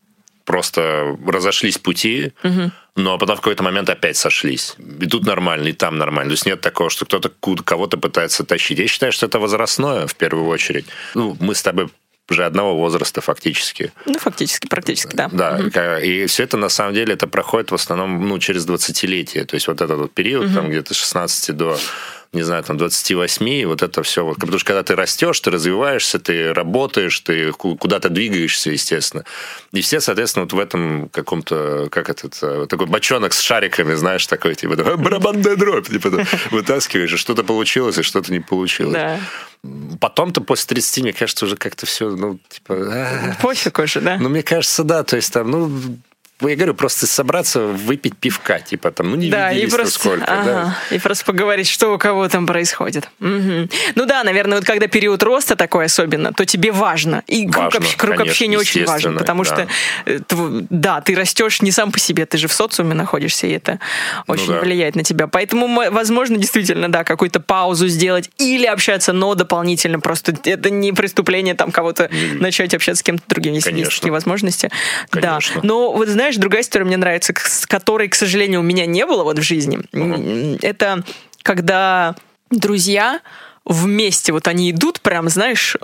просто 0.45 1.17
разошлись 1.25 1.77
пути, 1.77 2.33
но 2.95 3.17
потом 3.17 3.37
в 3.37 3.41
какой-то 3.41 3.63
момент 3.63 3.89
опять 3.89 4.17
сошлись. 4.17 4.75
И 4.99 5.07
тут 5.07 5.25
нормально, 5.25 5.69
и 5.69 5.73
там 5.73 5.97
нормально. 5.97 6.31
То 6.31 6.33
есть 6.33 6.45
нет 6.45 6.61
такого, 6.61 6.89
что 6.89 7.05
кто-то 7.05 7.31
кого-то 7.63 7.97
пытается 7.97 8.43
тащить. 8.43 8.79
Я 8.79 8.87
считаю, 8.87 9.11
что 9.11 9.27
это 9.27 9.39
возрастное 9.39 10.07
в 10.07 10.15
первую 10.15 10.47
очередь. 10.47 10.85
Ну, 11.15 11.37
мы 11.39 11.55
с 11.55 11.61
тобой 11.61 11.89
уже 12.31 12.45
одного 12.45 12.75
возраста 12.75 13.21
фактически. 13.21 13.91
Ну, 14.05 14.17
фактически, 14.17 14.67
практически, 14.67 15.15
да. 15.15 15.29
Да, 15.31 15.59
угу. 15.59 16.03
и 16.03 16.25
все 16.25 16.43
это 16.43 16.57
на 16.57 16.69
самом 16.69 16.93
деле 16.93 17.13
это 17.13 17.27
проходит 17.27 17.71
в 17.71 17.75
основном 17.75 18.27
ну, 18.27 18.39
через 18.39 18.65
20-летие. 18.67 19.45
То 19.45 19.55
есть 19.55 19.67
вот 19.67 19.81
этот 19.81 19.97
вот 19.97 20.11
период, 20.13 20.47
угу. 20.47 20.55
там 20.55 20.69
где-то 20.69 20.93
16 20.93 21.55
до 21.55 21.77
не 22.33 22.43
знаю, 22.43 22.63
там, 22.63 22.77
28, 22.77 23.65
вот 23.65 23.83
это 23.83 24.03
все. 24.03 24.23
Вот, 24.23 24.35
потому 24.35 24.57
что 24.57 24.67
когда 24.67 24.83
ты 24.83 24.95
растешь, 24.95 25.39
ты 25.41 25.51
развиваешься, 25.51 26.17
ты 26.17 26.53
работаешь, 26.53 27.19
ты 27.19 27.51
куда-то 27.51 28.09
двигаешься, 28.09 28.71
естественно. 28.71 29.25
И 29.73 29.81
все, 29.81 29.99
соответственно, 29.99 30.45
вот 30.45 30.53
в 30.53 30.59
этом 30.59 31.09
каком-то, 31.09 31.89
как 31.91 32.09
этот, 32.09 32.37
э, 32.41 32.67
такой 32.69 32.87
бочонок 32.87 33.33
с 33.33 33.41
шариками, 33.41 33.95
знаешь, 33.95 34.25
такой, 34.27 34.55
типа, 34.55 34.75
барабанная 34.95 35.57
дробь, 35.57 35.89
типа, 35.89 36.25
вытаскиваешь, 36.51 37.11
и 37.11 37.17
что-то 37.17 37.43
получилось, 37.43 37.97
и 37.97 38.01
что-то 38.01 38.31
не 38.31 38.39
получилось. 38.39 38.93
Да. 38.93 39.19
Потом-то 39.99 40.39
после 40.39 40.67
30, 40.75 41.03
мне 41.03 41.13
кажется, 41.13 41.45
уже 41.45 41.57
как-то 41.57 41.85
все, 41.85 42.09
ну, 42.11 42.39
типа... 42.47 43.35
Пофиг 43.41 43.77
уже, 43.77 43.99
да? 43.99 44.17
Ну, 44.17 44.29
мне 44.29 44.41
кажется, 44.41 44.85
да, 44.85 45.03
то 45.03 45.17
есть 45.17 45.33
там, 45.33 45.51
ну, 45.51 45.69
я 46.49 46.55
говорю, 46.55 46.73
просто 46.73 47.07
собраться, 47.07 47.61
выпить 47.61 48.17
пивка, 48.17 48.59
типа 48.59 48.91
там, 48.91 49.11
ну 49.11 49.15
не 49.15 49.29
да, 49.29 49.51
виделись 49.51 49.73
и 49.73 49.75
просто, 49.75 49.99
сколько. 49.99 50.25
Ага, 50.25 50.75
да. 50.89 50.95
И 50.95 50.99
просто 50.99 51.25
поговорить, 51.25 51.67
что 51.67 51.93
у 51.93 51.97
кого 51.97 52.27
там 52.27 52.47
происходит. 52.47 53.09
Угу. 53.19 53.69
Ну 53.95 54.05
да, 54.05 54.23
наверное, 54.23 54.57
вот 54.57 54.65
когда 54.65 54.87
период 54.87 55.23
роста 55.23 55.55
такой 55.55 55.85
особенно, 55.85 56.33
то 56.33 56.45
тебе 56.45 56.71
важно. 56.71 57.23
И 57.27 57.47
важно, 57.47 57.69
круг, 57.69 57.83
общ, 57.83 57.95
круг 57.95 58.11
конечно, 58.17 58.31
общения 58.31 58.57
очень 58.57 58.85
важен, 58.85 59.17
потому 59.17 59.43
да. 59.43 59.49
что, 59.49 59.67
э, 60.05 60.19
да, 60.69 61.01
ты 61.01 61.15
растешь 61.15 61.61
не 61.61 61.71
сам 61.71 61.91
по 61.91 61.99
себе, 61.99 62.25
ты 62.25 62.37
же 62.37 62.47
в 62.47 62.53
социуме 62.53 62.93
находишься, 62.93 63.47
и 63.47 63.51
это 63.51 63.79
ну 64.27 64.33
очень 64.33 64.47
ну, 64.47 64.53
да. 64.53 64.59
влияет 64.61 64.95
на 64.95 65.03
тебя. 65.03 65.27
Поэтому, 65.27 65.67
возможно, 65.91 66.37
действительно, 66.37 66.91
да, 66.91 67.03
какую-то 67.03 67.39
паузу 67.39 67.87
сделать 67.87 68.29
или 68.37 68.65
общаться, 68.65 69.13
но 69.13 69.35
дополнительно. 69.35 69.99
Просто 69.99 70.33
это 70.45 70.69
не 70.69 70.93
преступление 70.93 71.55
там 71.55 71.71
кого-то 71.71 72.05
mm. 72.05 72.41
начать 72.41 72.73
общаться 72.73 73.01
с 73.01 73.03
кем-то 73.03 73.23
другим, 73.27 73.53
если 73.53 73.69
конечно. 73.69 73.89
есть 73.89 73.99
такие 73.99 74.11
возможности. 74.11 74.69
Конечно. 75.09 75.61
Да. 75.61 75.67
Но 75.67 75.91
вот 75.91 76.07
знаешь, 76.07 76.30
знаешь, 76.31 76.41
другая 76.41 76.61
история 76.61 76.85
мне 76.85 76.97
нравится, 76.97 77.33
с 77.37 77.65
которой, 77.65 78.07
к 78.07 78.15
сожалению, 78.15 78.61
у 78.61 78.63
меня 78.63 78.85
не 78.85 79.05
было 79.05 79.23
вот 79.23 79.39
в 79.39 79.41
жизни. 79.41 79.79
Uh-huh. 79.91 80.59
Это 80.61 81.03
когда 81.43 82.15
друзья 82.49 83.19
вместе, 83.65 84.33
вот 84.33 84.47
они 84.47 84.71
идут 84.71 85.01
прям, 85.01 85.29
знаешь, 85.29 85.75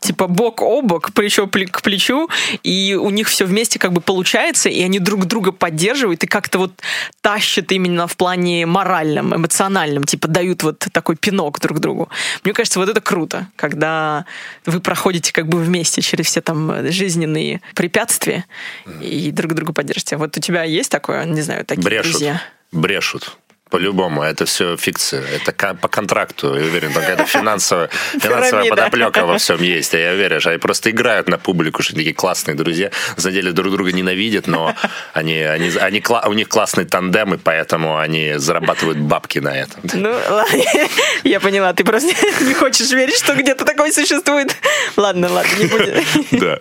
типа 0.00 0.28
бок 0.28 0.62
о 0.62 0.80
бок, 0.80 1.12
плечо 1.12 1.46
к 1.46 1.82
плечу, 1.82 2.28
и 2.62 2.96
у 2.98 3.10
них 3.10 3.28
все 3.28 3.44
вместе 3.44 3.78
как 3.78 3.92
бы 3.92 4.00
получается, 4.00 4.68
и 4.68 4.82
они 4.82 4.98
друг 4.98 5.26
друга 5.26 5.52
поддерживают, 5.52 6.24
и 6.24 6.26
как-то 6.26 6.58
вот 6.58 6.72
тащат 7.20 7.70
именно 7.72 8.06
в 8.06 8.16
плане 8.16 8.64
моральном, 8.66 9.34
эмоциональном, 9.34 10.04
типа 10.04 10.28
дают 10.28 10.62
вот 10.62 10.86
такой 10.92 11.16
пинок 11.16 11.60
друг 11.60 11.80
другу. 11.80 12.08
Мне 12.44 12.54
кажется, 12.54 12.78
вот 12.78 12.88
это 12.88 13.00
круто, 13.00 13.48
когда 13.56 14.24
вы 14.64 14.80
проходите 14.80 15.32
как 15.32 15.48
бы 15.48 15.58
вместе 15.58 16.00
через 16.00 16.26
все 16.26 16.40
там 16.40 16.90
жизненные 16.90 17.60
препятствия 17.74 18.46
и 19.02 19.30
друг 19.32 19.54
друга 19.54 19.72
поддержите. 19.72 20.16
Вот 20.16 20.36
у 20.36 20.40
тебя 20.40 20.64
есть 20.64 20.90
такое, 20.90 21.24
не 21.24 21.42
знаю, 21.42 21.64
такие 21.66 21.84
Брешут. 21.84 22.12
друзья? 22.12 22.42
Брешут. 22.72 23.36
По-любому, 23.70 24.22
это 24.22 24.46
все 24.46 24.76
фикция. 24.76 25.22
Это 25.22 25.74
по 25.74 25.88
контракту, 25.88 26.54
я 26.54 26.64
уверен, 26.64 26.92
там 26.92 27.02
какая-то 27.02 27.24
финансовая, 27.24 27.90
финансовая 28.18 28.68
подоплека 28.68 29.26
во 29.26 29.38
всем 29.38 29.62
есть, 29.62 29.92
я 29.92 30.12
уверен. 30.12 30.40
Они 30.44 30.58
просто 30.58 30.90
играют 30.90 31.28
на 31.28 31.38
публику, 31.38 31.82
что 31.82 31.94
такие 31.94 32.14
классные 32.14 32.54
друзья. 32.54 32.90
Самом 33.16 33.34
деле 33.34 33.52
друг 33.52 33.72
друга 33.72 33.92
ненавидят, 33.92 34.46
но 34.46 34.74
они, 35.12 35.38
они, 35.40 35.70
они, 35.80 36.02
у 36.26 36.32
них 36.32 36.48
классный 36.48 36.84
тандем, 36.84 37.34
и 37.34 37.38
поэтому 37.38 37.98
они 37.98 38.34
зарабатывают 38.36 38.98
бабки 38.98 39.38
на 39.38 39.54
этом. 39.54 39.80
Ну, 39.92 40.10
ладно, 40.30 40.62
я 41.24 41.40
поняла, 41.40 41.72
ты 41.74 41.84
просто 41.84 42.08
не 42.44 42.54
хочешь 42.54 42.90
верить, 42.90 43.16
что 43.16 43.34
где-то 43.34 43.64
такое 43.64 43.92
существует. 43.92 44.56
Ладно, 44.96 45.28
ладно, 45.30 45.50
не 45.58 45.66
будет. 45.66 46.04
Да. 46.30 46.58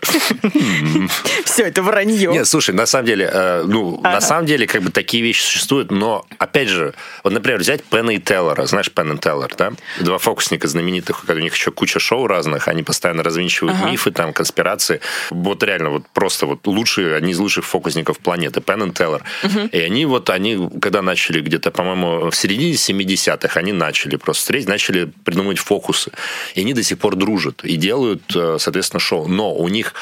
Все, 1.46 1.63
это 1.63 1.82
вранье. 1.82 2.32
Нет, 2.32 2.48
слушай, 2.48 2.76
на 2.76 2.86
самом 2.86 3.06
деле, 3.06 3.30
э, 3.32 3.63
ну, 3.65 4.02
на 4.02 4.22
самом 4.22 4.46
деле, 4.46 4.67
как 4.67 4.82
бы 4.82 4.91
такие 4.91 5.24
вещи 5.24 5.41
существуют, 5.41 5.91
но, 5.91 6.26
опять 6.38 6.67
же, 6.67 6.93
вот, 7.23 7.33
например, 7.33 7.60
взять 7.60 7.83
Пена 7.83 8.12
и 8.12 8.19
Теллера. 8.19 8.65
Знаешь 8.65 8.91
Пен 8.91 9.13
и 9.13 9.17
Теллер, 9.17 9.53
да? 9.57 9.73
Два 9.99 10.17
фокусника 10.17 10.67
знаменитых, 10.67 11.25
у 11.27 11.33
них 11.33 11.53
еще 11.53 11.71
куча 11.71 11.99
шоу 11.99 12.27
разных, 12.27 12.67
они 12.67 12.83
постоянно 12.83 13.23
развенчивают 13.23 13.77
ага. 13.77 13.89
мифы, 13.89 14.12
там, 14.12 14.33
конспирации. 14.33 15.01
Вот 15.29 15.63
реально, 15.63 15.89
вот 15.89 16.03
просто 16.13 16.45
вот 16.45 16.67
лучшие, 16.67 17.15
одни 17.15 17.31
из 17.31 17.39
лучших 17.39 17.65
фокусников 17.65 18.19
планеты, 18.19 18.62
Пен 18.62 18.89
и 18.89 18.93
Теллер. 18.93 19.23
Угу. 19.43 19.60
И 19.71 19.79
они 19.79 20.05
вот, 20.05 20.29
они, 20.29 20.69
когда 20.81 21.01
начали 21.01 21.41
где-то, 21.41 21.71
по-моему, 21.71 22.29
в 22.29 22.36
середине 22.36 22.73
70-х, 22.73 23.60
они 23.60 23.73
начали 23.73 24.15
просто 24.15 24.41
встретить, 24.41 24.67
начали 24.67 25.12
придумывать 25.23 25.60
фокусы. 25.60 26.12
И 26.55 26.62
они 26.62 26.73
до 26.73 26.83
сих 26.83 26.97
пор 26.97 27.15
дружат 27.15 27.63
и 27.63 27.75
делают, 27.75 28.23
э, 28.36 28.57
соответственно, 28.60 28.99
шоу. 28.99 29.27
Но 29.27 29.53
у 29.53 29.67
них 29.67 29.93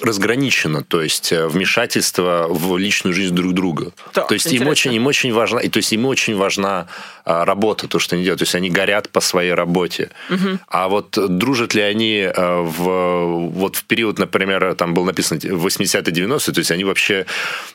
разграничено, 0.00 0.84
то 0.84 1.02
есть 1.02 1.32
э, 1.32 1.46
вмешательство 1.46 2.46
в 2.48 2.76
личную 2.76 3.14
жизнь 3.14 3.34
друг 3.34 3.54
друга. 3.54 3.92
Да, 4.14 4.22
то 4.22 4.34
есть 4.34 4.52
им 4.52 4.66
очень, 4.68 4.94
им 4.94 5.06
очень 5.06 5.32
важно, 5.32 5.58
и 5.58 5.68
то 5.68 5.78
есть 5.78 5.92
им 5.92 6.06
очень 6.08 6.36
важна 6.36 6.86
а, 7.24 7.44
работа, 7.44 7.88
то, 7.88 7.98
что 7.98 8.16
они 8.16 8.24
делают. 8.24 8.38
То 8.38 8.44
есть 8.44 8.54
они 8.54 8.70
горят 8.70 9.10
по 9.10 9.20
своей 9.20 9.54
работе. 9.54 10.10
Угу. 10.30 10.58
А 10.68 10.88
вот 10.88 11.18
дружат 11.38 11.74
ли 11.74 11.82
они 11.82 12.22
а, 12.24 12.62
в, 12.62 13.50
вот 13.50 13.76
в 13.76 13.84
период, 13.84 14.18
например, 14.18 14.74
там 14.74 14.94
было 14.94 15.04
написано 15.04 15.38
80-90-е, 15.38 16.52
то 16.52 16.58
есть 16.58 16.70
они 16.70 16.84
вообще 16.84 17.26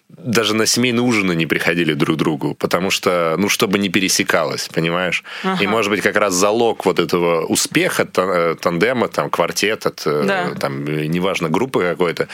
даже 0.09 0.55
на 0.55 0.65
семейные 0.65 1.03
ужины 1.03 1.35
не 1.35 1.45
приходили 1.45 1.93
друг 1.93 2.17
к 2.17 2.19
другу, 2.19 2.55
потому 2.55 2.89
что, 2.89 3.35
ну, 3.37 3.49
чтобы 3.49 3.79
не 3.79 3.89
пересекалось, 3.89 4.69
понимаешь? 4.73 5.23
Ага. 5.43 5.63
И, 5.63 5.67
может 5.67 5.91
быть, 5.91 6.01
как 6.01 6.15
раз 6.15 6.33
залог 6.33 6.85
вот 6.85 6.99
этого 6.99 7.45
успеха 7.45 8.07
э, 8.15 8.55
тандема, 8.59 9.07
там, 9.07 9.29
квартета, 9.29 9.93
э, 10.05 10.23
да. 10.25 10.55
там, 10.59 10.85
неважно, 10.85 11.49
группы 11.49 11.81
какой-то, 11.81 12.27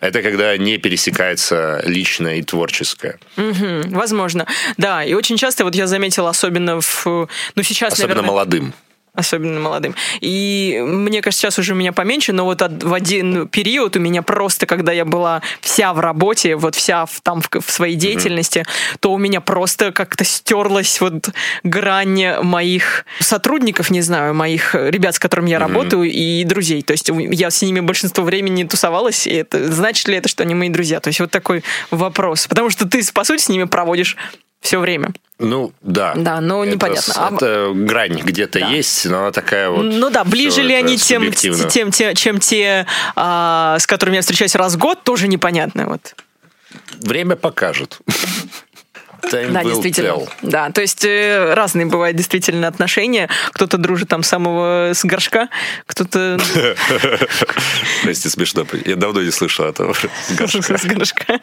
это 0.00 0.22
когда 0.22 0.56
не 0.56 0.78
пересекается 0.78 1.82
личное 1.84 2.36
и 2.36 2.42
творческое. 2.42 3.18
Угу, 3.36 3.90
возможно. 3.90 4.46
Да, 4.76 5.04
и 5.04 5.14
очень 5.14 5.36
часто 5.36 5.64
вот 5.64 5.74
я 5.74 5.86
заметила, 5.86 6.30
особенно 6.30 6.80
в... 6.80 7.06
Ну, 7.54 7.62
сейчас, 7.62 7.94
Особенно 7.94 8.08
наверное... 8.08 8.28
молодым 8.28 8.74
особенно 9.14 9.60
молодым. 9.60 9.94
И 10.20 10.82
мне 10.84 11.22
кажется, 11.22 11.42
сейчас 11.42 11.58
уже 11.58 11.72
у 11.72 11.76
меня 11.76 11.92
поменьше, 11.92 12.32
но 12.32 12.44
вот 12.44 12.62
в 12.62 12.94
один 12.94 13.48
период 13.48 13.96
у 13.96 14.00
меня 14.00 14.22
просто, 14.22 14.66
когда 14.66 14.92
я 14.92 15.04
была 15.04 15.42
вся 15.60 15.92
в 15.92 16.00
работе, 16.00 16.56
вот 16.56 16.74
вся 16.74 17.06
в, 17.06 17.20
там 17.22 17.40
в, 17.40 17.48
в 17.60 17.70
своей 17.70 17.96
деятельности, 17.96 18.60
mm-hmm. 18.60 18.96
то 19.00 19.12
у 19.12 19.18
меня 19.18 19.40
просто 19.40 19.92
как-то 19.92 20.24
стерлась 20.24 21.00
вот 21.00 21.30
грань 21.64 22.42
моих 22.42 23.04
сотрудников, 23.20 23.90
не 23.90 24.00
знаю, 24.00 24.34
моих 24.34 24.74
ребят, 24.74 25.14
с 25.14 25.18
которыми 25.18 25.50
я 25.50 25.56
mm-hmm. 25.56 25.60
работаю, 25.60 26.02
и 26.04 26.44
друзей. 26.44 26.82
То 26.82 26.92
есть 26.92 27.10
я 27.12 27.50
с 27.50 27.62
ними 27.62 27.80
большинство 27.80 28.24
времени 28.24 28.64
тусовалась, 28.64 29.26
и 29.26 29.32
это 29.32 29.72
значит 29.72 30.08
ли 30.08 30.16
это, 30.16 30.28
что 30.28 30.42
они 30.42 30.54
мои 30.54 30.68
друзья? 30.68 31.00
То 31.00 31.08
есть 31.08 31.20
вот 31.20 31.30
такой 31.30 31.64
вопрос. 31.90 32.46
Потому 32.46 32.70
что 32.70 32.88
ты, 32.88 33.02
по 33.12 33.24
сути, 33.24 33.42
с 33.42 33.48
ними 33.48 33.64
проводишь 33.64 34.16
все 34.60 34.78
время. 34.78 35.12
Ну, 35.38 35.72
да. 35.80 36.12
Да, 36.16 36.40
но 36.40 36.64
это, 36.64 36.74
непонятно. 36.74 37.14
А 37.16 37.34
это 37.34 37.72
грань 37.74 38.20
где-то 38.20 38.60
да. 38.60 38.68
есть, 38.68 39.06
но 39.06 39.20
она 39.20 39.32
такая 39.32 39.70
вот... 39.70 39.82
Ну 39.82 40.10
да, 40.10 40.22
ближе 40.24 40.62
ли 40.62 40.74
они 40.74 40.98
тем, 40.98 41.32
тем, 41.32 41.90
тем, 41.90 42.14
чем 42.14 42.38
те, 42.40 42.86
а, 43.16 43.78
с 43.78 43.86
которыми 43.86 44.16
я 44.16 44.20
встречаюсь 44.20 44.54
раз 44.54 44.74
в 44.74 44.78
год, 44.78 45.02
тоже 45.02 45.28
непонятно. 45.28 45.86
Вот. 45.86 46.14
Время 47.00 47.36
покажет. 47.36 48.00
Time 49.24 49.52
да, 49.52 49.64
действительно. 49.64 50.08
Tell. 50.08 50.28
Да, 50.42 50.70
то 50.70 50.80
есть 50.80 51.04
э, 51.04 51.54
разные 51.54 51.86
бывают 51.86 52.16
действительно 52.16 52.68
отношения. 52.68 53.28
Кто-то 53.52 53.78
дружит 53.78 54.08
там 54.08 54.22
самого 54.22 54.90
с 54.94 55.04
горшка, 55.04 55.48
кто-то... 55.86 56.38
Прости, 58.02 58.28
смешно. 58.28 58.66
Я 58.84 58.96
давно 58.96 59.22
не 59.22 59.30
слышал 59.30 59.66
этого. 59.66 59.94
С 60.30 60.84
горшка. 60.84 61.40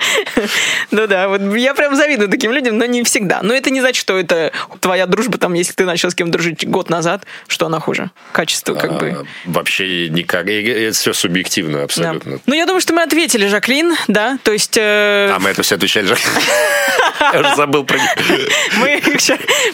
Ну 0.91 1.07
да, 1.07 1.27
вот 1.27 1.41
я 1.55 1.73
прям 1.73 1.95
завидую 1.95 2.29
таким 2.29 2.51
людям, 2.51 2.77
но 2.77 2.85
не 2.85 3.03
всегда. 3.03 3.41
Но 3.41 3.53
это 3.53 3.69
не 3.69 3.79
значит, 3.81 3.99
что 3.99 4.17
это 4.17 4.51
твоя 4.79 5.05
дружба, 5.05 5.37
там, 5.37 5.53
если 5.53 5.73
ты 5.73 5.85
начал 5.85 6.11
с 6.11 6.15
кем 6.15 6.31
дружить 6.31 6.67
год 6.67 6.89
назад, 6.89 7.25
что 7.47 7.65
она 7.65 7.79
хуже. 7.79 8.11
Качество 8.31 8.73
как 8.75 8.97
бы... 8.99 9.09
А, 9.09 9.23
вообще 9.45 10.09
никак. 10.09 10.47
Это 10.47 10.95
все 10.95 11.13
субъективно 11.13 11.83
абсолютно. 11.83 12.39
Ну, 12.45 12.53
я 12.53 12.65
думаю, 12.65 12.81
что 12.81 12.93
мы 12.93 13.03
ответили, 13.03 13.47
Жаклин, 13.47 13.95
да, 14.07 14.37
то 14.43 14.51
есть... 14.51 14.77
Э, 14.77 15.31
а 15.33 15.39
мы 15.39 15.49
это 15.49 15.61
все 15.63 15.75
отвечали, 15.75 16.05
Жаклин? 16.07 16.33
Забыл 17.67 17.83
про 17.83 17.97
Мы, 18.79 19.01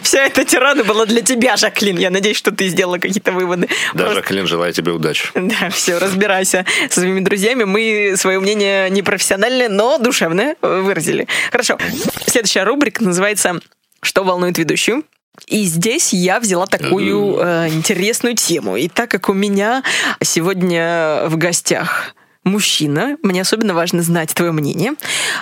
вся 0.01 0.25
эта 0.25 0.43
тирада 0.43 0.83
была 0.83 1.05
для 1.05 1.21
тебя, 1.21 1.57
Жаклин. 1.57 1.99
Я 1.99 2.09
надеюсь, 2.09 2.37
что 2.37 2.51
ты 2.51 2.67
сделала 2.67 2.97
какие-то 2.97 3.31
выводы. 3.31 3.67
Да, 3.93 4.05
Просто... 4.05 4.15
Жаклин, 4.15 4.47
желаю 4.47 4.73
тебе 4.73 4.91
удачи. 4.91 5.27
Да, 5.35 5.69
все, 5.69 5.99
разбирайся 5.99 6.65
со 6.89 7.01
своими 7.01 7.19
друзьями. 7.19 7.65
Мы 7.65 8.15
свое 8.17 8.39
мнение 8.39 8.89
непрофессиональное, 8.89 9.69
но 9.69 9.99
душевное 9.99 10.55
выразили. 10.61 11.27
Хорошо. 11.51 11.77
Следующая 12.25 12.63
рубрика 12.63 13.03
называется 13.03 13.59
«Что 14.01 14.23
волнует 14.23 14.57
ведущую?». 14.57 15.03
И 15.45 15.65
здесь 15.65 16.13
я 16.13 16.39
взяла 16.39 16.65
такую 16.65 17.37
э, 17.37 17.69
интересную 17.69 18.35
тему. 18.35 18.75
И 18.75 18.87
так 18.87 19.11
как 19.11 19.29
у 19.29 19.33
меня 19.33 19.83
сегодня 20.23 21.25
в 21.27 21.37
гостях 21.37 22.15
мужчина, 22.43 23.17
мне 23.23 23.41
особенно 23.41 23.73
важно 23.73 24.01
знать 24.01 24.33
твое 24.33 24.51
мнение. 24.51 24.93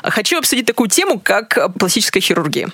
Хочу 0.04 0.38
обсудить 0.38 0.66
такую 0.66 0.90
тему, 0.90 1.20
как 1.20 1.74
пластическая 1.78 2.22
хирургия. 2.22 2.70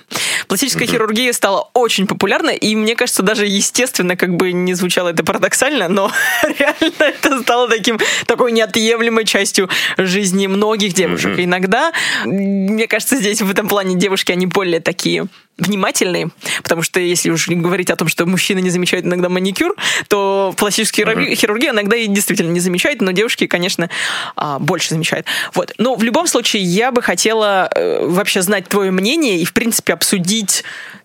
Пластическая 0.46 0.86
mm-hmm. 0.86 0.90
хирургия 0.90 1.32
стала 1.32 1.70
очень 1.74 2.06
популярна, 2.06 2.50
и 2.50 2.74
мне 2.74 2.94
кажется, 2.94 3.22
даже 3.22 3.46
естественно, 3.46 4.16
как 4.16 4.36
бы 4.36 4.52
не 4.52 4.74
звучало 4.74 5.08
это 5.08 5.24
парадоксально, 5.24 5.88
но 5.88 6.12
реально 6.42 7.04
это 7.04 7.40
стало 7.40 7.68
таким, 7.68 7.98
такой 8.26 8.52
неотъемлемой 8.52 9.24
частью 9.24 9.68
жизни 9.96 10.46
многих 10.46 10.94
девушек. 10.94 11.32
Mm-hmm. 11.32 11.44
Иногда, 11.44 11.92
мне 12.24 12.86
кажется, 12.86 13.16
здесь 13.16 13.42
в 13.42 13.50
этом 13.50 13.68
плане 13.68 13.96
девушки, 13.96 14.32
они 14.32 14.46
более 14.46 14.80
такие 14.80 15.26
внимательные, 15.58 16.30
потому 16.62 16.82
что 16.82 17.00
если 17.00 17.30
уж 17.30 17.48
говорить 17.48 17.90
о 17.90 17.96
том, 17.96 18.08
что 18.08 18.24
мужчины 18.26 18.60
не 18.60 18.70
замечают 18.70 19.04
иногда 19.04 19.28
маникюр, 19.28 19.74
то 20.08 20.54
пластическая 20.56 21.04
uh-huh. 21.04 21.34
хирургия 21.34 21.70
иногда 21.70 21.96
и 21.96 22.06
действительно 22.06 22.50
не 22.50 22.60
замечает, 22.60 23.00
но 23.00 23.10
девушки, 23.10 23.46
конечно, 23.46 23.90
а, 24.36 24.58
больше 24.58 24.90
замечают. 24.90 25.26
Вот. 25.54 25.72
Но 25.78 25.96
в 25.96 26.02
любом 26.02 26.26
случае 26.26 26.62
я 26.62 26.92
бы 26.92 27.02
хотела 27.02 27.68
э, 27.74 28.06
вообще 28.06 28.42
знать 28.42 28.68
твое 28.68 28.90
мнение 28.90 29.38
и, 29.38 29.44
в 29.44 29.52
принципе, 29.52 29.92
обсудить 29.92 30.64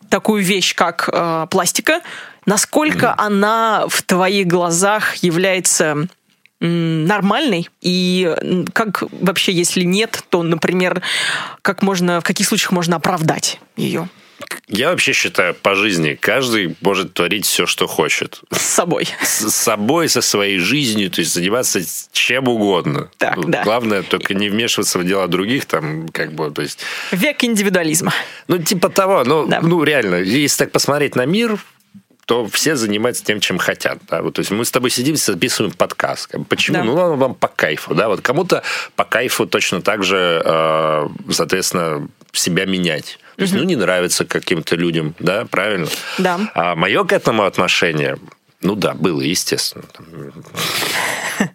такую 0.10 0.44
вещь, 0.44 0.76
как 0.76 1.10
э, 1.12 1.48
пластика. 1.50 2.02
Насколько 2.46 3.08
mm-hmm. 3.08 3.26
она 3.26 3.86
в 3.88 4.04
твоих 4.04 4.48
глазах 4.48 5.16
является 5.18 6.08
нормальной 6.60 7.70
и 7.82 8.34
как 8.72 9.04
вообще, 9.12 9.52
если 9.52 9.84
нет, 9.84 10.24
то, 10.30 10.44
например, 10.44 11.02
как 11.62 11.82
можно, 11.82 12.22
в 12.22 12.24
каких 12.24 12.48
случаях 12.48 12.72
можно 12.72 12.96
оправдать 12.96 13.60
ее? 13.76 14.08
Я 14.68 14.92
вообще 14.92 15.14
считаю, 15.14 15.54
по 15.54 15.76
жизни 15.76 16.18
каждый 16.20 16.76
может 16.82 17.14
творить 17.14 17.46
все, 17.46 17.66
что 17.66 17.88
хочет. 17.88 18.42
С 18.52 18.62
собой. 18.62 19.08
С 19.22 19.50
собой, 19.50 20.10
со 20.10 20.22
своей 20.22 20.58
жизнью, 20.58 21.12
то 21.12 21.22
есть 21.22 21.34
заниматься 21.34 21.82
чем 22.12 22.48
угодно. 22.48 23.10
Так, 23.18 23.50
да. 23.50 23.64
Главное 23.64 24.04
только 24.04 24.34
не 24.34 24.50
вмешиваться 24.50 25.00
в 25.00 25.06
дела 25.06 25.28
других, 25.28 25.66
там, 25.66 26.08
как 26.10 26.34
бы, 26.34 26.52
то 26.52 26.62
есть... 26.62 26.80
Век 27.12 27.44
индивидуализма. 27.44 28.14
Ну, 28.48 28.58
типа 28.58 28.90
того, 28.90 29.24
ну, 29.24 29.46
да. 29.46 29.60
ну 29.62 29.84
реально, 29.84 30.16
если 30.16 30.66
так 30.66 30.72
посмотреть 30.72 31.16
на 31.16 31.26
мир, 31.26 31.60
то 32.26 32.48
все 32.48 32.76
занимаются 32.76 33.24
тем, 33.24 33.40
чем 33.40 33.58
хотят. 33.58 34.00
Да? 34.10 34.22
Вот, 34.22 34.36
то 34.36 34.40
есть 34.40 34.52
мы 34.52 34.64
с 34.64 34.72
тобой 34.72 34.90
сидим, 34.90 35.16
записываем 35.16 35.74
подкаст. 35.74 36.34
Почему? 36.48 36.78
Да. 36.78 36.84
Ну, 36.84 37.16
вам 37.16 37.36
по 37.36 37.48
кайфу. 37.48 37.94
Да? 37.96 38.08
Вот 38.08 38.22
кому-то 38.22 38.64
по 38.96 39.04
кайфу 39.04 39.46
точно 39.46 39.82
так 39.82 40.04
же, 40.04 40.42
э, 40.44 41.08
соответственно, 41.30 42.08
себя 42.32 42.66
менять. 42.66 43.20
То 43.36 43.42
есть, 43.42 43.54
ну, 43.54 43.64
не 43.64 43.76
нравится 43.76 44.26
каким-то 44.26 44.76
людям, 44.76 45.16
да, 45.20 45.46
правильно? 45.46 45.88
Да. 46.18 46.40
А 46.54 46.76
мое 46.76 47.04
к 47.04 47.14
этому 47.14 47.44
отношение, 47.44 48.18
ну 48.62 48.76
да, 48.76 48.94
было, 48.94 49.22
естественно. 49.22 49.86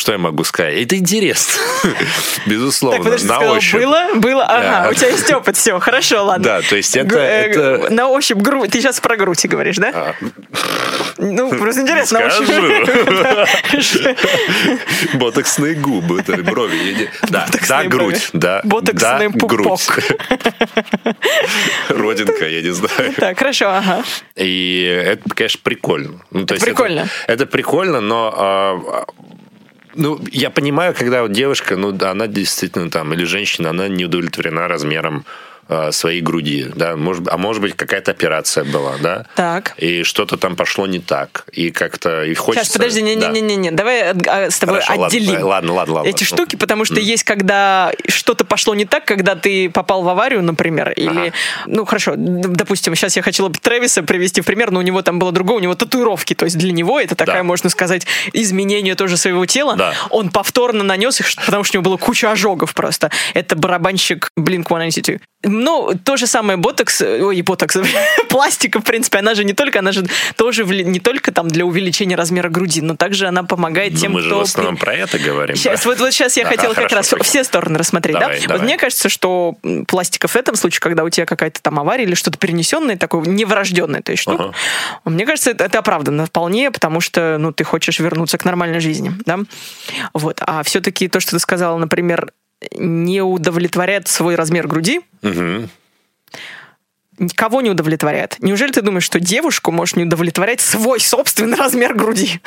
Что 0.00 0.12
я 0.12 0.18
могу 0.18 0.44
сказать? 0.44 0.78
Это 0.78 0.96
интересно. 0.96 1.60
Безусловно. 2.46 2.96
Так, 2.96 3.04
подожди, 3.04 3.28
на 3.28 3.34
сказал, 3.34 3.54
ощупь. 3.54 3.80
Было? 3.80 4.14
Было? 4.14 4.44
Ага, 4.44 4.84
да. 4.84 4.88
у 4.88 4.94
тебя 4.94 5.08
есть 5.08 5.30
опыт, 5.30 5.58
все, 5.58 5.78
хорошо, 5.78 6.24
ладно. 6.24 6.42
Да, 6.42 6.62
то 6.62 6.74
есть 6.74 6.96
это... 6.96 7.18
Э, 7.18 7.50
это... 7.50 7.88
На 7.90 8.08
ощупь 8.08 8.38
грудь. 8.38 8.70
Ты 8.70 8.80
сейчас 8.80 8.98
про 8.98 9.18
грудь 9.18 9.44
говоришь, 9.44 9.76
да? 9.76 9.92
А... 9.94 10.14
Ну, 11.18 11.50
просто 11.50 11.82
интересно. 11.82 12.30
Скажу. 12.30 14.16
Ботоксные 15.18 15.74
губы, 15.74 16.20
это 16.20 16.38
брови. 16.38 17.10
Да, 17.28 17.46
да, 17.68 17.84
грудь. 17.84 18.30
Да, 18.32 18.62
Ботоксный 18.64 19.28
пупок. 19.30 19.78
Родинка, 21.90 22.48
я 22.48 22.62
не 22.62 22.70
знаю. 22.70 23.12
Так, 23.18 23.38
хорошо, 23.38 23.68
ага. 23.68 24.02
И 24.34 24.82
это, 25.04 25.28
конечно, 25.34 25.60
прикольно. 25.62 26.22
Ну, 26.30 26.46
то 26.46 26.54
есть 26.54 26.64
прикольно. 26.64 27.00
Это, 27.00 27.32
это 27.34 27.46
прикольно, 27.46 28.00
но 28.00 28.34
а, 28.34 29.04
ну, 29.94 30.20
я 30.30 30.50
понимаю, 30.50 30.94
когда 30.94 31.22
вот 31.22 31.32
девушка, 31.32 31.76
ну, 31.76 31.96
она 32.00 32.26
действительно 32.26 32.90
там, 32.90 33.12
или 33.12 33.24
женщина, 33.24 33.70
она 33.70 33.88
не 33.88 34.04
удовлетворена 34.04 34.68
размером 34.68 35.24
Э, 35.72 35.92
своей 35.92 36.20
груди, 36.20 36.66
да, 36.74 36.96
может, 36.96 37.28
а 37.28 37.36
может 37.36 37.62
быть 37.62 37.76
какая-то 37.76 38.10
операция 38.10 38.64
была, 38.64 38.96
да, 39.00 39.26
так, 39.36 39.74
и 39.76 40.02
что-то 40.02 40.36
там 40.36 40.56
пошло 40.56 40.84
не 40.84 40.98
так, 40.98 41.44
и 41.52 41.70
как-то 41.70 42.24
и 42.24 42.34
хочется. 42.34 42.64
Сейчас, 42.64 42.76
подожди, 42.76 43.02
не, 43.02 43.14
не, 43.14 43.28
не, 43.28 43.40
не, 43.40 43.54
не, 43.54 43.70
давай 43.70 44.10
а, 44.10 44.50
с 44.50 44.58
тобой 44.58 44.80
Хорошо, 44.80 45.04
отделим. 45.04 45.44
Ладно, 45.44 45.74
ладно, 45.74 45.94
ладно. 45.94 46.08
Эти 46.08 46.24
штуки, 46.24 46.56
потому 46.56 46.84
что 46.84 46.96
mm. 46.96 47.02
есть, 47.02 47.22
когда 47.22 47.92
что-то 48.08 48.44
пошло 48.44 48.74
не 48.74 48.84
так, 48.84 49.04
когда 49.04 49.36
ты 49.36 49.70
попал 49.70 50.02
в 50.02 50.08
аварию, 50.08 50.42
например, 50.42 50.90
или, 50.90 51.28
ага. 51.28 51.32
ну 51.66 51.84
хорошо, 51.84 52.14
допустим, 52.16 52.96
сейчас 52.96 53.14
я 53.14 53.22
хотела 53.22 53.46
бы 53.46 53.54
Трэвиса 53.56 54.02
привести 54.02 54.40
в 54.40 54.46
пример, 54.46 54.72
но 54.72 54.80
у 54.80 54.82
него 54.82 55.02
там 55.02 55.20
было 55.20 55.30
другое, 55.30 55.58
у 55.58 55.60
него 55.60 55.76
татуировки, 55.76 56.34
то 56.34 56.46
есть 56.46 56.58
для 56.58 56.72
него 56.72 56.98
это 56.98 57.14
такая, 57.14 57.36
да. 57.36 57.44
можно 57.44 57.70
сказать, 57.70 58.08
изменение 58.32 58.96
тоже 58.96 59.16
своего 59.16 59.46
тела. 59.46 59.76
Да. 59.76 59.94
Он 60.10 60.30
повторно 60.30 60.82
нанес 60.82 61.20
их, 61.20 61.28
потому 61.46 61.62
что 61.62 61.78
у 61.78 61.80
него 61.80 61.90
было 61.90 61.96
куча 61.96 62.28
ожогов 62.32 62.74
просто. 62.74 63.12
Это 63.34 63.54
барабанщик 63.54 64.30
Blink-182. 64.36 65.20
Ну, 65.60 65.92
то 66.04 66.16
же 66.16 66.26
самое 66.26 66.56
ботокс, 66.56 67.02
ой, 67.02 67.42
ботокс, 67.42 67.76
пластика, 68.28 68.80
в 68.80 68.84
принципе, 68.84 69.18
она 69.18 69.34
же 69.34 69.44
не 69.44 69.52
только, 69.52 69.80
она 69.80 69.92
же 69.92 70.06
тоже 70.36 70.64
не 70.64 71.00
только 71.00 71.32
там 71.32 71.48
для 71.48 71.64
увеличения 71.66 72.16
размера 72.16 72.48
груди, 72.48 72.80
но 72.80 72.96
также 72.96 73.26
она 73.26 73.44
помогает 73.44 73.92
но 73.92 73.98
тем, 73.98 74.12
кто... 74.12 74.20
мы 74.20 74.28
же 74.28 74.34
в 74.34 74.40
основном 74.40 74.76
про 74.76 74.94
это 74.94 75.18
говорим. 75.18 75.56
Сейчас, 75.56 75.82
да? 75.82 75.90
вот, 75.90 75.98
вот 76.00 76.12
сейчас 76.12 76.36
я 76.36 76.44
ага, 76.44 76.56
хотела 76.56 76.74
хорошо, 76.74 76.88
как 76.88 76.96
раз 76.96 77.12
окей. 77.12 77.24
все 77.24 77.44
стороны 77.44 77.78
рассмотреть, 77.78 78.18
давай, 78.18 78.40
да? 78.40 78.46
Давай. 78.46 78.58
Вот 78.58 78.66
мне 78.66 78.78
кажется, 78.78 79.08
что 79.08 79.56
пластика 79.86 80.28
в 80.28 80.36
этом 80.36 80.56
случае, 80.56 80.80
когда 80.80 81.04
у 81.04 81.10
тебя 81.10 81.26
какая-то 81.26 81.60
там 81.60 81.78
авария 81.78 82.04
или 82.04 82.14
что-то 82.14 82.38
перенесенное, 82.38 82.96
такое 82.96 83.22
неврожденное, 83.26 84.00
то 84.00 84.12
есть 84.12 84.22
штука, 84.22 84.44
ага. 84.44 84.54
мне 85.04 85.26
кажется, 85.26 85.50
это, 85.50 85.64
это 85.64 85.78
оправданно 85.78 86.26
вполне, 86.26 86.70
потому 86.70 87.00
что, 87.00 87.36
ну, 87.38 87.52
ты 87.52 87.64
хочешь 87.64 87.98
вернуться 87.98 88.38
к 88.38 88.44
нормальной 88.44 88.80
жизни, 88.80 89.12
да? 89.26 89.40
Вот, 90.14 90.40
а 90.40 90.62
все-таки 90.62 91.08
то, 91.08 91.20
что 91.20 91.32
ты 91.32 91.38
сказала, 91.38 91.76
например, 91.76 92.32
не 92.74 93.22
удовлетворяет 93.22 94.08
свой 94.08 94.34
размер 94.34 94.68
груди, 94.68 95.00
угу. 95.22 95.68
Кого 97.36 97.60
не 97.60 97.68
удовлетворяет? 97.68 98.36
Неужели 98.40 98.72
ты 98.72 98.80
думаешь, 98.80 99.04
что 99.04 99.20
девушку 99.20 99.72
может 99.72 99.96
не 99.96 100.04
удовлетворять 100.04 100.60
свой 100.60 101.00
собственный 101.00 101.56
размер 101.58 101.94
груди? 101.94 102.40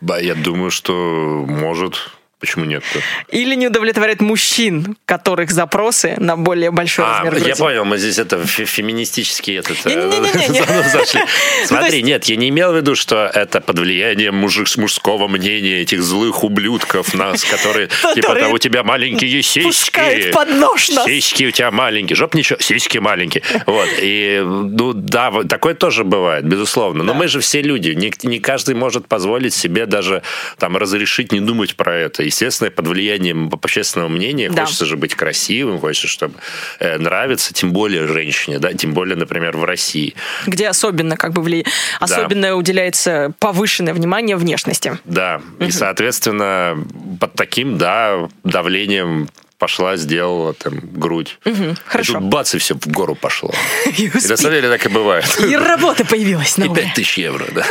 Да, 0.00 0.18
я 0.18 0.34
думаю, 0.34 0.70
что 0.70 1.44
может. 1.48 2.12
Почему 2.42 2.64
нет-то? 2.64 2.98
Или 3.28 3.54
не 3.54 3.68
удовлетворяет 3.68 4.20
мужчин, 4.20 4.96
которых 5.04 5.52
запросы 5.52 6.16
на 6.18 6.36
более 6.36 6.72
большой 6.72 7.04
а, 7.04 7.18
размер 7.18 7.34
груди. 7.34 7.48
Я 7.50 7.54
понял, 7.54 7.84
мы 7.84 7.98
здесь 7.98 8.18
это 8.18 8.44
феминистический 8.44 9.60
этот... 9.60 9.78
зашли. 10.92 11.20
Смотри, 11.66 12.02
нет, 12.02 12.24
я 12.24 12.34
не 12.34 12.48
имел 12.48 12.72
в 12.72 12.76
виду, 12.76 12.96
что 12.96 13.30
это 13.32 13.60
под 13.60 13.78
влиянием 13.78 14.34
мужского 14.34 15.28
мнения 15.28 15.82
этих 15.82 16.02
злых 16.02 16.42
ублюдков 16.42 17.14
нас, 17.14 17.44
которые 17.50 17.88
типа 18.12 18.34
того, 18.34 18.54
у 18.54 18.58
тебя 18.58 18.82
маленькие 18.82 19.40
сиськи. 19.40 20.32
под 20.32 20.48
нож 20.48 20.88
нас. 20.88 21.04
Сиськи 21.04 21.44
у 21.44 21.52
тебя 21.52 21.70
маленькие. 21.70 22.16
Жоп 22.16 22.34
ничего, 22.34 22.58
сиськи 22.58 22.98
маленькие. 22.98 23.44
Вот. 23.66 23.88
И, 24.00 24.42
ну, 24.44 24.92
да, 24.94 25.30
такое 25.48 25.74
тоже 25.74 26.02
бывает, 26.02 26.44
безусловно. 26.44 27.04
Но 27.04 27.14
мы 27.14 27.28
же 27.28 27.38
все 27.38 27.62
люди. 27.62 27.90
Не, 27.90 28.12
не 28.24 28.40
каждый 28.40 28.74
может 28.74 29.06
позволить 29.06 29.54
себе 29.54 29.86
даже 29.86 30.22
там 30.58 30.76
разрешить 30.76 31.30
не 31.30 31.40
думать 31.40 31.76
про 31.76 31.94
это 31.94 32.31
естественно, 32.32 32.70
под 32.70 32.88
влиянием 32.88 33.50
общественного 33.52 34.08
мнения 34.08 34.50
да. 34.50 34.64
хочется 34.64 34.86
же 34.86 34.96
быть 34.96 35.14
красивым, 35.14 35.78
хочется, 35.78 36.08
чтобы 36.08 36.34
э, 36.80 36.98
нравиться, 36.98 37.52
тем 37.52 37.72
более 37.72 38.06
женщине, 38.06 38.58
да, 38.58 38.72
тем 38.72 38.94
более, 38.94 39.16
например, 39.16 39.56
в 39.56 39.64
России. 39.64 40.14
Где 40.46 40.68
особенно 40.68 41.16
как 41.16 41.32
бы 41.32 41.42
вли... 41.42 41.64
да. 41.64 41.70
особенно 42.00 42.56
уделяется 42.56 43.32
повышенное 43.38 43.94
внимание 43.94 44.36
внешности. 44.36 44.98
Да, 45.04 45.40
угу. 45.58 45.64
и, 45.66 45.70
соответственно, 45.70 46.82
под 47.20 47.34
таким, 47.34 47.78
да, 47.78 48.28
давлением 48.44 49.28
пошла, 49.62 49.96
сделала 49.96 50.54
там 50.54 50.80
грудь. 50.82 51.38
Угу, 51.44 51.76
хорошо. 51.86 52.12
И 52.12 52.14
тут 52.16 52.24
бац, 52.24 52.52
и 52.52 52.58
все 52.58 52.74
в 52.74 52.84
гору 52.88 53.14
пошло. 53.14 53.52
И, 53.96 54.10
на 54.12 54.36
самом 54.36 54.56
деле 54.56 54.68
так 54.68 54.84
и 54.84 54.88
бывает. 54.88 55.24
И 55.38 55.54
работа 55.54 56.04
появилась 56.04 56.58
новая. 56.58 56.80
И 56.80 56.84
5 56.86 56.94
тысяч 56.94 57.18
евро, 57.18 57.46
да. 57.52 57.64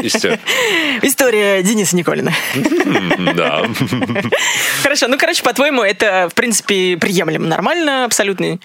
И 0.00 0.06
все. 0.06 0.38
История 1.02 1.60
Дениса 1.64 1.96
Николина. 1.96 2.32
Да. 3.34 3.66
Хорошо, 4.84 5.08
ну, 5.08 5.18
короче, 5.18 5.42
по-твоему, 5.42 5.82
это, 5.82 6.28
в 6.30 6.34
принципе, 6.34 6.96
приемлемо, 6.96 7.48
нормально, 7.48 8.04
абсолютно? 8.04 8.60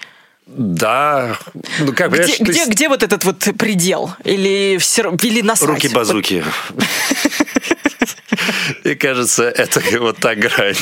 Да, 0.46 1.36
ну 1.80 1.92
как 1.92 2.12
где, 2.12 2.36
где, 2.38 2.52
есть... 2.52 2.70
где 2.70 2.88
вот 2.88 3.02
этот 3.02 3.24
вот 3.24 3.48
предел? 3.58 4.12
Или 4.22 4.78
все 4.78 5.12
или 5.20 5.42
насрать? 5.42 5.82
Руки-базуки. 5.82 6.44
Мне 8.84 8.94
кажется, 8.94 9.44
это 9.44 9.82
вот 10.00 10.18
та 10.18 10.34
грань, 10.34 10.76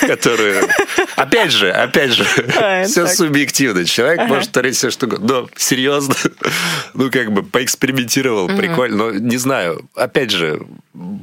которую... 0.00 0.68
Опять 1.16 1.52
же, 1.52 1.70
опять 1.70 2.12
же, 2.12 2.24
а, 2.60 2.84
все 2.84 3.04
так. 3.06 3.14
субъективно. 3.14 3.84
Человек 3.84 4.20
ага. 4.20 4.34
может 4.34 4.52
творить 4.52 4.76
все, 4.76 4.90
что 4.90 5.06
угодно. 5.06 5.26
Но 5.26 5.48
серьезно, 5.56 6.14
ну 6.94 7.10
как 7.10 7.32
бы 7.32 7.42
поэкспериментировал, 7.42 8.46
угу. 8.46 8.56
прикольно. 8.56 8.96
Но 8.96 9.10
не 9.12 9.36
знаю, 9.36 9.88
опять 9.94 10.30
же, 10.30 10.60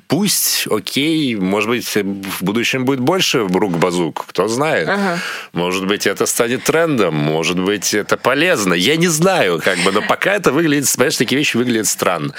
пусть, 0.08 0.68
окей, 0.70 1.36
может 1.36 1.70
быть, 1.70 1.96
в 1.96 2.44
будущем 2.44 2.86
будет 2.86 3.00
больше 3.00 3.48
рук 3.48 3.78
базук, 3.78 4.26
кто 4.28 4.48
знает. 4.48 4.88
Ага. 4.90 5.20
Может 5.54 5.88
быть, 5.88 6.08
это 6.08 6.26
станет 6.26 6.64
трендом, 6.64 7.16
может 7.16 7.60
быть, 7.60 7.94
это 7.94 8.18
полезно. 8.18 8.74
Я 8.74 8.96
не 8.96 9.08
знаю, 9.08 9.62
как 9.64 9.80
бы, 9.80 9.92
но 9.92 10.02
пока 10.02 10.34
это 10.34 10.52
выглядит, 10.52 10.92
понимаешь, 10.96 11.18
такие 11.18 11.38
вещи 11.38 11.58
выглядят 11.58 11.88
странно. 11.88 12.34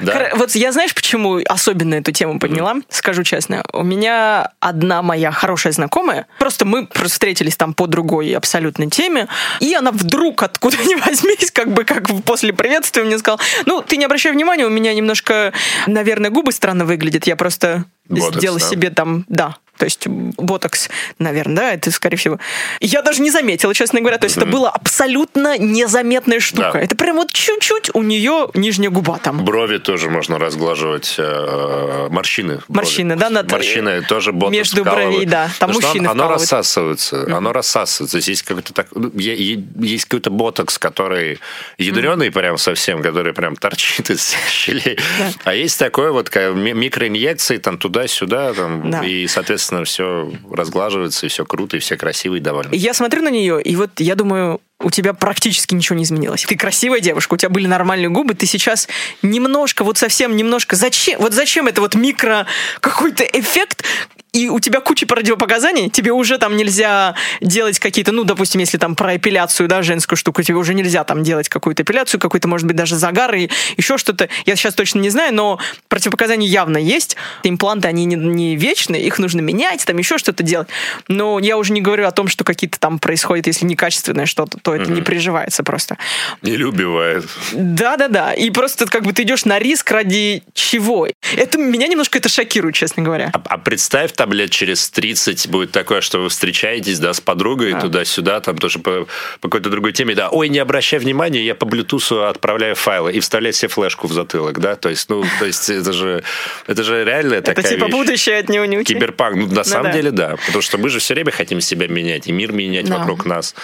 Да? 0.00 0.30
Вот 0.34 0.54
я 0.54 0.72
знаешь, 0.72 0.94
почему 0.94 1.40
особенно 1.46 1.94
эту 1.94 2.12
тему 2.12 2.38
подняла? 2.38 2.76
Скажу 2.88 3.22
честно. 3.22 3.64
У 3.72 3.82
меня 3.82 4.52
одна 4.60 5.02
моя 5.02 5.30
хорошая 5.30 5.72
знакомая, 5.72 6.26
просто 6.38 6.64
мы 6.64 6.86
просто 6.86 7.14
встретились 7.14 7.56
там 7.56 7.74
по 7.74 7.86
другой 7.86 8.32
абсолютно 8.32 8.90
теме, 8.90 9.28
и 9.60 9.74
она 9.74 9.90
вдруг 9.90 10.42
откуда 10.42 10.76
ни 10.78 10.94
возьмись, 10.94 11.50
как 11.50 11.72
бы 11.72 11.84
как 11.84 12.06
после 12.24 12.52
приветствия 12.52 13.04
мне 13.04 13.18
сказала, 13.18 13.40
ну, 13.66 13.82
ты 13.82 13.96
не 13.96 14.04
обращай 14.04 14.32
внимания, 14.32 14.66
у 14.66 14.70
меня 14.70 14.94
немножко, 14.94 15.52
наверное, 15.86 16.30
губы 16.30 16.52
странно 16.52 16.84
выглядят, 16.84 17.26
я 17.26 17.36
просто 17.36 17.84
Ботокс, 18.08 18.38
сделала 18.38 18.60
да? 18.60 18.66
себе 18.66 18.90
там, 18.90 19.24
да, 19.28 19.56
то 19.78 19.84
есть 19.84 20.06
ботокс, 20.06 20.88
наверное, 21.18 21.56
да, 21.56 21.72
это 21.74 21.90
скорее 21.90 22.16
всего. 22.16 22.38
Я 22.80 23.02
даже 23.02 23.22
не 23.22 23.30
заметила, 23.30 23.72
честно 23.74 24.00
говоря, 24.00 24.18
то 24.18 24.24
есть 24.24 24.36
это 24.36 24.46
была 24.46 24.70
абсолютно 24.70 25.56
незаметная 25.58 26.40
штука. 26.40 26.70
Да. 26.74 26.80
Это 26.80 26.96
прям 26.96 27.16
вот 27.16 27.32
чуть-чуть 27.32 27.90
у 27.94 28.02
нее 28.02 28.48
нижняя 28.54 28.90
губа 28.90 29.18
там. 29.18 29.44
Брови 29.44 29.78
тоже 29.78 30.10
можно 30.10 30.38
разглаживать, 30.38 31.14
э, 31.18 32.08
морщины. 32.10 32.60
брови. 32.68 32.84
Морщины, 32.84 33.16
да, 33.16 33.30
надо- 33.30 33.54
Морщины 33.54 34.02
тоже 34.02 34.32
ботокс 34.32 34.56
Между 34.56 34.82
вкалывают. 34.82 35.10
бровей, 35.10 35.26
да. 35.26 35.44
Там 35.58 35.70
Потому 35.70 35.74
мужчины 35.86 36.06
оно, 36.08 36.24
оно 36.24 36.32
рассасывается, 36.34 37.22
оно 37.36 37.52
рассасывается. 37.52 38.20
То 38.20 38.30
есть 38.30 38.42
какой-то 38.42 38.72
так, 38.72 38.88
ну, 38.94 39.10
есть 39.16 40.04
какой-то 40.06 40.30
ботокс, 40.30 40.78
который 40.78 41.38
ядреный 41.78 42.30
прям 42.30 42.58
совсем, 42.58 43.02
который 43.02 43.32
прям 43.32 43.56
торчит 43.56 44.10
из 44.10 44.34
щелей. 44.50 44.98
А 45.44 45.54
есть 45.54 45.78
такой 45.78 46.10
вот 46.10 46.34
микроинъекции 46.34 47.58
там 47.58 47.78
туда-сюда, 47.78 48.54
там, 48.54 48.90
Да. 48.90 49.04
и, 49.04 49.26
соответственно, 49.26 49.67
все 49.84 50.30
разглаживается, 50.50 51.26
и 51.26 51.28
все 51.28 51.44
круто, 51.44 51.76
и 51.76 51.80
все 51.80 51.96
красиво 51.96 52.36
и 52.36 52.40
довольны. 52.40 52.74
Я 52.74 52.94
смотрю 52.94 53.22
на 53.22 53.30
нее, 53.30 53.60
и 53.62 53.76
вот 53.76 54.00
я 54.00 54.14
думаю, 54.14 54.60
у 54.80 54.90
тебя 54.90 55.12
практически 55.12 55.74
ничего 55.74 55.96
не 55.96 56.04
изменилось. 56.04 56.44
Ты 56.44 56.56
красивая 56.56 57.00
девушка, 57.00 57.34
у 57.34 57.36
тебя 57.36 57.48
были 57.48 57.66
нормальные 57.66 58.10
губы, 58.10 58.34
ты 58.34 58.46
сейчас 58.46 58.88
немножко, 59.22 59.82
вот 59.82 59.98
совсем 59.98 60.36
немножко, 60.36 60.76
зачем, 60.76 61.20
вот 61.20 61.32
зачем 61.32 61.66
это 61.66 61.80
вот 61.80 61.94
микро 61.94 62.46
какой-то 62.80 63.24
эффект, 63.24 63.84
и 64.32 64.48
у 64.48 64.60
тебя 64.60 64.80
куча 64.80 65.06
противопоказаний, 65.06 65.88
тебе 65.88 66.12
уже 66.12 66.38
там 66.38 66.56
нельзя 66.56 67.14
делать 67.40 67.78
какие-то, 67.78 68.12
ну, 68.12 68.24
допустим, 68.24 68.60
если 68.60 68.76
там 68.76 68.94
про 68.94 69.16
эпиляцию, 69.16 69.68
да, 69.68 69.82
женскую 69.82 70.16
штуку, 70.16 70.42
тебе 70.42 70.56
уже 70.56 70.74
нельзя 70.74 71.02
там 71.04 71.22
делать 71.22 71.48
какую-то 71.48 71.82
эпиляцию, 71.82 72.20
какой-то, 72.20 72.46
может 72.46 72.66
быть, 72.66 72.76
даже 72.76 72.96
загар 72.96 73.34
и 73.34 73.48
еще 73.76 73.96
что-то. 73.96 74.28
Я 74.44 74.56
сейчас 74.56 74.74
точно 74.74 75.00
не 75.00 75.08
знаю, 75.08 75.34
но 75.34 75.58
противопоказания 75.88 76.46
явно 76.46 76.76
есть. 76.76 77.16
Импланты, 77.42 77.88
они 77.88 78.04
не, 78.04 78.16
не 78.16 78.56
вечные, 78.56 79.02
их 79.02 79.18
нужно 79.18 79.40
менять, 79.40 79.84
там 79.86 79.96
еще 79.96 80.18
что-то 80.18 80.42
делать. 80.42 80.68
Но 81.08 81.38
я 81.38 81.56
уже 81.56 81.72
не 81.72 81.80
говорю 81.80 82.06
о 82.06 82.10
том, 82.10 82.28
что 82.28 82.44
какие-то 82.44 82.78
там 82.78 82.98
происходят, 82.98 83.46
если 83.46 83.64
некачественное 83.64 84.26
что-то, 84.26 84.58
то 84.68 84.74
это 84.74 84.92
не 84.92 85.00
приживается 85.00 85.62
просто. 85.62 85.96
Или 86.42 86.62
убивает. 86.62 87.24
Да-да-да. 87.52 88.34
И 88.34 88.50
просто 88.50 88.84
как 88.86 89.02
бы 89.02 89.14
ты 89.14 89.22
идешь 89.22 89.46
на 89.46 89.58
риск 89.58 89.90
ради 89.90 90.42
чего? 90.52 91.08
Это 91.36 91.56
меня 91.56 91.86
немножко 91.86 92.18
это 92.18 92.28
шокирует, 92.28 92.74
честно 92.74 93.02
говоря. 93.02 93.30
А, 93.32 93.40
а 93.46 93.56
представь, 93.56 94.12
там 94.12 94.30
лет 94.34 94.50
через 94.50 94.90
30 94.90 95.48
будет 95.48 95.72
такое, 95.72 96.02
что 96.02 96.18
вы 96.18 96.28
встречаетесь, 96.28 96.98
да, 96.98 97.14
с 97.14 97.20
подругой 97.22 97.72
А. 97.72 97.80
туда-сюда, 97.80 98.40
там 98.40 98.58
тоже 98.58 98.78
по, 98.78 99.06
по 99.40 99.48
какой-то 99.48 99.70
другой 99.70 99.92
теме, 99.94 100.14
да, 100.14 100.28
ой, 100.28 100.50
не 100.50 100.58
обращай 100.58 100.98
внимания, 100.98 101.42
я 101.42 101.54
по 101.54 101.64
Bluetooth 101.64 102.28
отправляю 102.28 102.74
файлы 102.74 103.12
и 103.12 103.20
вставлять 103.20 103.56
себе 103.56 103.70
флешку 103.70 104.06
в 104.06 104.12
затылок, 104.12 104.60
да, 104.60 104.76
то 104.76 104.90
есть, 104.90 105.08
ну, 105.08 105.24
то 105.38 105.46
есть 105.46 105.70
это 105.70 105.94
же, 105.94 106.22
это 106.66 106.84
же 106.84 107.04
реально 107.04 107.34
Это 107.34 107.54
такая 107.54 107.72
типа 107.72 107.86
вещь. 107.86 107.94
будущее 107.94 108.36
от 108.38 108.50
него 108.50 108.66
не 108.66 108.76
учи. 108.78 108.92
Киберпанк, 108.92 109.36
ну, 109.36 109.46
на 109.46 109.64
самом 109.64 109.84
да. 109.86 109.92
деле, 109.92 110.10
да, 110.10 110.36
потому 110.44 110.60
что 110.60 110.76
мы 110.76 110.90
же 110.90 110.98
все 110.98 111.14
время 111.14 111.30
хотим 111.30 111.62
себя 111.62 111.86
менять, 111.88 112.26
и 112.26 112.32
мир 112.32 112.52
менять 112.52 112.84
Да. 112.86 112.98
вокруг 112.98 113.24
нас. 113.24 113.54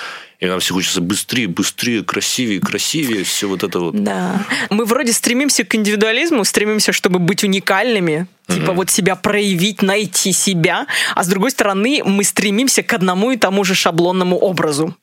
И 0.45 0.47
нам 0.47 0.61
все 0.61 0.75
хочется 0.75 1.01
быстрее, 1.01 1.49
быстрее, 1.49 2.05
красивее, 2.05 2.61
красивее, 2.61 3.25
все 3.25 3.49
вот 3.49 3.63
это 3.63 3.79
вот. 3.79 3.95
Да. 4.03 4.45
Мы 4.69 4.85
вроде 4.85 5.15
стремимся 5.15 5.65
к 5.65 5.75
индивидуализму, 5.75 6.45
стремимся, 6.45 6.93
чтобы 6.93 7.19
быть 7.19 7.45
уникальными, 7.45 8.27
типа 8.49 8.73
вот 8.73 8.91
себя 8.91 9.17
проявить, 9.17 9.81
найти 9.81 10.33
себя, 10.33 10.87
а 11.15 11.25
с 11.25 11.29
другой 11.29 11.51
стороны 11.51 12.03
мы 12.05 12.25
стремимся 12.25 12.83
к 12.83 12.93
одному 12.93 13.31
и 13.31 13.39
тому 13.39 13.65
же 13.65 13.75
шаблонному 13.75 14.37
образу. 14.37 14.95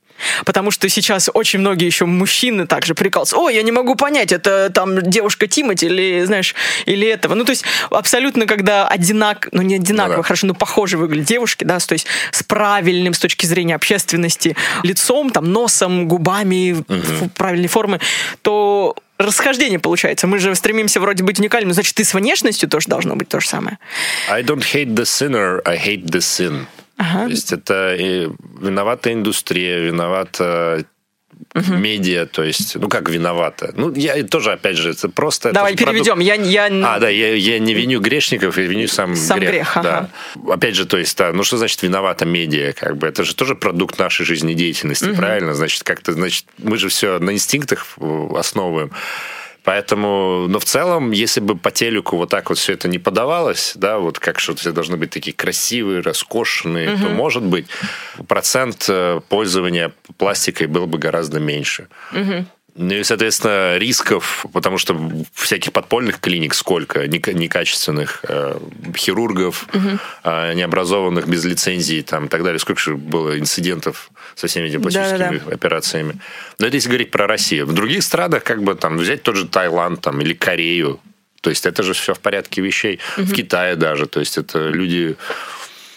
Потому 0.45 0.71
что 0.71 0.87
сейчас 0.89 1.29
очень 1.33 1.59
многие 1.59 1.85
еще 1.85 2.05
мужчины 2.05 2.67
также 2.67 2.95
прикалываются. 2.95 3.37
Ой, 3.37 3.55
я 3.55 3.63
не 3.63 3.71
могу 3.71 3.95
понять, 3.95 4.31
это 4.31 4.69
там 4.69 5.01
девушка 5.01 5.47
Тимати 5.47 5.85
или, 5.85 6.23
знаешь, 6.25 6.55
или 6.85 7.07
этого. 7.07 7.35
Ну, 7.35 7.43
то 7.45 7.51
есть 7.51 7.63
абсолютно, 7.89 8.45
когда 8.45 8.87
одинак, 8.87 9.49
ну, 9.51 9.61
не 9.61 9.75
одинаково, 9.75 10.17
Ну 10.17 10.21
да. 10.21 10.27
хорошо, 10.27 10.47
но 10.47 10.53
похоже 10.53 10.97
выглядят 10.97 11.27
девушки, 11.27 11.63
да, 11.63 11.79
то 11.79 11.93
есть 11.93 12.07
с 12.31 12.43
правильным 12.43 13.13
с 13.13 13.19
точки 13.19 13.45
зрения 13.45 13.75
общественности 13.75 14.55
лицом, 14.83 15.29
там, 15.29 15.51
носом, 15.51 16.07
губами, 16.07 16.73
фу- 16.87 17.29
правильной 17.35 17.67
формы, 17.67 17.99
то 18.41 18.95
расхождение 19.17 19.79
получается. 19.79 20.27
Мы 20.27 20.39
же 20.39 20.55
стремимся 20.55 20.99
вроде 20.99 21.23
быть 21.23 21.39
уникальными, 21.39 21.71
значит, 21.73 21.99
и 21.99 22.03
с 22.03 22.13
внешностью 22.13 22.67
тоже 22.69 22.87
должно 22.87 23.15
быть 23.15 23.29
то 23.29 23.39
же 23.39 23.47
самое. 23.47 23.77
I 24.29 24.41
don't 24.43 24.63
hate 24.73 24.93
the 24.95 25.03
sinner, 25.03 25.61
I 25.65 25.77
hate 25.77 26.05
the 26.05 26.19
sin. 26.19 26.65
То 27.01 27.27
есть 27.29 27.51
это 27.53 27.95
и 27.95 28.29
виновата 28.59 29.11
индустрия, 29.11 29.79
виновата 29.79 30.85
медиа, 31.53 32.25
то 32.25 32.43
есть, 32.43 32.75
ну 32.75 32.87
как 32.87 33.09
виновата. 33.09 33.73
Ну, 33.75 33.93
я 33.93 34.23
тоже, 34.23 34.51
опять 34.51 34.77
же, 34.77 34.91
это 34.91 35.09
просто... 35.09 35.49
это 35.49 35.55
Давай 35.55 35.75
продукт- 35.75 35.91
переведем. 35.91 36.19
Я, 36.19 36.35
я... 36.35 36.65
А, 36.87 36.99
да, 36.99 37.09
я, 37.09 37.33
я 37.35 37.59
не 37.59 37.73
виню 37.73 37.99
грешников, 37.99 38.57
я 38.57 38.65
виню 38.65 38.87
сам, 38.87 39.15
Сам 39.15 39.39
грех, 39.39 39.77
да. 39.81 40.09
Опять 40.47 40.75
же, 40.75 40.85
то 40.85 40.97
есть, 40.97 41.17
да, 41.17 41.33
ну 41.33 41.43
что 41.43 41.57
значит 41.57 41.81
виновата 41.83 42.25
медиа? 42.25 42.73
Как 42.73 42.97
бы 42.97 43.07
это 43.07 43.23
же 43.23 43.35
тоже 43.35 43.55
продукт 43.55 43.99
нашей 43.99 44.25
жизнедеятельности, 44.25 45.13
правильно? 45.13 45.53
Значит, 45.53 45.83
как-то, 45.83 46.13
значит, 46.13 46.45
мы 46.57 46.77
же 46.77 46.89
все 46.89 47.19
на 47.19 47.31
инстинктах 47.31 47.85
э, 47.99 48.27
основываем. 48.35 48.91
Поэтому, 49.63 50.47
но 50.47 50.57
в 50.59 50.65
целом, 50.65 51.11
если 51.11 51.39
бы 51.39 51.55
по 51.55 51.69
телеку 51.69 52.17
вот 52.17 52.29
так 52.29 52.49
вот 52.49 52.57
все 52.57 52.73
это 52.73 52.87
не 52.87 52.97
подавалось, 52.97 53.73
да, 53.75 53.99
вот 53.99 54.17
как 54.17 54.39
что 54.39 54.55
все 54.55 54.71
должны 54.71 54.97
быть 54.97 55.11
такие 55.11 55.33
красивые, 55.35 56.01
роскошные, 56.01 56.97
то, 56.97 57.09
может 57.09 57.43
быть, 57.43 57.67
процент 58.27 58.85
э, 58.89 59.19
пользования 59.29 59.91
пластикой 60.17 60.67
был 60.67 60.87
бы 60.87 60.97
гораздо 60.97 61.39
меньше. 61.39 61.87
Ну 62.73 62.93
и, 62.95 63.03
соответственно, 63.03 63.77
рисков, 63.77 64.45
потому 64.53 64.77
что 64.77 64.97
всяких 65.33 65.73
подпольных 65.73 66.21
клиник 66.21 66.53
сколько, 66.53 67.05
нека- 67.05 67.33
некачественных 67.33 68.23
э, 68.29 68.57
хирургов, 68.95 69.67
э, 70.23 70.53
необразованных, 70.53 71.27
без 71.27 71.43
лицензии 71.43 72.01
там, 72.01 72.25
и 72.25 72.27
так 72.29 72.43
далее. 72.43 72.59
Сколько 72.59 72.81
же 72.81 72.95
было 72.95 73.37
инцидентов 73.37 74.09
со 74.41 74.47
всеми 74.47 74.67
этими 74.67 74.81
пластическими 74.81 75.17
Да-да-да. 75.37 75.55
операциями. 75.55 76.15
Но 76.59 76.67
это 76.67 76.75
если 76.75 76.89
говорить 76.89 77.11
про 77.11 77.27
Россию. 77.27 77.67
В 77.67 77.73
других 77.73 78.01
странах, 78.03 78.43
как 78.43 78.63
бы 78.63 78.73
там, 78.75 78.97
взять 78.97 79.21
тот 79.21 79.35
же 79.35 79.47
Таиланд 79.47 80.01
там, 80.01 80.19
или 80.19 80.33
Корею, 80.33 80.99
то 81.41 81.49
есть 81.49 81.65
это 81.65 81.83
же 81.83 81.93
все 81.93 82.13
в 82.13 82.19
порядке 82.19 82.61
вещей. 82.61 82.99
В 83.17 83.33
Китае 83.33 83.75
даже. 83.75 84.05
То 84.07 84.19
есть 84.19 84.37
это 84.37 84.69
люди 84.69 85.15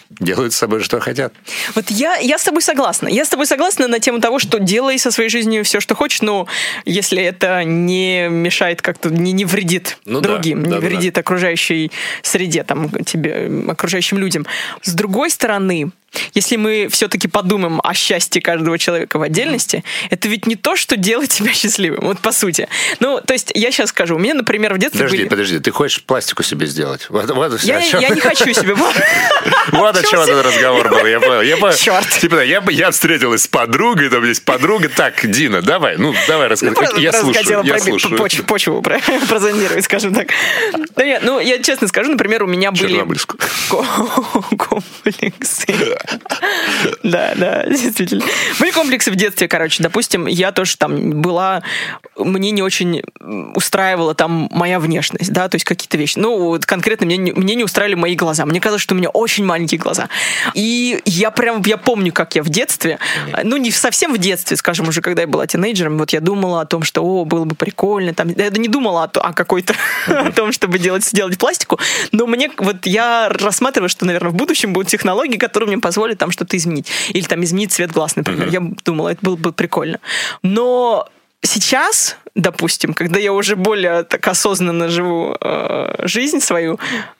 делают 0.09 0.53
с 0.53 0.57
собой, 0.57 0.81
что 0.81 0.99
хотят. 0.99 1.33
Вот 1.73 1.89
я, 1.89 2.17
я 2.17 2.37
с 2.37 2.43
тобой 2.43 2.61
согласна. 2.61 3.07
Я 3.07 3.25
с 3.25 3.29
тобой 3.29 3.45
согласна 3.47 3.87
на 3.87 3.99
тему 3.99 4.19
того, 4.19 4.39
что 4.39 4.59
делай 4.59 4.99
со 4.99 5.11
своей 5.11 5.29
жизнью 5.29 5.63
все, 5.63 5.79
что 5.79 5.95
хочешь, 5.95 6.21
но 6.21 6.47
если 6.85 7.21
это 7.23 7.63
не 7.63 8.27
мешает 8.29 8.81
как-то, 8.81 9.09
не, 9.09 9.31
не 9.33 9.45
вредит 9.45 9.97
Ну 10.05 10.21
да, 10.21 10.29
другим, 10.29 10.59
не 10.59 10.69
да-да-да. 10.69 10.87
вредит 10.87 11.17
окружающей 11.17 11.91
среде, 12.21 12.63
там, 12.63 12.89
тебе, 13.03 13.49
окружающим 13.67 14.19
людям. 14.19 14.45
С 14.83 14.93
другой 14.93 15.29
стороны, 15.31 15.91
если 16.33 16.55
мы 16.55 16.87
все-таки 16.91 17.27
подумаем 17.27 17.79
о 17.83 17.93
счастье 17.93 18.41
каждого 18.41 18.77
человека 18.77 19.17
в 19.19 19.21
отдельности, 19.21 19.83
это 20.09 20.27
ведь 20.27 20.45
не 20.47 20.55
то, 20.55 20.75
что 20.75 20.97
делает 20.97 21.29
тебя 21.29 21.53
счастливым, 21.53 22.05
вот 22.07 22.19
по 22.19 22.31
сути. 22.31 22.67
Ну, 22.99 23.21
то 23.21 23.33
есть 23.33 23.51
я 23.55 23.71
сейчас 23.71 23.89
скажу, 23.89 24.15
у 24.15 24.19
меня, 24.19 24.33
например, 24.33 24.73
в 24.73 24.77
детстве 24.77 24.99
Подожди, 25.01 25.17
были... 25.17 25.27
подожди, 25.27 25.59
ты 25.59 25.71
хочешь 25.71 26.03
пластику 26.03 26.43
себе 26.43 26.65
сделать? 26.67 27.07
Вот, 27.09 27.29
вот 27.29 27.63
Я, 27.63 27.81
чем- 27.81 27.99
я 27.99 28.09
не 28.09 28.21
хочу 28.21 28.53
себе... 28.53 28.75
Вот 29.71 29.97
о 29.97 30.03
чем 30.03 30.19
этот 30.21 30.45
разговор 30.45 30.89
был, 30.89 31.05
я 31.05 31.19
понял. 31.19 31.41
Я 31.41 31.57
понял. 31.57 31.75
Чёрт. 31.75 32.07
Типа, 32.09 32.41
я, 32.43 32.91
встретилась 32.91 33.43
с 33.43 33.47
подругой, 33.47 34.09
там 34.09 34.23
есть 34.25 34.43
подруга. 34.45 34.89
Так, 34.89 35.25
Дина, 35.29 35.61
давай, 35.61 35.97
ну, 35.97 36.13
давай 36.27 36.47
рассказывай. 36.47 36.75
Просто- 36.75 36.99
я 37.01 37.11
слушаю, 37.11 37.63
я 37.63 37.79
слушаю. 37.79 38.17
почву, 38.17 38.43
почву 38.43 38.81
про- 38.81 38.99
прозондировать, 39.29 39.83
скажем 39.85 40.13
так. 40.13 40.27
Ну, 41.21 41.39
я 41.39 41.61
честно 41.61 41.87
скажу, 41.87 42.11
например, 42.11 42.43
у 42.43 42.47
меня 42.47 42.71
были 42.71 42.93
Чернобыльскую. 42.93 43.39
ко- 43.69 44.55
комплексы. 44.57 45.75
Да, 47.03 47.33
да, 47.35 47.65
действительно. 47.65 48.23
Были 48.59 48.71
комплексы 48.71 49.11
в 49.11 49.15
детстве, 49.15 49.47
короче. 49.47 49.83
Допустим, 49.83 50.27
я 50.27 50.51
тоже 50.51 50.77
там 50.77 51.21
была... 51.21 51.63
Мне 52.17 52.51
не 52.51 52.61
очень 52.61 53.01
устраивала 53.55 54.15
там 54.15 54.47
моя 54.51 54.79
внешность, 54.79 55.31
да, 55.31 55.49
то 55.49 55.55
есть 55.55 55.65
какие-то 55.65 55.97
вещи. 55.97 56.17
Ну, 56.17 56.37
вот 56.37 56.65
конкретно 56.65 57.05
мне, 57.05 57.17
не- 57.17 57.31
мне 57.31 57.55
не 57.55 57.63
устраивали 57.63 57.95
мои 57.95 58.15
глаза. 58.15 58.45
Мне 58.45 58.59
казалось, 58.59 58.81
что 58.81 58.95
у 58.95 58.97
меня 58.97 59.09
очень 59.09 59.45
маленькие 59.45 59.79
глаза. 59.79 60.09
И 60.53 61.01
я 61.05 61.31
прям, 61.31 61.61
я 61.65 61.77
помню, 61.77 62.13
как 62.13 62.35
я 62.35 62.43
в 62.43 62.49
детстве, 62.49 62.99
ну, 63.43 63.57
не 63.57 63.71
совсем 63.71 64.13
в 64.13 64.17
детстве, 64.17 64.57
скажем, 64.57 64.87
уже 64.87 65.01
когда 65.01 65.23
я 65.23 65.27
была 65.27 65.47
тинейджером, 65.47 65.97
вот 65.97 66.11
я 66.11 66.19
думала 66.21 66.61
о 66.61 66.65
том, 66.65 66.83
что, 66.83 67.03
о, 67.03 67.25
было 67.25 67.45
бы 67.45 67.55
прикольно, 67.55 68.13
там, 68.13 68.29
я 68.29 68.49
не 68.49 68.67
думала 68.67 69.03
о, 69.03 69.19
о 69.19 69.33
какой-то, 69.33 69.73
о 70.07 70.31
том, 70.31 70.51
чтобы 70.51 70.79
делать, 70.79 71.03
сделать 71.03 71.37
пластику, 71.37 71.79
но 72.11 72.27
мне, 72.27 72.51
вот 72.57 72.85
я 72.85 73.29
рассматриваю, 73.29 73.89
что, 73.89 74.05
наверное, 74.05 74.31
в 74.31 74.35
будущем 74.35 74.73
будут 74.73 74.89
технологии, 74.89 75.37
которые 75.37 75.67
мне 75.67 75.77
позволят 75.79 75.94
там 76.15 76.31
что-то 76.31 76.57
изменить. 76.57 76.91
Или 77.09 77.23
там 77.25 77.43
изменить 77.43 77.71
цвет 77.71 77.91
глаз, 77.91 78.15
например. 78.15 78.49
Я 78.49 78.61
думала, 78.83 79.09
это 79.09 79.19
было 79.21 79.35
бы 79.35 79.53
прикольно. 79.53 79.99
Но 80.43 81.07
сейчас, 81.41 82.17
допустим, 82.35 82.93
когда 82.93 83.19
я 83.19 83.33
уже 83.33 83.55
более 83.55 84.03
так 84.03 84.27
осознанно 84.27 84.89
живу 84.89 85.35
э, 85.39 85.95
жизнь 86.07 86.39
свою, 86.41 86.79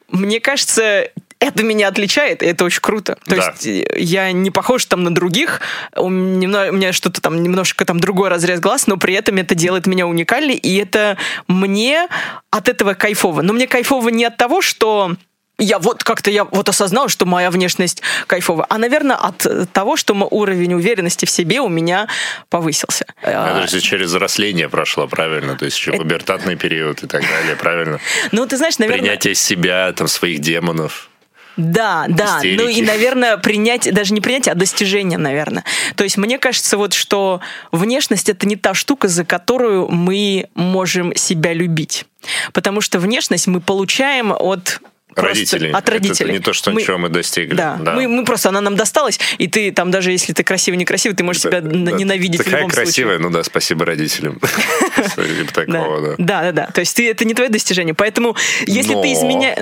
мне 0.09 0.39
кажется, 0.39 1.09
это 1.39 1.63
меня 1.63 1.89
отличает, 1.89 2.41
и 2.41 2.45
это 2.45 2.63
очень 2.65 2.82
круто. 2.82 3.17
То 3.26 3.36
Да. 3.36 3.47
есть 3.51 3.67
э, 3.67 3.86
я 3.97 4.32
не 4.32 4.51
похож 4.51 4.86
там 4.86 5.03
на 5.03 5.13
других, 5.13 5.61
у 5.95 6.09
меня, 6.09 6.69
у 6.69 6.73
меня 6.73 6.93
что-то 6.93 7.21
там 7.21 7.43
немножко 7.43 7.86
там 7.86 7.99
другой 7.99 8.30
разрез 8.30 8.59
глаз, 8.59 8.88
но 8.88 8.97
при 8.97 9.13
этом 9.13 9.38
это 9.38 9.53
делает 9.55 9.86
меня 9.86 10.07
уникальной, 10.07 10.55
и 10.55 10.76
это 10.78 11.17
мне 11.47 12.07
от 12.51 12.69
этого 12.69 12.93
кайфово. 12.93 13.41
Но 13.41 13.53
мне 13.53 13.67
кайфово 13.67 14.09
не 14.09 14.26
от 14.26 14.38
того, 14.38 14.61
что 14.61 15.15
я 15.58 15.80
вот 15.80 16.03
как-то 16.03 16.30
я 16.32 16.43
вот 16.45 16.70
осознал, 16.70 17.08
что 17.08 17.26
моя 17.26 17.49
внешность 17.51 18.01
кайфовая, 18.28 18.66
а, 18.70 18.78
наверное, 18.78 19.16
от 19.16 19.45
того, 19.72 19.95
что 19.95 20.14
уровень 20.14 20.74
уверенности 20.74 21.26
в 21.26 21.30
себе 21.30 21.62
у 21.62 21.70
меня 21.70 22.08
повысился. 22.49 23.06
Это 23.22 23.64
А, 23.64 23.68
через 23.68 24.08
взросление 24.08 24.70
прошло, 24.70 25.08
правильно? 25.08 25.56
То 25.56 25.66
есть 25.66 25.78
еще 25.78 25.93
пубертатный 25.93 26.56
период 26.56 27.03
и 27.03 27.08
так 27.08 27.22
далее, 27.22 27.56
правильно? 27.56 27.99
Ну, 28.32 28.45
ты 28.45 28.58
знаешь, 28.58 28.80
наверное... 28.80 29.01
Принятие 29.01 29.36
себя, 29.36 29.93
там, 29.93 30.08
своих 30.08 30.39
демонов. 30.39 31.10
Да, 31.58 32.06
да. 32.10 32.38
Истерики. 32.38 32.62
Ну 32.62 32.68
и, 32.68 32.82
наверное, 32.82 33.38
принять, 33.38 33.91
даже 33.93 34.14
не 34.14 34.22
принятие, 34.22 34.51
а 34.51 34.56
достижение, 34.56 35.18
наверное. 35.18 35.64
То 35.95 36.03
есть 36.03 36.18
мне 36.18 36.38
кажется, 36.38 36.78
вот 36.78 36.93
что 36.93 37.39
внешность 37.72 38.30
это 38.30 38.45
не 38.45 38.56
та 38.56 38.74
штука, 38.74 39.08
за 39.08 39.24
которую 39.24 39.88
мы 39.89 40.49
можем 40.53 41.16
себя 41.16 41.53
любить. 41.53 42.06
Потому 42.51 42.82
что 42.82 42.99
внешность 42.99 43.47
мы 43.47 43.62
получаем 43.62 44.34
от 44.38 44.82
Родителей. 45.16 45.72
От 45.72 45.88
родителей. 45.89 46.30
Это 46.32 46.32
не 46.34 46.39
то, 46.39 46.53
что, 46.53 46.72
Мы- 46.72 46.84
чего 46.84 46.97
мы 46.97 47.09
достигли. 47.09 47.55
Да, 47.55 47.78
Да. 47.80 47.93
Мы, 47.93 48.07
мы 48.07 48.26
просто, 48.26 48.49
она 48.49 48.61
нам 48.61 48.76
досталась, 48.76 49.20
и 49.38 49.47
ты 49.47 49.72
там 49.72 49.91
даже 49.91 50.11
если 50.11 50.34
ты 50.34 50.43
красивый, 50.43 50.78
некрасивый, 50.78 51.16
ты 51.16 51.24
можешь 51.24 51.41
себя 51.43 51.61
Да, 51.61 51.70
ненавидеть 51.91 52.41
в 52.41 52.43
Такая 52.43 52.61
любом 52.61 52.72
красивая, 52.72 53.16
случае. 53.16 53.30
ну 53.30 53.38
да, 53.38 53.43
спасибо 53.43 53.86
родителям. 53.86 54.39
Типа 55.16 55.63
да. 55.68 56.16
да, 56.18 56.51
да. 56.51 56.66
То 56.68 56.80
есть 56.82 56.99
это 56.99 57.26
не 57.26 57.34
твое 57.34 57.49
достижение. 57.49 57.93
Поэтому 57.93 58.36
если 58.66 58.93
ты 59.01 59.13
изменяешь... 59.13 59.57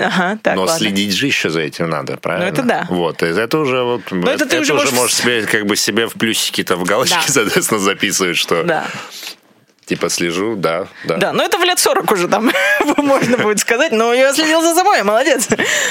Но 0.56 0.66
следить 0.68 1.12
же 1.14 1.26
еще 1.26 1.50
за 1.50 1.60
этим 1.60 1.88
надо, 1.88 2.16
правильно? 2.16 2.48
это 2.48 2.62
да. 2.62 2.86
Вот, 2.88 3.22
это 3.22 3.58
уже 3.58 3.82
вот... 3.82 4.02
это 4.10 4.46
ты 4.46 4.60
уже 4.60 4.74
можешь- 4.74 5.14
себе, 5.14 5.42
как 5.42 5.66
бы 5.66 5.76
себе 5.76 6.06
в 6.08 6.14
плюсики-то 6.14 6.76
в 6.76 6.84
галочке, 6.84 7.16
Да. 7.26 7.32
соответственно, 7.32 7.80
записывать, 7.80 8.36
что. 8.36 8.64
Типа 9.86 10.08
слежу, 10.08 10.54
да, 10.56 10.86
да. 11.04 11.16
Да, 11.16 11.32
но 11.32 11.42
это 11.44 11.58
в 11.58 11.64
лет 11.64 11.78
40 11.78 12.10
уже 12.12 12.28
там 12.28 12.50
можно 12.96 13.36
будет 13.38 13.58
сказать, 13.60 13.92
но 13.92 14.12
я 14.14 14.32
следил 14.32 14.62
за 14.62 14.74
собой, 14.74 15.02
молодец, 15.02 15.46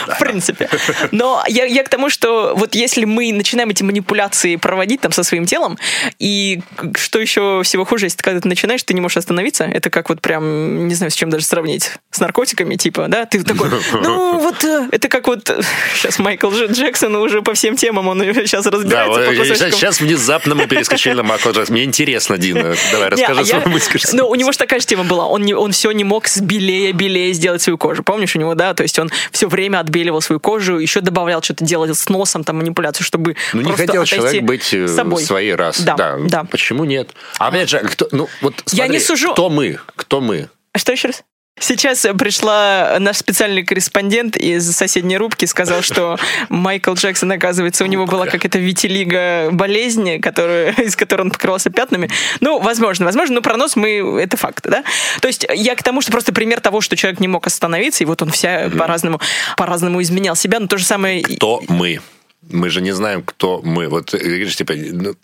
в 0.07 0.19
принципе. 0.19 0.69
Но 1.11 1.43
я, 1.47 1.65
я 1.65 1.83
к 1.83 1.89
тому, 1.89 2.09
что 2.09 2.53
вот 2.55 2.75
если 2.75 3.05
мы 3.05 3.31
начинаем 3.33 3.69
эти 3.69 3.83
манипуляции 3.83 4.55
проводить 4.55 5.01
там 5.01 5.11
со 5.11 5.23
своим 5.23 5.45
телом, 5.45 5.77
и 6.19 6.61
что 6.95 7.19
еще 7.19 7.61
всего 7.63 7.85
хуже, 7.85 8.07
если 8.07 8.17
ты 8.17 8.23
когда 8.23 8.41
ты 8.41 8.47
начинаешь, 8.47 8.81
ты 8.83 8.93
не 8.93 9.01
можешь 9.01 9.17
остановиться, 9.17 9.63
это 9.65 9.89
как 9.89 10.09
вот 10.09 10.21
прям, 10.21 10.87
не 10.87 10.95
знаю, 10.95 11.11
с 11.11 11.15
чем 11.15 11.29
даже 11.29 11.45
сравнить, 11.45 11.91
с 12.11 12.19
наркотиками, 12.19 12.75
типа, 12.75 13.07
да, 13.09 13.25
ты 13.25 13.43
такой, 13.43 13.69
ну 13.93 14.39
вот, 14.39 14.63
э, 14.63 14.87
это 14.91 15.07
как 15.09 15.27
вот, 15.27 15.49
сейчас 15.95 16.19
Майкл 16.19 16.47
Дж- 16.49 16.71
Джексон 16.73 17.15
уже 17.15 17.41
по 17.41 17.53
всем 17.53 17.75
темам, 17.75 18.07
он 18.07 18.21
сейчас 18.21 18.63
Да, 18.65 18.71
разбирается 18.71 19.19
вот 19.19 19.27
по 19.27 19.31
я- 19.31 19.39
кусочкам. 19.39 19.71
сейчас 19.71 20.01
внезапно 20.01 20.55
мы 20.55 20.67
перескочили 20.67 21.13
на 21.13 21.23
Майкла 21.23 21.51
Джексона. 21.51 21.73
Мне 21.73 21.83
интересно, 21.83 22.37
Дина, 22.37 22.75
давай 22.91 23.09
расскажи 23.09 23.39
а 23.39 23.43
я- 23.43 23.45
свою 23.45 23.67
мысль. 23.69 23.82
Ну, 24.13 24.27
у 24.27 24.35
него 24.35 24.51
же 24.51 24.57
такая 24.57 24.79
же 24.79 24.85
тема 24.85 25.03
была. 25.03 25.27
Он, 25.27 25.41
не, 25.43 25.53
он 25.53 25.71
все 25.71 25.91
не 25.91 26.03
мог 26.03 26.27
с 26.27 26.39
белее, 26.39 26.91
белее 26.91 27.33
сделать 27.33 27.61
свою 27.61 27.77
кожу. 27.77 28.03
Помнишь 28.03 28.35
у 28.35 28.39
него, 28.39 28.55
да? 28.55 28.73
То 28.73 28.83
есть 28.83 28.97
он 28.99 29.09
все 29.31 29.47
время 29.47 29.79
отбеливал 29.79 30.21
свою 30.21 30.39
кожу, 30.39 30.77
еще 30.79 31.01
добавлял 31.01 31.41
что-то, 31.41 31.63
делал 31.65 31.87
с 31.93 32.09
носом 32.09 32.43
там 32.43 32.57
манипуляцию, 32.57 33.05
чтобы 33.05 33.35
Ну, 33.53 33.61
не 33.61 33.71
хотел 33.73 34.05
человек 34.05 34.43
быть 34.43 34.73
э, 34.73 34.87
собой. 34.87 35.23
своей 35.23 35.55
расы. 35.55 35.83
Да, 35.83 35.95
Да, 35.95 36.17
да. 36.19 36.43
Почему 36.43 36.85
нет? 36.85 37.09
А 37.37 37.47
опять 37.47 37.69
же, 37.69 37.79
кто, 37.79 38.07
ну, 38.11 38.27
вот 38.41 38.63
Я 38.67 38.85
смотри, 38.85 38.93
не 38.93 38.99
сужу. 38.99 39.33
Кто 39.33 39.49
мы? 39.49 39.79
Кто 39.95 40.21
мы? 40.21 40.49
А 40.73 40.79
что 40.79 40.91
еще 40.91 41.09
раз? 41.09 41.23
Сейчас 41.59 42.05
пришла 42.17 42.97
наш 42.99 43.17
специальный 43.17 43.63
корреспондент 43.63 44.35
из 44.35 44.69
соседней 44.75 45.17
рубки, 45.17 45.45
сказал, 45.45 45.81
что 45.81 46.17
Майкл 46.49 46.93
Джексон, 46.93 47.31
оказывается, 47.31 47.83
у 47.83 47.87
него 47.87 48.05
была 48.05 48.25
какая-то 48.25 48.57
витилиго 48.57 49.49
болезнь, 49.51 50.19
которую, 50.19 50.73
из 50.81 50.95
которой 50.95 51.21
он 51.21 51.31
покрывался 51.31 51.69
пятнами. 51.69 52.09
Ну, 52.41 52.59
возможно, 52.59 53.05
возможно, 53.05 53.35
но 53.35 53.41
про 53.41 53.55
нос 53.55 53.75
мы, 53.75 54.19
это 54.21 54.35
факт, 54.35 54.65
да? 54.67 54.83
То 55.21 55.27
есть 55.27 55.45
я 55.53 55.75
к 55.75 55.83
тому, 55.83 56.01
что 56.01 56.11
просто 56.11 56.33
пример 56.33 56.59
того, 56.59 56.81
что 56.81 56.95
человек 56.95 57.19
не 57.19 57.27
мог 57.27 57.45
остановиться, 57.45 58.03
и 58.03 58.07
вот 58.07 58.21
он 58.21 58.31
вся 58.31 58.69
по-разному, 58.75 59.21
по-разному 59.55 60.01
изменял 60.01 60.35
себя, 60.35 60.59
но 60.59 60.67
то 60.67 60.77
же 60.77 60.85
самое... 60.85 61.21
Кто 61.21 61.61
мы? 61.67 62.01
Мы 62.49 62.69
же 62.69 62.81
не 62.81 62.91
знаем, 62.91 63.21
кто 63.23 63.61
мы. 63.63 63.87
Вот 63.87 64.07
ты 64.07 64.17
говоришь, 64.17 64.55
типа, 64.55 64.73
ну, 64.75 65.15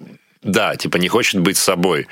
да, 0.42 0.76
типа 0.76 0.98
не 0.98 1.08
хочет 1.10 1.42
быть 1.42 1.58
собой. 1.58 2.08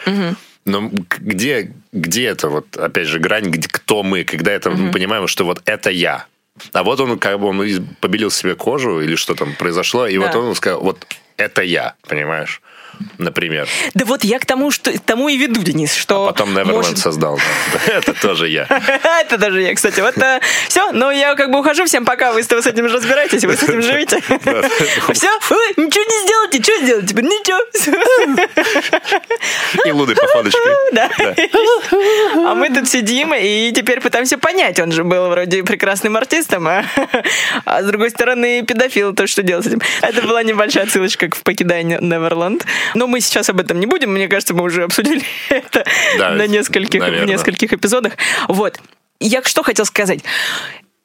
Но 0.68 0.91
где, 0.91 1.72
где 1.91 2.26
это, 2.26 2.49
вот, 2.49 2.78
опять 2.78 3.07
же, 3.07 3.20
грань, 3.20 3.49
где, 3.49 3.68
кто 3.68 4.03
мы, 4.03 4.24
когда 4.24 4.51
это 4.51 4.70
мы 4.70 4.91
понимаем, 4.91 5.28
что 5.28 5.45
вот 5.45 5.61
это 5.65 5.89
я. 5.89 6.26
А 6.74 6.84
вот 6.84 6.99
он 6.99 7.18
как 7.20 7.39
бы 7.39 7.47
он 7.47 7.88
побелил 8.01 8.32
себе 8.32 8.55
кожу 8.55 9.01
или 9.01 9.15
что 9.15 9.36
там 9.36 9.53
произошло, 9.55 10.07
и 10.07 10.18
вот 10.18 10.32
Да. 10.32 10.39
он 10.39 10.55
сказал, 10.55 10.82
вот 10.82 11.05
это 11.38 11.61
я, 11.61 11.95
понимаешь? 12.07 12.61
Например. 13.17 13.67
Да 13.93 14.05
вот 14.05 14.23
я 14.23 14.39
к 14.39 14.45
тому, 14.45 14.71
что 14.71 14.91
к 14.91 14.99
тому 15.01 15.27
и 15.29 15.37
веду, 15.37 15.61
Денис, 15.61 15.93
что... 15.93 16.27
Потом 16.27 16.57
Neverland 16.57 16.71
может- 16.73 16.97
создал. 16.97 17.39
да. 17.73 17.93
Это 17.97 18.13
тоже 18.13 18.47
я. 18.49 18.67
Это 19.21 19.37
даже 19.37 19.61
я, 19.61 19.73
кстати. 19.75 19.99
Вот 20.01 20.15
все, 20.67 20.91
ну 20.91 21.11
я 21.11 21.35
как 21.35 21.51
бы 21.51 21.59
ухожу. 21.59 21.85
Всем 21.85 22.05
пока. 22.05 22.31
Вы 22.33 22.43
с 22.43 22.51
этим 22.51 22.85
разбираетесь, 22.85 23.43
вы 23.45 23.55
с 23.55 23.63
этим 23.63 23.81
живете. 23.87 24.19
Все, 24.21 25.29
ничего 25.77 26.03
не 26.03 26.23
сделаете. 26.25 26.63
Что 26.63 26.77
сделать? 26.83 27.07
Теперь 27.09 27.25
ничего. 27.25 27.57
И 29.85 29.91
луны 29.91 30.15
походочкой. 30.15 30.73
Да. 30.91 31.09
А 32.49 32.55
мы 32.55 32.69
тут 32.69 32.87
сидим 32.87 33.33
и 33.33 33.71
теперь 33.75 34.01
пытаемся 34.01 34.37
понять. 34.37 34.79
Он 34.79 34.91
же 34.91 35.03
был 35.03 35.27
вроде 35.29 35.63
прекрасным 35.63 36.17
артистом, 36.17 36.67
а, 36.67 36.85
а 37.65 37.81
с 37.81 37.85
другой 37.85 38.09
стороны 38.09 38.63
педофил. 38.63 39.13
То 39.13 39.27
что 39.27 39.43
делать 39.43 39.65
с 39.65 39.67
этим? 39.67 39.81
Это 40.01 40.21
была 40.21 40.43
небольшая 40.43 40.87
ссылочка 40.87 41.29
в 41.33 41.43
«Покидай 41.43 41.83
Неверленд». 41.83 42.65
Но 42.95 43.07
мы 43.07 43.21
сейчас 43.21 43.49
об 43.49 43.59
этом 43.59 43.79
не 43.79 43.85
будем. 43.85 44.11
Мне 44.13 44.27
кажется, 44.27 44.53
мы 44.53 44.63
уже 44.63 44.83
обсудили 44.83 45.23
это 45.49 45.85
Да, 46.17 46.31
на 46.31 46.47
нескольких, 46.47 47.01
в 47.01 47.03
наверно. 47.05 47.29
нескольких 47.29 47.73
эпизодах. 47.73 48.13
Вот. 48.47 48.79
Я 49.19 49.43
что 49.43 49.63
хотел 49.63 49.85
сказать. 49.85 50.19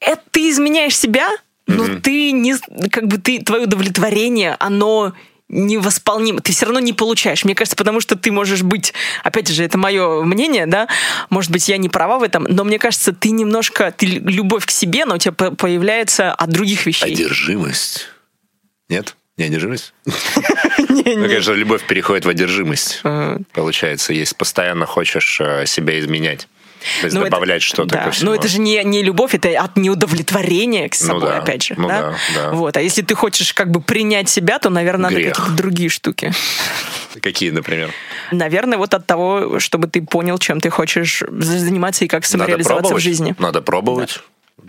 Это 0.00 0.20
ты 0.30 0.50
изменяешь 0.50 0.96
себя, 0.96 1.28
но 1.66 2.00
ты 2.00 2.32
не... 2.32 2.54
Как 2.90 3.06
бы 3.06 3.18
ты... 3.18 3.40
Твое 3.40 3.64
удовлетворение, 3.64 4.56
оно 4.58 5.12
невосполнимо. 5.48 6.40
Ты 6.40 6.52
все 6.52 6.64
равно 6.66 6.80
не 6.80 6.92
получаешь. 6.92 7.44
Мне 7.44 7.54
кажется, 7.54 7.76
потому 7.76 8.00
что 8.00 8.16
ты 8.16 8.32
можешь 8.32 8.62
быть... 8.62 8.92
Опять 9.22 9.48
же, 9.48 9.62
это 9.62 9.78
мое 9.78 10.22
мнение, 10.24 10.66
да? 10.66 10.88
Может 11.30 11.50
быть, 11.50 11.68
я 11.68 11.76
не 11.76 11.88
права 11.88 12.18
в 12.18 12.22
этом, 12.22 12.44
но 12.48 12.64
мне 12.64 12.78
кажется, 12.78 13.12
ты 13.12 13.30
немножко... 13.30 13.92
Ты 13.92 14.06
любовь 14.06 14.66
к 14.66 14.70
себе, 14.70 15.04
но 15.04 15.14
у 15.14 15.18
тебя 15.18 15.32
по- 15.32 15.50
появляется 15.52 16.32
от 16.32 16.50
других 16.50 16.86
вещей. 16.86 17.12
Одержимость. 17.12 18.08
Нет? 18.88 19.14
Не 19.36 19.44
одержимость? 19.44 19.92
Ну, 20.92 21.02
не. 21.02 21.28
конечно, 21.28 21.52
любовь 21.52 21.82
переходит 21.86 22.24
в 22.24 22.28
одержимость. 22.28 23.02
Получается, 23.52 24.12
если 24.12 24.34
постоянно 24.34 24.86
хочешь 24.86 25.38
э, 25.40 25.64
себя 25.66 25.98
изменять. 25.98 26.48
То 27.00 27.06
есть 27.06 27.14
Ну, 27.14 27.20
это- 27.22 27.30
добавлять 27.30 27.62
что-то 27.62 27.90
да. 27.90 28.04
ко 28.04 28.10
всему. 28.10 28.30
Но 28.30 28.36
это 28.36 28.48
же 28.48 28.58
не, 28.58 28.82
не 28.82 29.02
любовь, 29.02 29.34
это 29.34 29.48
от 29.50 29.76
неудовлетворения 29.76 30.88
к 30.88 30.94
собой, 30.94 31.30
да, 31.30 31.38
опять 31.38 31.62
же. 31.62 31.74
ну 31.78 31.86
да? 31.88 32.00
да, 32.00 32.16
да. 32.34 32.50
Вот. 32.50 32.76
А 32.76 32.80
если 32.80 33.02
ты 33.02 33.14
хочешь 33.14 33.54
как 33.54 33.70
бы 33.70 33.80
принять 33.80 34.28
себя, 34.28 34.58
то, 34.58 34.68
наверное, 34.68 35.04
надо 35.04 35.14
Грех. 35.14 35.36
какие-то 35.36 35.56
другие 35.56 35.88
штуки. 35.88 36.32
Какие, 37.20 37.50
например? 37.50 37.90
Наверное, 38.32 38.78
вот 38.78 38.94
от 38.94 39.06
того, 39.06 39.60
чтобы 39.60 39.86
ты 39.86 40.02
понял, 40.02 40.38
чем 40.38 40.60
ты 40.60 40.70
хочешь 40.70 41.22
заниматься 41.28 42.04
и 42.04 42.08
как 42.08 42.22
Надо 42.22 42.28
самореализоваться 42.30 42.94
в 42.94 42.98
жизни. 43.00 43.34
Надо 43.38 43.62
пробовать. 43.62 44.20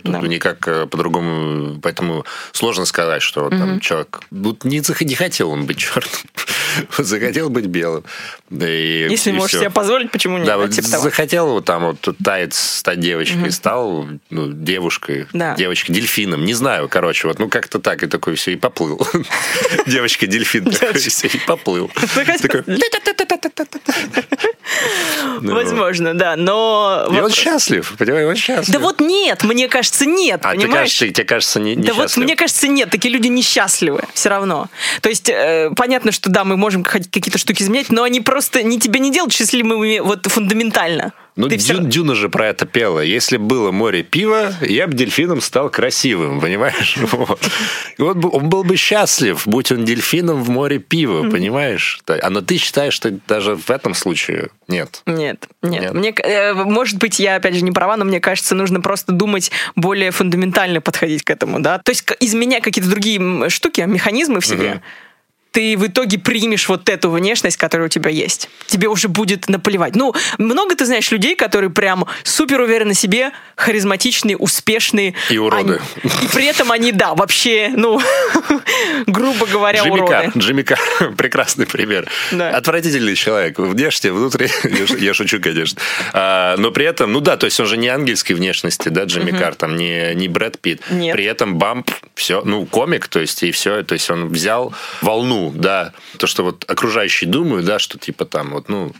Тут 0.02 0.12
Да. 0.12 0.20
никак 0.20 0.66
э, 0.66 0.86
по-другому, 0.86 1.80
поэтому 1.80 2.24
сложно 2.52 2.84
сказать, 2.84 3.22
что 3.22 3.48
там 3.48 3.80
человек 3.80 4.20
вот 4.30 4.64
не, 4.64 4.82
не 5.04 5.14
хотел 5.14 5.50
он 5.50 5.66
быть 5.66 5.78
черным, 5.78 6.10
захотел 6.98 7.48
быть 7.48 7.66
белым. 7.66 8.04
И, 8.50 9.06
Если 9.08 9.30
и 9.30 9.32
можешь 9.32 9.50
всё. 9.50 9.60
себе 9.60 9.70
позволить, 9.70 10.10
почему 10.10 10.38
нет? 10.38 10.46
Да, 10.46 10.58
вот 10.58 10.72
типа 10.72 10.88
захотел 10.88 11.48
вот 11.48 11.64
там 11.64 11.84
вот 11.84 12.00
тут 12.00 12.18
таец 12.22 12.58
стать 12.58 13.00
девочкой, 13.00 13.50
стал 13.52 14.06
ну, 14.30 14.52
девушкой, 14.52 15.26
Да. 15.32 15.54
девочкой 15.54 15.94
дельфином, 15.94 16.44
не 16.44 16.54
знаю, 16.54 16.88
короче, 16.88 17.28
вот 17.28 17.38
ну 17.38 17.48
как-то 17.48 17.78
так 17.78 18.02
и 18.02 18.06
такой 18.06 18.34
все 18.34 18.52
и 18.52 18.56
поплыл, 18.56 19.06
девочка 19.86 20.26
дельфин 20.26 20.70
такой 20.70 21.00
всё, 21.00 21.28
и 21.28 21.38
поплыл. 21.46 21.90
Возможно, 25.40 26.14
да, 26.14 26.36
но... 26.36 27.08
И 27.12 27.20
он 27.20 27.30
счастлив, 27.30 27.94
понимаешь, 27.98 28.28
он 28.28 28.36
счастлив. 28.36 28.72
Да 28.72 28.78
вот 28.80 29.00
нет, 29.00 29.42
мне 29.44 29.68
кажется, 29.74 30.06
нет, 30.06 30.40
а 30.44 30.50
понимаешь? 30.50 30.72
кажется, 30.72 31.08
тебе 31.08 31.24
кажется 31.24 31.58
не, 31.58 31.74
Да 31.74 31.94
вот 31.94 32.16
мне 32.16 32.36
кажется, 32.36 32.68
нет, 32.68 32.90
такие 32.90 33.12
люди 33.12 33.26
несчастливы 33.26 34.04
все 34.14 34.28
равно. 34.28 34.68
То 35.00 35.08
есть 35.08 35.28
э, 35.28 35.70
понятно, 35.76 36.12
что 36.12 36.30
да, 36.30 36.44
мы 36.44 36.56
можем 36.56 36.84
какие-то 36.84 37.38
штуки 37.38 37.62
изменять, 37.62 37.90
но 37.90 38.04
они 38.04 38.20
просто 38.20 38.62
не 38.62 38.78
тебя 38.78 39.00
не 39.00 39.10
делают 39.10 39.32
счастливыми 39.32 39.98
вот 39.98 40.26
фундаментально. 40.26 41.12
Ну, 41.36 41.48
Ты 41.48 41.56
Дю- 41.56 41.62
всё- 41.64 41.78
Дюна 41.80 42.14
же 42.14 42.28
про 42.28 42.46
это 42.48 42.64
пела. 42.64 43.00
Если 43.00 43.38
было 43.38 43.72
море 43.72 44.04
пива, 44.04 44.52
я 44.60 44.86
бы 44.86 44.94
дельфином 44.94 45.40
стал 45.40 45.68
красивым, 45.68 46.40
понимаешь? 46.40 46.96
Вот. 46.96 47.40
И 47.98 48.02
он, 48.02 48.20
бы- 48.20 48.30
он 48.30 48.48
был 48.48 48.62
бы 48.62 48.76
счастлив, 48.76 49.42
будь 49.46 49.72
он 49.72 49.84
дельфином 49.84 50.44
в 50.44 50.48
море 50.50 50.78
пива, 50.78 51.28
понимаешь? 51.28 52.00
Да, 52.06 52.18
А 52.22 52.30
но 52.30 52.40
ты 52.40 52.56
считаешь, 52.56 52.94
что 52.94 53.10
даже 53.26 53.56
в 53.56 53.68
этом 53.70 53.94
случае 53.94 54.50
нет. 54.68 55.02
Нет, 55.06 55.48
нет. 55.62 55.82
Нет? 55.82 55.94
Мне, 55.94 56.10
э, 56.22 56.54
может 56.54 56.98
быть, 56.98 57.18
я 57.18 57.34
опять 57.36 57.54
же 57.56 57.62
не 57.64 57.72
права, 57.72 57.96
но 57.96 58.04
мне 58.04 58.20
кажется, 58.20 58.54
нужно 58.54 58.80
просто 58.80 59.10
думать 59.12 59.50
более 59.74 60.12
фундаментально 60.12 60.80
подходить 60.80 61.24
к 61.24 61.30
этому, 61.30 61.58
да. 61.58 61.78
То 61.84 61.90
есть, 61.90 62.04
изменяя 62.20 62.60
какие-то 62.60 62.88
другие 62.88 63.48
штуки, 63.50 63.80
механизмы 63.80 64.40
в 64.40 64.46
себе, 64.46 64.82
ты 65.54 65.76
в 65.76 65.86
итоге 65.86 66.18
примешь 66.18 66.68
вот 66.68 66.88
эту 66.88 67.10
внешность, 67.10 67.56
которая 67.56 67.86
у 67.86 67.88
тебя 67.88 68.10
есть. 68.10 68.50
Тебе 68.66 68.88
уже 68.88 69.06
будет 69.06 69.48
наплевать. 69.48 69.94
Ну, 69.94 70.12
много 70.36 70.74
ты 70.74 70.84
знаешь 70.84 71.12
людей, 71.12 71.36
которые 71.36 71.70
прям 71.70 72.06
супер 72.24 72.60
уверены 72.60 72.92
в 72.92 72.98
себе, 72.98 73.30
харизматичные, 73.54 74.36
успешные. 74.36 75.14
И 75.30 75.38
уроды. 75.38 75.80
Они- 76.02 76.12
и 76.24 76.26
при 76.34 76.46
этом 76.46 76.72
они, 76.72 76.90
да, 76.90 77.14
вообще, 77.14 77.70
ну, 77.72 78.00
грубо 79.06 79.46
говоря, 79.46 79.84
Джимми 79.84 80.00
уроды. 80.00 80.12
Карр, 80.12 80.32
Джимми 80.36 80.62
Карр, 80.62 81.14
прекрасный 81.16 81.66
пример. 81.66 82.08
Да. 82.32 82.50
Отвратительный 82.50 83.14
человек. 83.14 83.56
Внешне, 83.56 84.10
внутри, 84.10 84.48
я 84.98 85.14
шучу, 85.14 85.40
конечно. 85.40 85.80
А, 86.12 86.56
но 86.56 86.72
при 86.72 86.84
этом, 86.84 87.12
ну 87.12 87.20
да, 87.20 87.36
то 87.36 87.46
есть 87.46 87.60
он 87.60 87.66
же 87.66 87.76
не 87.76 87.86
ангельской 87.86 88.34
внешности, 88.34 88.88
да, 88.88 89.04
Джимми 89.04 89.30
Карр, 89.30 89.54
там 89.54 89.76
не, 89.76 90.16
не 90.16 90.26
Брэд 90.26 90.58
Питт. 90.58 90.80
Нет. 90.90 91.14
При 91.14 91.26
этом 91.26 91.58
бамп, 91.58 91.92
все, 92.16 92.42
ну, 92.44 92.66
комик, 92.66 93.06
то 93.06 93.20
есть, 93.20 93.44
и 93.44 93.52
все, 93.52 93.84
то 93.84 93.92
есть 93.92 94.10
он 94.10 94.30
взял 94.30 94.74
волну, 95.00 95.43
да, 95.54 95.92
то, 96.18 96.26
что 96.26 96.44
вот 96.44 96.64
окружающие 96.68 97.28
думают, 97.28 97.66
да, 97.66 97.78
что 97.78 97.98
типа 97.98 98.24
там 98.24 98.50
вот, 98.52 98.68
ну, 98.68 98.92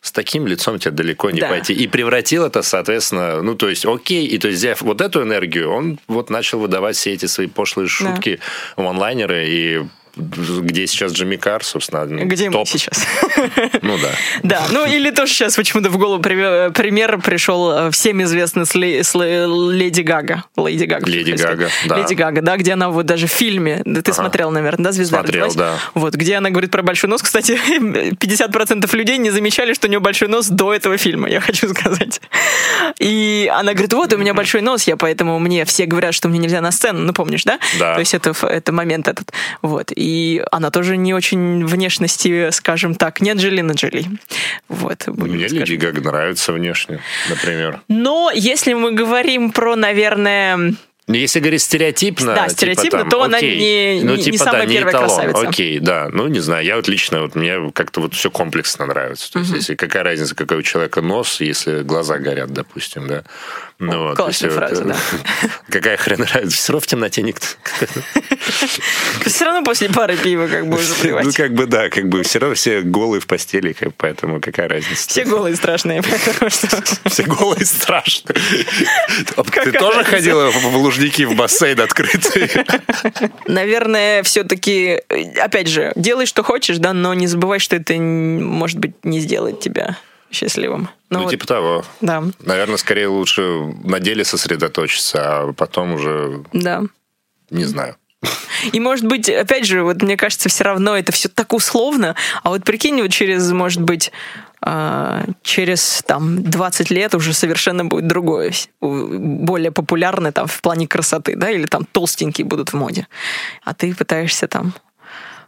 с 0.00 0.12
таким 0.12 0.46
лицом 0.46 0.78
тебе 0.78 0.92
далеко 0.92 1.30
не 1.30 1.40
Да. 1.40 1.48
пойти. 1.48 1.72
И 1.74 1.86
превратил 1.88 2.44
это, 2.44 2.62
соответственно, 2.62 3.42
ну, 3.42 3.54
то 3.56 3.68
есть, 3.68 3.84
окей, 3.84 4.26
и 4.26 4.38
то 4.38 4.48
есть, 4.48 4.58
взяв 4.60 4.80
вот 4.82 5.00
эту 5.00 5.22
энергию, 5.22 5.70
он 5.70 5.98
вот 6.06 6.30
начал 6.30 6.60
выдавать 6.60 6.96
все 6.96 7.12
эти 7.12 7.26
свои 7.26 7.46
пошлые 7.48 7.88
шутки, 7.88 8.38
онлайнеры, 8.76 9.48
и 9.48 9.82
где 10.18 10.86
сейчас 10.86 11.12
Джимми 11.12 11.36
Карр, 11.36 11.64
собственно, 11.64 12.04
ну, 12.04 12.24
Где 12.26 12.46
мы 12.46 12.52
топ. 12.52 12.68
сейчас? 12.68 13.06
Ну 13.82 13.96
да. 13.98 14.10
Да, 14.42 14.66
ну 14.72 14.84
или 14.86 15.10
тоже 15.10 15.32
сейчас 15.32 15.56
почему-то 15.56 15.90
в 15.90 15.98
голову 15.98 16.20
пример, 16.22 17.18
пришел 17.20 17.70
э, 17.70 17.90
всем 17.90 18.22
известный 18.22 18.66
с, 18.66 18.74
Ле- 18.74 19.02
с 19.04 19.14
Ле- 19.14 19.46
Леди 19.46 20.00
Гага. 20.02 20.44
Леди 20.56 20.84
Гага. 20.84 21.06
Леди. 21.08 21.32
Гага, 21.32 21.68
да. 21.86 21.98
Леди 21.98 22.14
Гага, 22.14 22.42
да, 22.42 22.56
где 22.56 22.72
она 22.72 22.90
вот 22.90 23.06
даже 23.06 23.26
в 23.26 23.30
фильме, 23.30 23.82
ты 23.84 24.12
смотрел, 24.12 24.50
наверное, 24.50 24.84
да, 24.84 24.92
«Звезда 24.92 25.18
Смотрел, 25.18 25.46
родилась»? 25.46 25.54
да. 25.56 25.74
Вот, 25.94 26.14
где 26.14 26.36
она 26.36 26.50
говорит 26.50 26.70
про 26.70 26.82
большой 26.82 27.08
нос. 27.10 27.22
Кстати, 27.22 27.52
50% 27.78 28.96
людей 28.96 29.18
не 29.18 29.30
замечали, 29.30 29.74
что 29.74 29.86
у 29.86 29.90
нее 29.90 30.00
большой 30.00 30.28
нос 30.28 30.48
до 30.48 30.74
этого 30.74 30.96
фильма, 30.98 31.28
я 31.28 31.40
хочу 31.40 31.68
сказать. 31.74 32.20
И 32.98 33.50
она 33.54 33.72
говорит, 33.72 33.92
вот, 33.92 34.12
у 34.12 34.18
меня 34.18 34.34
большой 34.34 34.60
нос, 34.62 34.84
я 34.84 34.96
поэтому 34.96 35.38
мне 35.38 35.64
все 35.64 35.86
говорят, 35.86 36.14
что 36.14 36.28
мне 36.28 36.38
нельзя 36.38 36.60
на 36.60 36.72
сцену, 36.72 37.00
ну 37.00 37.12
помнишь, 37.12 37.44
да? 37.44 37.58
Да. 37.78 37.94
То 37.94 38.00
есть 38.00 38.14
это, 38.14 38.32
это 38.46 38.72
момент 38.72 39.08
этот. 39.08 39.32
Вот. 39.62 39.92
И 39.94 40.07
она 40.50 40.70
тоже 40.70 40.96
не 40.96 41.14
очень 41.14 41.64
внешности, 41.66 42.50
скажем 42.50 42.94
так, 42.94 43.20
не 43.20 43.30
Анджелина 43.30 43.72
Джоли. 43.72 44.04
Вот. 44.68 45.04
будем 45.06 45.34
Мне 45.34 45.48
скажем. 45.48 45.64
Леди 45.66 45.74
Гага 45.76 46.00
нравится 46.00 46.52
внешне, 46.52 47.00
например. 47.28 47.80
Но 47.88 48.30
если 48.34 48.72
мы 48.74 48.92
говорим 48.92 49.50
про, 49.52 49.76
наверное, 49.76 50.74
Если 51.10 51.40
говорить 51.40 51.62
стереотипно, 51.62 52.34
Да, 52.34 52.42
типа 52.42 52.50
стереотипно, 52.50 52.98
там, 53.00 53.08
то 53.08 53.22
она 53.22 53.38
окей. 53.38 53.58
не- 53.98 54.04
ну, 54.04 54.16
не- 54.16 54.22
типа, 54.22 54.32
не 54.32 54.38
самая 54.38 54.62
да, 54.62 54.66
не 54.66 54.74
первая 54.74 54.92
эталон. 54.92 55.08
красавица. 55.08 55.48
Окей, 55.48 55.78
да. 55.78 56.08
Ну, 56.12 56.26
не 56.28 56.40
знаю, 56.40 56.66
я 56.66 56.76
вот 56.76 56.86
лично, 56.86 57.22
вот 57.22 57.34
мне 57.34 57.70
как-то 57.72 58.02
вот 58.02 58.12
все 58.14 58.30
комплексно 58.30 58.84
нравится. 58.84 59.32
То 59.32 59.38
есть, 59.38 59.52
если 59.54 59.74
какая 59.74 60.02
разница, 60.02 60.34
какой 60.34 60.58
у 60.58 60.62
человека 60.62 61.00
нос, 61.00 61.40
если 61.40 61.80
глаза 61.82 62.18
горят, 62.18 62.52
допустим, 62.52 63.06
да. 63.06 63.22
Ну, 63.80 64.08
вот, 64.08 64.16
классная 64.16 64.50
фраза, 64.50 64.82
э, 64.82 64.86
да. 64.86 64.96
Какая 65.70 65.96
хрен 65.96 66.24
разница? 66.24 66.56
Все 66.56 66.72
равно 66.72 66.80
в 66.80 66.86
темноте 66.88 67.22
никто. 67.22 67.46
все 69.24 69.44
равно 69.44 69.62
после 69.62 69.88
пары 69.88 70.16
пива 70.16 70.48
как 70.48 70.66
бы 70.66 70.78
уже 70.78 70.88
Ну, 70.88 70.94
плевать. 71.00 71.36
как 71.36 71.54
бы, 71.54 71.66
да, 71.66 71.88
как 71.88 72.08
бы 72.08 72.24
все 72.24 72.40
равно 72.40 72.56
все 72.56 72.80
голые 72.80 73.20
в 73.20 73.28
постели, 73.28 73.76
поэтому 73.96 74.40
какая 74.40 74.68
разница? 74.68 75.08
Все 75.08 75.24
голые 75.24 75.54
страшные. 75.54 76.02
Все 77.04 77.22
голые 77.22 77.64
страшно. 77.64 78.34
Ты 78.34 79.34
Какая 79.34 79.72
тоже 79.72 80.02
ходила 80.02 80.50
в 80.50 80.76
Лужники 80.76 81.22
в 81.22 81.36
бассейн 81.36 81.80
открытый? 81.80 82.50
Наверное, 83.46 84.22
все-таки, 84.24 85.02
опять 85.40 85.68
же, 85.68 85.92
делай, 85.94 86.26
что 86.26 86.42
хочешь, 86.42 86.78
да, 86.78 86.92
но 86.92 87.14
не 87.14 87.26
забывай, 87.28 87.60
что 87.60 87.76
это, 87.76 87.94
может 87.94 88.78
быть, 88.78 89.04
не 89.04 89.20
сделает 89.20 89.60
тебя 89.60 89.96
счастливым. 90.30 90.88
Ну, 91.10 91.18
Ну, 91.18 91.24
вот, 91.24 91.30
типа 91.30 91.46
того. 91.46 91.84
да, 92.00 92.22
Наверное, 92.40 92.76
скорее 92.76 93.08
лучше 93.08 93.42
на 93.84 93.98
деле 94.00 94.24
сосредоточиться, 94.24 95.18
а 95.42 95.52
потом 95.52 95.94
уже 95.94 96.44
да. 96.52 96.82
не 97.50 97.64
знаю. 97.64 97.96
И, 98.72 98.80
может 98.80 99.06
быть, 99.06 99.28
опять 99.30 99.64
же, 99.64 99.84
вот 99.84 100.02
мне 100.02 100.16
кажется, 100.16 100.48
все 100.48 100.64
равно 100.64 100.96
это 100.98 101.12
все 101.12 101.28
так 101.28 101.52
условно, 101.52 102.16
а 102.42 102.48
вот 102.50 102.64
прикинь, 102.64 103.00
вот 103.00 103.12
через, 103.12 103.50
может 103.52 103.80
быть, 103.80 104.10
а, 104.60 105.24
через 105.42 106.02
там 106.04 106.42
20 106.42 106.90
лет 106.90 107.14
уже 107.14 107.32
совершенно 107.32 107.84
будет 107.84 108.08
другое, 108.08 108.52
более 108.80 109.70
популярное 109.70 110.32
там 110.32 110.48
в 110.48 110.60
плане 110.60 110.88
красоты, 110.88 111.36
да, 111.36 111.48
или 111.50 111.66
там 111.66 111.84
толстенькие 111.84 112.44
будут 112.44 112.70
в 112.70 112.74
моде, 112.74 113.06
а 113.62 113.72
ты 113.72 113.94
пытаешься 113.94 114.48
там 114.48 114.74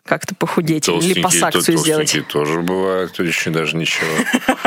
как-то 0.05 0.35
похудеть 0.37 0.89
или 0.89 1.21
то- 1.23 1.29
сделать. 1.31 1.53
толстенькие 1.53 2.23
тоже 2.23 2.61
бывают, 2.63 3.19
еще 3.19 3.51
даже 3.51 3.77
ничего. 3.77 4.09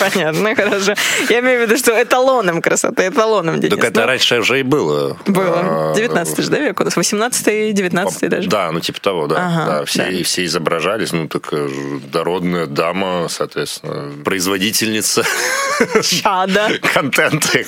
Понятно, 0.00 0.54
хорошо. 0.54 0.94
Я 1.28 1.40
имею 1.40 1.60
в 1.60 1.62
виду, 1.62 1.76
что 1.76 1.90
эталоном 2.00 2.60
красоты, 2.62 3.08
эталоном, 3.08 3.60
Денис. 3.60 3.74
Так 3.74 3.84
это 3.84 4.00
Ну, 4.00 4.06
раньше 4.06 4.38
уже 4.38 4.60
и 4.60 4.62
было. 4.62 5.16
Было. 5.26 5.92
А, 5.92 5.94
19 5.94 6.40
же, 6.44 6.50
да, 6.50 6.58
век? 6.58 6.80
у 6.80 6.84
нас? 6.84 6.96
18 6.96 7.74
19 7.74 8.28
даже. 8.30 8.48
Да, 8.48 8.70
ну 8.72 8.80
типа 8.80 9.00
того, 9.00 9.26
да. 9.26 9.36
Ага, 9.36 9.66
да, 9.66 9.84
все, 9.84 10.04
да. 10.10 10.24
все 10.24 10.44
изображались, 10.44 11.12
ну 11.12 11.28
так 11.28 11.48
э, 11.52 11.68
дородная 12.12 12.66
дама, 12.66 13.28
соответственно, 13.28 14.12
производительница 14.24 15.22
Чада. 16.02 16.70
контента 16.94 17.48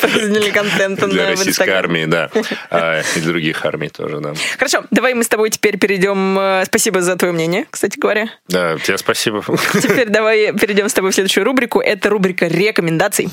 Производители 0.00 0.50
контента 0.50 1.06
для 1.06 1.28
российской 1.30 1.70
армии, 1.70 2.04
да. 2.06 2.30
А, 2.70 3.02
И 3.16 3.20
других 3.20 3.64
армий 3.64 3.88
тоже, 3.88 4.20
да. 4.20 4.34
Хорошо, 4.58 4.84
давай 4.90 5.14
мы 5.14 5.24
с 5.24 5.28
тобой 5.28 5.50
теперь 5.50 5.78
перейдем. 5.78 6.38
э, 6.38 6.64
Спасибо 6.66 7.02
за 7.02 7.16
твое 7.16 7.32
мнение, 7.32 7.66
кстати 7.70 7.98
говоря. 7.98 8.28
Да, 8.48 8.76
тебе 8.78 8.98
спасибо. 8.98 9.42
Теперь 9.80 10.08
давай 10.08 10.52
перейдем 10.58 10.88
с 10.88 10.92
тобой 10.92 11.10
в 11.10 11.14
следующую 11.14 11.44
рубрику. 11.44 11.80
Это 11.80 12.10
рубрика 12.10 12.46
рекомендаций. 12.46 13.28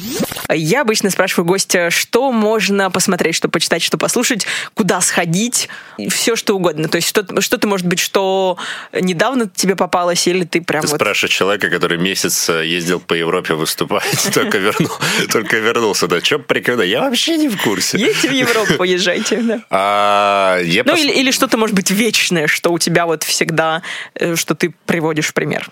Я 0.49 0.81
обычно 0.81 1.09
спрашиваю 1.09 1.45
гостя, 1.45 1.89
что 1.89 2.31
можно 2.31 2.91
посмотреть, 2.91 3.35
что 3.35 3.49
почитать, 3.49 3.81
что 3.81 3.97
послушать, 3.97 4.45
куда 4.73 5.01
сходить, 5.01 5.69
все 6.09 6.35
что 6.35 6.55
угодно. 6.55 6.87
То 6.87 6.97
есть 6.97 7.07
что-то, 7.07 7.41
что-то 7.41 7.67
может 7.67 7.87
быть, 7.87 7.99
что 7.99 8.57
недавно 8.93 9.49
тебе 9.49 9.75
попалось, 9.75 10.27
или 10.27 10.43
ты 10.43 10.61
прям 10.61 10.81
Ты 10.81 10.87
вот... 10.87 10.97
спрашиваешь 10.97 11.35
человека, 11.35 11.69
который 11.69 11.97
месяц 11.97 12.49
э, 12.49 12.65
ездил 12.65 12.99
по 12.99 13.13
Европе 13.13 13.53
выступать, 13.53 14.29
только, 14.33 14.57
вернул, 14.57 14.91
только 15.31 15.57
вернулся. 15.57 16.07
Да, 16.07 16.21
что 16.21 16.39
прикольно? 16.39 16.81
Я 16.81 17.01
вообще 17.01 17.37
не 17.37 17.49
в 17.49 17.61
курсе. 17.61 17.97
Едете 17.97 18.29
в 18.29 18.33
Европу, 18.33 18.73
поезжайте, 18.77 19.37
да. 19.37 19.61
А, 19.69 20.59
я 20.59 20.83
Ну 20.85 20.93
пос- 20.93 20.99
или, 20.99 21.11
или 21.11 21.31
что-то 21.31 21.57
может 21.57 21.75
быть 21.75 21.91
вечное, 21.91 22.47
что 22.47 22.71
у 22.71 22.79
тебя 22.79 23.05
вот 23.05 23.23
всегда, 23.23 23.81
э, 24.15 24.35
что 24.35 24.55
ты 24.55 24.73
приводишь 24.85 25.27
в 25.27 25.33
пример. 25.33 25.69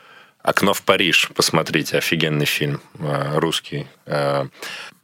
«Окно 0.49 0.73
в 0.73 0.81
Париж». 0.81 1.29
Посмотрите, 1.35 1.97
офигенный 1.97 2.45
фильм, 2.45 2.81
э, 2.99 3.37
русский. 3.37 3.85
Э, 4.07 4.45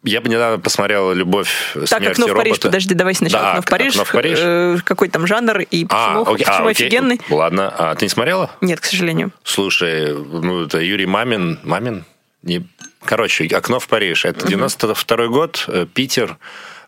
Я 0.03 0.21
бы 0.21 0.29
недавно 0.29 0.59
посмотрел 0.59 1.13
«Любовь, 1.13 1.49
Так, 1.73 1.87
смерть 1.99 2.11
окно 2.13 2.27
и 2.27 2.31
в 2.31 2.33
Париж, 2.35 2.51
роботы». 2.51 2.67
подожди, 2.67 2.93
давай 2.95 3.13
сначала 3.13 3.43
Да, 3.43 3.49
окно 3.51 3.61
в 3.61 3.65
Париж. 3.65 3.93
«Окно 3.93 4.05
в 4.05 4.11
Париж». 4.11 4.39
Э, 4.41 4.77
Какой 4.83 5.09
там 5.09 5.27
жанр 5.27 5.59
и 5.59 5.85
А, 5.87 5.87
почему, 5.87 6.21
окей, 6.33 6.45
почему 6.45 6.67
а, 6.67 6.71
окей. 6.71 6.87
офигенный? 6.87 7.21
Ладно, 7.29 7.73
а 7.77 7.93
ты 7.95 8.05
не 8.05 8.09
смотрела? 8.09 8.49
Нет, 8.61 8.79
к 8.79 8.85
сожалению. 8.85 9.31
Слушай, 9.43 10.13
ну 10.13 10.63
это 10.65 10.79
Юрий 10.79 11.05
Мамин. 11.05 11.59
Мамин? 11.63 12.05
Не... 12.41 12.67
Короче, 13.05 13.45
«Окно 13.55 13.79
в 13.79 13.87
Париж». 13.87 14.25
Это 14.25 14.47
92 14.47 15.27
год, 15.27 15.69
Питер, 15.93 16.37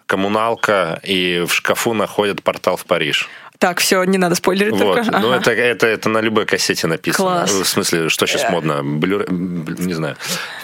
коммуналка, 0.07 0.99
и 1.03 1.43
в 1.47 1.53
шкафу 1.53 1.93
находят 1.93 2.41
портал 2.41 2.75
в 2.77 2.85
Париж. 2.85 3.29
Так, 3.59 3.79
все, 3.79 4.03
не 4.03 4.17
надо 4.17 4.35
спойлерить 4.35 4.73
Вот. 4.73 4.95
только. 4.95 5.11
Ну, 5.19 5.29
Ага. 5.31 5.37
это, 5.37 5.51
это, 5.51 5.87
это 5.87 6.09
на 6.09 6.19
любой 6.21 6.45
кассете 6.45 6.87
написано. 6.87 7.25
Класс. 7.47 7.51
В 7.51 7.65
смысле, 7.65 8.09
что 8.09 8.27
сейчас 8.27 8.49
модно? 8.51 8.83
Блю... 8.83 9.25
Не 9.29 9.93
знаю. 9.93 10.15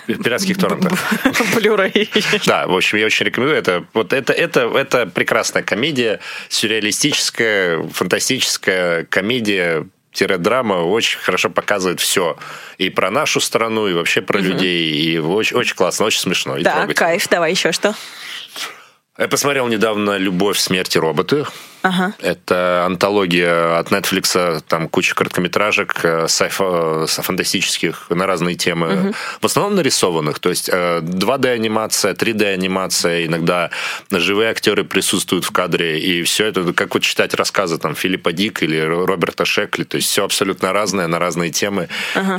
В 0.07 0.21
пиратских 0.21 0.57
торрентах. 0.57 0.91
Blu-ray. 1.55 2.09
Да, 2.45 2.67
в 2.67 2.75
общем, 2.75 2.97
я 2.99 3.05
очень 3.05 3.25
рекомендую. 3.25 3.57
Это, 3.57 3.85
вот 3.93 4.13
это, 4.13 4.33
это, 4.33 4.61
это 4.77 5.07
прекрасная 5.07 5.63
комедия, 5.63 6.19
сюрреалистическая, 6.49 7.87
фантастическая 7.89 9.05
комедия, 9.05 9.87
драма 10.37 10.75
очень 10.75 11.19
хорошо 11.19 11.49
показывает 11.49 11.99
все. 11.99 12.37
И 12.77 12.89
про 12.89 13.09
нашу 13.09 13.41
страну, 13.41 13.87
и 13.87 13.93
вообще 13.93 14.21
про 14.21 14.39
людей. 14.39 14.91
И 14.93 15.17
очень, 15.17 15.57
очень 15.57 15.75
классно, 15.75 16.05
очень 16.05 16.19
смешно. 16.19 16.57
трогательно. 16.57 16.93
кайф, 16.93 17.27
давай 17.29 17.51
еще 17.51 17.71
что. 17.71 17.95
Я 19.17 19.27
посмотрел 19.27 19.67
недавно 19.67 20.17
«Любовь, 20.17 20.57
смерть 20.57 20.95
и 20.95 20.99
роботы». 20.99 21.45
Ага. 21.83 22.13
Это 22.21 22.83
антология 22.85 23.77
от 23.77 23.89
Netflix, 23.91 24.61
там 24.67 24.87
куча 24.87 25.13
короткометражек 25.15 25.99
э, 26.03 26.25
сайфа- 26.27 27.03
э, 27.03 27.21
фантастических 27.21 28.05
на 28.09 28.25
разные 28.25 28.55
темы. 28.55 29.13
В 29.41 29.45
основном 29.45 29.75
нарисованных, 29.75 30.39
то 30.39 30.49
есть 30.49 30.69
э, 30.71 30.99
2D-анимация, 31.01 32.13
3D-анимация, 32.15 33.25
иногда 33.25 33.69
живые 34.09 34.49
актеры 34.51 34.85
присутствуют 34.85 35.43
в 35.43 35.51
кадре, 35.51 35.99
и 35.99 36.23
все 36.23 36.45
это 36.45 36.71
как 36.73 36.93
вот 36.93 37.03
читать 37.03 37.33
рассказы 37.33 37.77
там 37.77 37.95
Филиппа 37.95 38.31
Дик 38.31 38.63
или 38.63 38.77
Ро- 38.77 39.05
Роберта 39.05 39.43
Шекли, 39.43 39.83
то 39.83 39.97
есть 39.97 40.09
все 40.09 40.23
абсолютно 40.23 40.71
разное, 40.71 41.07
на 41.07 41.19
разные 41.19 41.51
темы. 41.51 41.89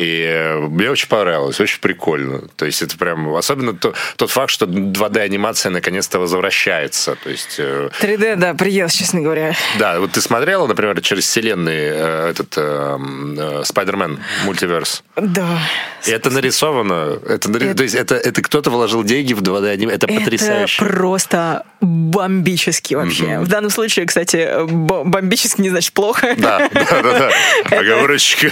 И 0.00 0.22
э, 0.26 0.56
мне 0.58 0.90
очень 0.90 1.08
понравилось, 1.08 1.60
очень 1.60 1.80
прикольно. 1.80 2.48
То 2.56 2.64
есть 2.64 2.80
это 2.80 2.96
прям, 2.96 3.34
особенно 3.34 3.74
то- 3.74 3.92
тот 4.16 4.30
факт, 4.30 4.50
что 4.50 4.64
2D-анимация 4.64 5.70
наконец-то 5.70 6.18
возвращается. 6.18 7.16
То 7.22 7.28
есть 7.28 7.56
э, 7.58 7.90
3D, 8.00 8.36
да, 8.36 8.54
приезд, 8.54 8.96
честно 8.96 9.20
говоря. 9.20 9.33
Да, 9.78 10.00
вот 10.00 10.12
ты 10.12 10.20
смотрела, 10.20 10.66
например, 10.66 11.00
через 11.00 11.24
вселенные 11.24 11.92
э, 11.94 12.30
этот 12.30 12.54
э, 12.56 12.60
м, 12.60 13.34
э, 13.38 13.62
Spider-Man 13.62 14.18
мультиверс. 14.44 15.02
Да. 15.16 15.58
И 16.06 16.10
это 16.10 16.30
нарисовано. 16.30 17.18
Это, 17.28 17.50
Это- 17.50 17.74
То 17.74 17.82
есть 17.82 17.94
это, 17.94 18.14
это 18.16 18.42
кто-то 18.42 18.70
вложил 18.70 19.02
деньги 19.04 19.32
в 19.32 19.40
2D 19.42 19.68
аниме. 19.70 19.92
Это 19.94 20.06
потрясающе. 20.06 20.82
Это 20.84 20.92
просто 20.94 21.64
бомбически 21.80 22.94
вообще. 22.94 23.38
В 23.40 23.48
данном 23.48 23.70
случае, 23.70 24.06
кстати, 24.06 24.64
бо- 24.66 25.04
бомбически 25.04 25.60
не 25.60 25.70
значит 25.70 25.92
плохо. 25.92 26.34
Да, 26.38 26.68
да, 26.72 27.02
да, 27.02 27.30
да. 27.70 27.76
Оговорочка. 27.78 28.50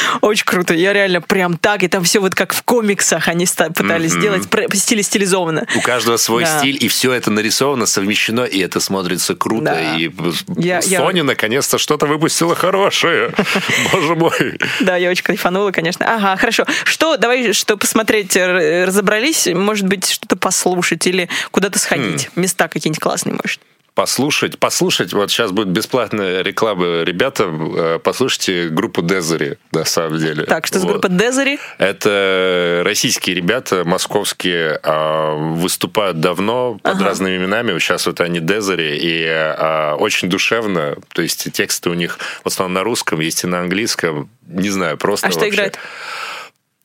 Очень 0.20 0.44
круто. 0.44 0.74
Я 0.74 0.92
реально 0.92 1.20
прям 1.20 1.56
так, 1.56 1.82
и 1.82 1.88
там 1.88 2.02
все 2.04 2.20
вот 2.20 2.34
как 2.34 2.52
в 2.52 2.62
комиксах 2.62 3.28
они 3.28 3.46
пытались 3.74 4.12
сделать, 4.12 4.44
стили 4.74 5.02
стилизованно. 5.02 5.66
У 5.76 5.80
каждого 5.80 6.16
свой 6.16 6.46
стиль, 6.46 6.78
и 6.82 6.88
все 6.88 7.12
это 7.12 7.30
нарисовано, 7.30 7.86
совмещено, 7.86 8.44
и 8.44 8.58
это 8.60 8.80
смотрится 8.80 9.34
круто. 9.34 9.78
И 9.98 10.08
Я- 10.56 10.80
я- 10.84 11.00
Sony 11.00 11.22
наконец-то 11.22 11.78
что-то 11.78 12.06
выпустила 12.06 12.54
хорошее. 12.54 13.32
Боже 13.92 14.14
мой. 14.14 14.58
Да, 14.80 14.96
я 14.96 15.10
очень 15.10 15.24
кайфанула, 15.24 15.70
конечно. 15.70 16.06
Ага, 16.06 16.36
хорошо. 16.36 16.64
Что, 16.84 17.16
давай, 17.16 17.52
что 17.52 17.76
посмотреть, 17.76 18.36
разобрались, 18.36 19.46
может 19.46 19.86
быть, 19.86 20.08
что-то 20.10 20.36
послушать 20.36 21.06
или 21.06 21.28
куда-то 21.50 21.78
сходить. 21.78 22.28
Хм. 22.34 22.40
Места 22.42 22.68
какие-нибудь 22.68 23.00
классные, 23.02 23.34
может. 23.34 23.60
Послушать, 23.94 24.58
послушать, 24.58 25.12
вот 25.12 25.30
сейчас 25.30 25.52
будет 25.52 25.68
бесплатная 25.68 26.42
реклама. 26.42 27.02
Ребята, 27.04 27.44
э, 27.44 27.98
послушайте 28.02 28.68
группу 28.68 29.02
Дезери, 29.02 29.56
на 29.70 29.84
самом 29.84 30.18
деле. 30.18 30.46
Так, 30.46 30.66
что 30.66 30.80
за 30.80 30.86
Вот. 30.86 30.92
группа 30.94 31.08
Дезери? 31.08 31.60
Это 31.78 32.82
российские 32.84 33.36
ребята, 33.36 33.84
московские, 33.84 34.80
а, 34.82 35.34
выступают 35.36 36.18
давно 36.18 36.80
под 36.82 37.00
разными 37.00 37.36
именами. 37.36 37.70
Участвуют 37.70 38.20
они 38.20 38.40
Дезери, 38.40 38.98
и 39.00 39.24
а, 39.28 39.94
очень 39.94 40.28
душевно. 40.28 40.96
То 41.12 41.22
есть 41.22 41.52
тексты 41.52 41.88
у 41.88 41.94
них 41.94 42.18
в 42.42 42.48
основном 42.48 42.74
на 42.74 42.82
русском, 42.82 43.20
есть 43.20 43.44
и 43.44 43.46
на 43.46 43.60
английском. 43.60 44.28
Не 44.48 44.70
знаю, 44.70 44.98
просто 44.98 45.28
А 45.28 45.30
что 45.30 45.38
вообще. 45.40 45.54
играет? 45.54 45.78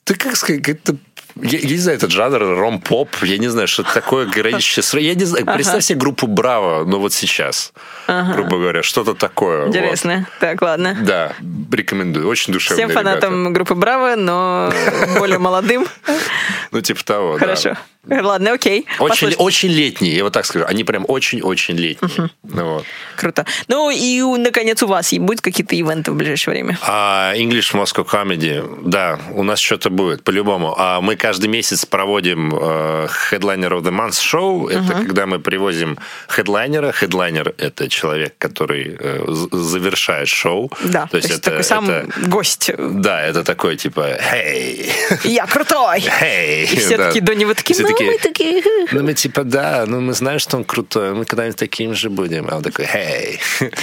Ты 0.04 0.16
как 0.16 0.36
сказать, 0.38 0.68
это 0.68 0.96
я, 1.42 1.60
я 1.60 1.70
не 1.70 1.78
знаю, 1.78 1.98
этот 1.98 2.12
жанр 2.12 2.40
ром-поп, 2.58 3.10
я 3.24 3.38
не 3.38 3.48
знаю, 3.48 3.68
что 3.68 3.84
это 3.84 3.94
такое 3.94 4.26
граничащее 4.26 4.84
с- 4.84 4.94
Я 4.98 5.14
не 5.16 5.26
знаю, 5.26 5.46
представь 5.46 5.84
себе 5.84 6.00
группу 6.00 6.28
Браво, 6.28 6.84
но 6.86 7.00
вот 7.00 7.14
сейчас, 7.14 7.74
грубо 8.08 8.58
говоря, 8.58 8.84
что-то 8.84 9.14
такое. 9.16 9.66
вот. 9.66 9.70
Интересно. 9.76 10.28
Так, 10.40 10.62
ладно. 10.62 10.98
Да, 11.02 11.34
рекомендую. 11.72 12.28
Очень 12.28 12.54
душевные 12.54 12.88
Всем 12.88 12.96
фанатам 12.96 13.34
ребята. 13.34 13.54
группы 13.54 13.76
Браво, 13.76 14.16
но 14.16 14.72
более 15.18 15.38
молодым. 15.40 15.88
Ну, 16.72 16.82
типа 16.82 17.04
того, 17.04 17.34
да. 17.34 17.40
Хорошо. 17.40 17.78
Ладно, 18.08 18.54
окей. 18.54 18.86
Очень, 19.00 19.36
очень 19.36 19.70
летние, 19.70 20.16
я 20.16 20.24
вот 20.24 20.34
так 20.34 20.46
скажу. 20.46 20.66
Они 20.68 20.84
прям 20.84 21.04
очень-очень 21.08 21.76
летние. 21.76 22.30
Ну, 22.44 22.74
вот. 22.76 22.86
Круто. 23.18 23.46
Ну 23.68 23.92
и, 23.92 24.22
наконец, 24.22 24.82
у 24.82 24.88
вас 24.88 25.14
будут 25.14 25.42
какие-то 25.42 25.76
ивенты 25.76 26.12
в 26.12 26.16
ближайшее 26.16 26.54
время? 26.54 26.80
А 26.82 27.34
English 27.36 27.74
Moscow 27.76 28.08
Comedy, 28.10 28.84
да, 28.86 29.20
у 29.34 29.44
нас 29.44 29.60
что-то 29.60 29.90
будет, 29.90 30.24
по-любому. 30.24 30.74
А 30.78 31.02
мы 31.02 31.18
каждый 31.18 31.48
месяц 31.48 31.86
проводим 31.86 32.56
э, 32.56 33.08
Headliner 33.32 33.70
of 33.70 33.82
the 33.82 33.92
Month 33.92 34.22
шоу. 34.22 34.68
Это 34.70 34.94
когда 34.94 35.26
мы 35.26 35.40
привозим 35.40 35.98
хедлайнера. 36.30 36.92
Хедлайнер– 36.92 37.54
это 37.58 37.90
человек, 37.90 38.34
который 38.38 38.98
э, 38.98 39.26
завершает 39.52 40.30
шоу. 40.30 40.72
Да, 40.86 41.08
то 41.08 41.18
есть, 41.18 41.42
такой 41.42 41.64
сам 41.64 41.90
это- 41.90 42.08
гость. 42.28 42.72
Да, 42.78 43.22
это 43.22 43.44
такой 43.44 43.76
типа 43.76 44.18
«Hey!» 44.20 44.90
Я 45.26 45.46
крутой! 45.46 46.00
«Hey!» 46.00 46.59
И 46.64 46.76
все 46.76 46.98
Да. 47.00 47.08
такие 47.08 47.22
до 47.22 47.36
него 47.36 47.54
такие, 47.54 47.76
Все 47.76 47.84
ну 47.84 47.90
такие, 47.90 48.12
мы 48.12 48.18
такие... 48.18 48.64
Ну, 48.92 49.04
мы 49.04 49.14
типа, 49.14 49.44
да, 49.44 49.86
ну 49.88 50.02
мы 50.02 50.14
знаем, 50.14 50.40
что 50.40 50.58
он 50.58 50.64
крутой, 50.64 51.14
мы 51.14 51.26
когда-нибудь 51.26 51.58
таким 51.58 51.94
же 51.94 52.10
будем. 52.10 52.48
А 52.50 52.58
он 52.58 52.64
такой, 52.64 52.86
«Hey!» 52.86 53.40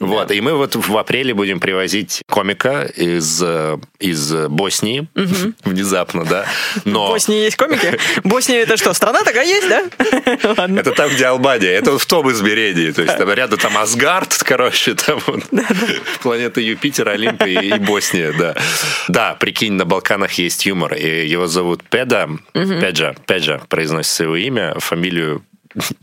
Вот, 0.00 0.30
и 0.30 0.40
мы 0.40 0.54
вот 0.54 0.74
в 0.74 0.96
апреле 0.96 1.34
будем 1.34 1.60
привозить 1.60 2.22
комика 2.28 2.82
из, 2.96 3.40
э, 3.42 3.78
из 4.00 4.32
Боснии, 4.48 5.06
внезапно, 5.64 6.24
да. 6.24 6.46
В 6.76 6.86
Но 6.86 7.08
Боснии 7.08 7.44
есть 7.44 7.56
комики? 7.56 7.98
Босния 8.24 8.60
это 8.60 8.76
что, 8.76 8.92
страна 8.94 9.22
такая 9.22 9.46
есть, 9.46 9.68
да? 9.68 9.84
Это 9.98 10.92
там, 10.92 11.10
где 11.10 11.26
Албания, 11.26 11.70
это 11.70 11.98
в 11.98 12.06
том 12.06 12.30
измерении. 12.32 12.90
То 12.90 13.02
есть 13.02 13.16
там 13.16 13.30
рядом 13.30 13.58
там 13.58 13.76
Асгард, 13.78 14.42
короче, 14.44 14.94
там 14.94 15.20
планета 16.22 16.60
Юпитер, 16.60 17.08
Олимп 17.08 17.42
и 17.46 17.74
Босния, 17.78 18.32
да. 18.32 18.54
Да, 19.08 19.34
прикинь, 19.34 19.74
на 19.74 19.84
Балканах 19.84 20.32
есть 20.32 20.66
юмор. 20.66 20.94
И 20.94 21.26
его 21.26 21.46
зовут 21.46 21.82
Педа, 21.84 22.23
Педжа, 22.52 23.14
Педжа 23.26 23.60
произносится 23.68 24.24
его 24.24 24.36
имя, 24.36 24.74
фамилию 24.78 25.42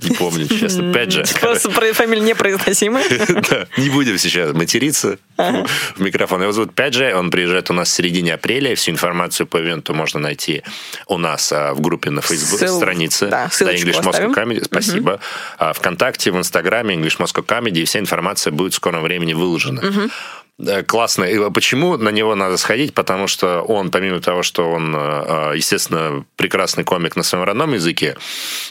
не 0.02 0.16
помню, 0.16 0.48
честно. 0.48 0.94
Педжа. 0.94 1.24
Просто 1.40 1.70
про- 1.70 1.94
фамилия 1.94 2.22
непроизносимая. 2.22 3.06
Да, 3.52 3.68
Не 3.78 3.90
будем 3.90 4.18
сейчас 4.18 4.54
материться 4.54 5.18
в 5.38 6.00
микрофон. 6.00 6.42
Его 6.42 6.52
зовут 6.52 6.74
Педжа, 6.74 7.18
он 7.18 7.32
приезжает 7.32 7.70
у 7.70 7.74
нас 7.74 7.90
в 7.90 7.94
середине 7.94 8.34
апреля. 8.34 8.76
Всю 8.76 8.92
информацию 8.92 9.48
по 9.48 9.58
ивенту 9.58 9.94
можно 9.94 10.20
найти 10.20 10.64
у 11.08 11.18
нас 11.18 11.52
а, 11.52 11.74
в 11.74 11.82
группе 11.82 12.10
на 12.10 12.22
Facebook, 12.22 12.60
странице 12.68 13.28
да, 13.28 13.46
English 13.48 14.04
Moscow. 14.04 14.34
Comedy. 14.34 14.64
Спасибо. 14.66 15.20
А, 15.58 15.74
Вконтакте, 15.74 16.32
в 16.32 16.38
Инстаграме 16.38 16.96
English 16.96 17.18
Moscow 17.18 17.46
Comedy. 17.46 17.82
И 17.82 17.86
вся 17.86 18.00
информация 18.00 18.52
будет 18.52 18.74
в 18.74 18.76
скором 18.76 19.04
времени 19.04 19.34
выложена. 19.34 20.10
Да, 20.58 20.84
Классно. 20.84 21.24
И 21.24 21.52
почему 21.52 21.98
на 21.98 22.10
него 22.10 22.36
надо 22.36 22.58
сходить? 22.58 22.94
Потому 22.94 23.28
что 23.28 23.62
он, 23.62 23.90
помимо 23.90 24.20
того, 24.20 24.44
что 24.44 24.70
он, 24.70 24.96
э, 24.96 25.54
естественно, 25.56 26.24
прекрасный 26.36 26.84
комик 26.84 27.16
на 27.16 27.24
своем 27.24 27.46
родном 27.46 27.74
языке, 27.74 28.16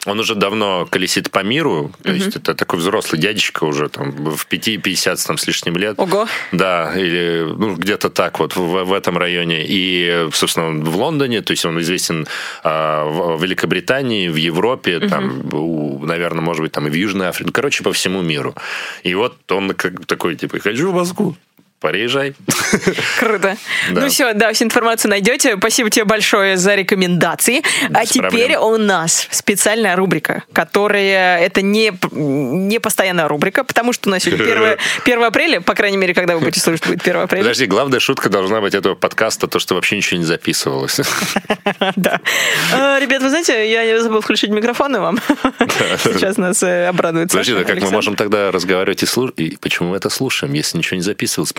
он 0.07 0.21
уже 0.21 0.37
давно 0.37 0.87
колесит 0.87 1.31
по 1.31 1.43
миру. 1.43 1.93
То 2.03 2.13
есть 2.13 2.37
это 2.37 2.55
такой 2.55 2.79
взрослый 2.79 3.21
дядечка 3.21 3.65
уже 3.65 3.89
там 3.89 4.13
в 4.13 4.47
5-50 4.47 5.27
там, 5.27 5.37
с 5.37 5.47
лишним 5.49 5.77
лет. 5.77 5.95
Ого. 5.99 6.29
Да, 6.53 6.93
или 6.97 7.47
ну, 7.57 7.75
где-то 7.75 8.09
так 8.09 8.39
вот 8.39 8.55
в, 8.55 8.85
в 8.85 8.93
этом 8.93 9.19
районе. 9.19 9.65
И, 9.67 10.29
собственно, 10.33 10.69
он 10.69 10.85
в 10.85 10.97
Лондоне, 10.97 11.43
то 11.43 11.51
есть 11.53 11.65
он 11.65 11.81
известен 11.81 12.29
а, 12.63 13.05
в 13.05 13.43
Великобритании, 13.43 14.29
в 14.29 14.37
Европе, 14.37 15.01
там, 15.01 15.49
у, 15.53 16.05
наверное, 16.05 16.43
может 16.43 16.63
быть, 16.63 16.73
там 16.73 16.87
и 16.87 16.91
в 16.91 16.95
Южной 16.95 17.27
Африке. 17.29 17.47
Ну, 17.49 17.53
короче, 17.53 17.83
по 17.83 17.93
всему 17.93 18.23
миру. 18.23 18.55
И 19.03 19.15
вот 19.15 19.51
он 19.51 19.75
как 19.75 20.07
такой, 20.07 20.37
типа, 20.37 20.61
хочу 20.61 20.91
в 20.91 20.95
Москву. 20.95 21.37
Приезжай. 21.81 22.35
Круто. 23.19 23.57
Да. 23.91 24.03
Ну 24.03 24.09
все, 24.09 24.35
да, 24.35 24.53
всю 24.53 24.65
информацию 24.65 25.11
найдете. 25.11 25.57
Спасибо 25.57 25.89
тебе 25.89 26.05
большое 26.05 26.59
за 26.59 26.75
рекомендации. 26.75 27.63
а 27.95 28.05
теперь 28.05 28.53
проблем. 28.53 28.63
у 28.63 28.77
нас 28.77 29.27
специальная 29.31 29.97
рубрика, 29.97 30.45
которая 30.53 31.41
это 31.41 31.63
не, 31.63 31.93
не 32.13 32.79
постоянная 32.81 33.29
рубрика, 33.29 33.65
потому 33.65 33.95
что 33.95 34.11
у 34.11 34.13
нас 34.13 34.25
сегодня 34.25 34.45
1, 34.45 34.77
1 35.07 35.25
апреля, 35.25 35.61
по 35.63 35.75
крайней 35.75 35.97
мере, 35.97 36.13
когда 36.13 36.35
вы 36.35 36.41
будете 36.41 36.61
слушать, 36.61 36.87
будет 36.87 37.01
1 37.01 37.17
апреля. 37.17 37.45
Подожди, 37.45 37.65
главная 37.65 37.99
шутка 37.99 38.29
должна 38.29 38.61
быть 38.61 38.75
этого 38.75 38.95
подкаста, 38.95 39.47
то, 39.47 39.59
что 39.59 39.75
вообще 39.75 39.97
ничего 39.97 40.19
не 40.19 40.27
записывалось. 40.27 41.01
Да. 41.97 42.21
А, 42.73 42.99
Ребят, 43.01 43.23
вы 43.23 43.31
знаете, 43.31 43.71
я 43.71 44.01
забыл 44.01 44.21
включить 44.21 44.51
микрофоны 44.51 45.01
вам. 45.01 45.19
Сейчас 46.05 46.37
нас 46.37 46.63
э, 46.63 46.87
обрадует. 46.87 47.31
Подожди, 47.31 47.55
как 47.65 47.81
мы 47.81 47.91
можем 47.91 48.17
тогда 48.17 48.51
разговаривать 48.51 49.03
и 49.03 49.07
слушать? 49.07 49.39
И 49.39 49.57
почему 49.61 49.91
мы 49.91 49.97
это 49.97 50.09
слушаем, 50.09 50.53
если 50.53 50.79
ничего 50.79 50.97
не 50.97 51.03
записывалось? 51.03 51.53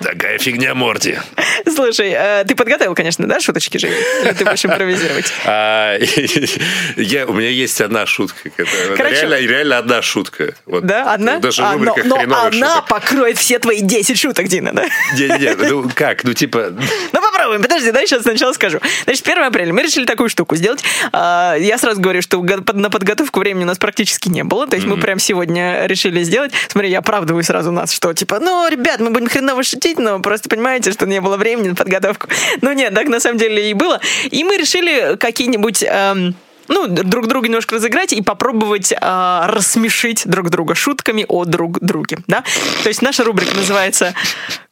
Такая 0.00 0.38
фигня 0.38 0.74
Морти. 0.74 1.18
Слушай, 1.66 2.12
э, 2.16 2.44
ты 2.46 2.54
подготовил, 2.54 2.94
конечно, 2.94 3.26
да, 3.26 3.40
шуточки 3.40 3.78
же? 3.78 3.88
Или 3.88 4.32
ты 4.32 4.44
будешь 4.44 4.64
импровизировать? 4.64 5.32
А, 5.48 5.96
у 5.96 7.32
меня 7.32 7.48
есть 7.48 7.80
одна 7.80 8.06
шутка. 8.06 8.50
Реально, 8.56 9.78
одна 9.78 10.02
шутка. 10.02 10.54
Да, 10.66 11.12
одна? 11.14 11.38
Даже 11.38 11.62
А, 11.62 11.76
но, 11.76 11.94
она 12.16 12.82
покроет 12.82 13.38
все 13.38 13.58
твои 13.58 13.80
10 13.80 14.18
шуток, 14.18 14.48
Дина, 14.48 14.72
да? 14.72 14.84
Не-не-не, 15.14 15.54
ну 15.54 15.90
как, 15.94 16.24
ну 16.24 16.34
типа... 16.34 16.72
Ну, 17.12 17.20
попробуем. 17.20 17.62
Подожди, 17.62 17.92
дай 17.92 18.06
сейчас 18.06 18.22
сначала 18.22 18.52
скажу. 18.52 18.80
Значит, 19.04 19.26
1 19.26 19.42
апреля 19.44 19.72
мы 19.72 19.82
решили 19.82 20.04
такую 20.04 20.28
штуку 20.28 20.56
сделать. 20.56 20.82
А, 21.12 21.54
Я 21.54 21.78
сразу 21.78 22.00
говорю, 22.00 22.22
что 22.22 22.42
на 22.42 22.90
подготовку 22.90 23.40
времени 23.40 23.64
у 23.64 23.66
нас 23.66 23.78
практически 23.78 24.28
не 24.28 24.44
было. 24.44 24.66
То 24.66 24.76
есть 24.76 24.86
мы 24.86 24.96
прям 24.98 25.18
сегодня 25.18 25.86
решили 25.86 26.22
сделать. 26.22 26.52
Смотри, 26.68 26.90
я 26.90 26.98
оправдываю 26.98 27.44
сразу 27.44 27.65
нас, 27.70 27.92
что 27.92 28.12
типа, 28.12 28.38
ну, 28.40 28.68
ребят, 28.68 29.00
мы 29.00 29.10
будем 29.10 29.28
хреново 29.28 29.62
шутить, 29.62 29.98
но 29.98 30.20
просто 30.20 30.48
понимаете, 30.48 30.92
что 30.92 31.06
не 31.06 31.20
было 31.20 31.36
времени 31.36 31.68
на 31.68 31.74
подготовку. 31.74 32.28
Ну, 32.62 32.72
нет, 32.72 32.94
так 32.94 33.08
на 33.08 33.20
самом 33.20 33.38
деле 33.38 33.70
и 33.70 33.74
было. 33.74 34.00
И 34.30 34.42
мы 34.44 34.56
решили 34.56 35.16
какие-нибудь... 35.16 35.84
эм, 35.86 36.34
ну, 36.68 36.86
друг 36.88 37.26
друга 37.28 37.48
немножко 37.48 37.76
разыграть 37.76 38.12
и 38.12 38.22
попробовать 38.22 38.92
а, 39.00 39.46
рассмешить 39.48 40.22
друг 40.26 40.50
друга 40.50 40.74
шутками 40.74 41.24
о 41.28 41.44
друг 41.44 41.80
друге, 41.80 42.18
да? 42.26 42.42
То 42.82 42.88
есть 42.88 43.02
наша 43.02 43.24
рубрика 43.24 43.54
называется 43.56 44.14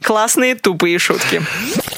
«Классные 0.03 0.55
тупые 0.55 0.99
шутки». 0.99 1.43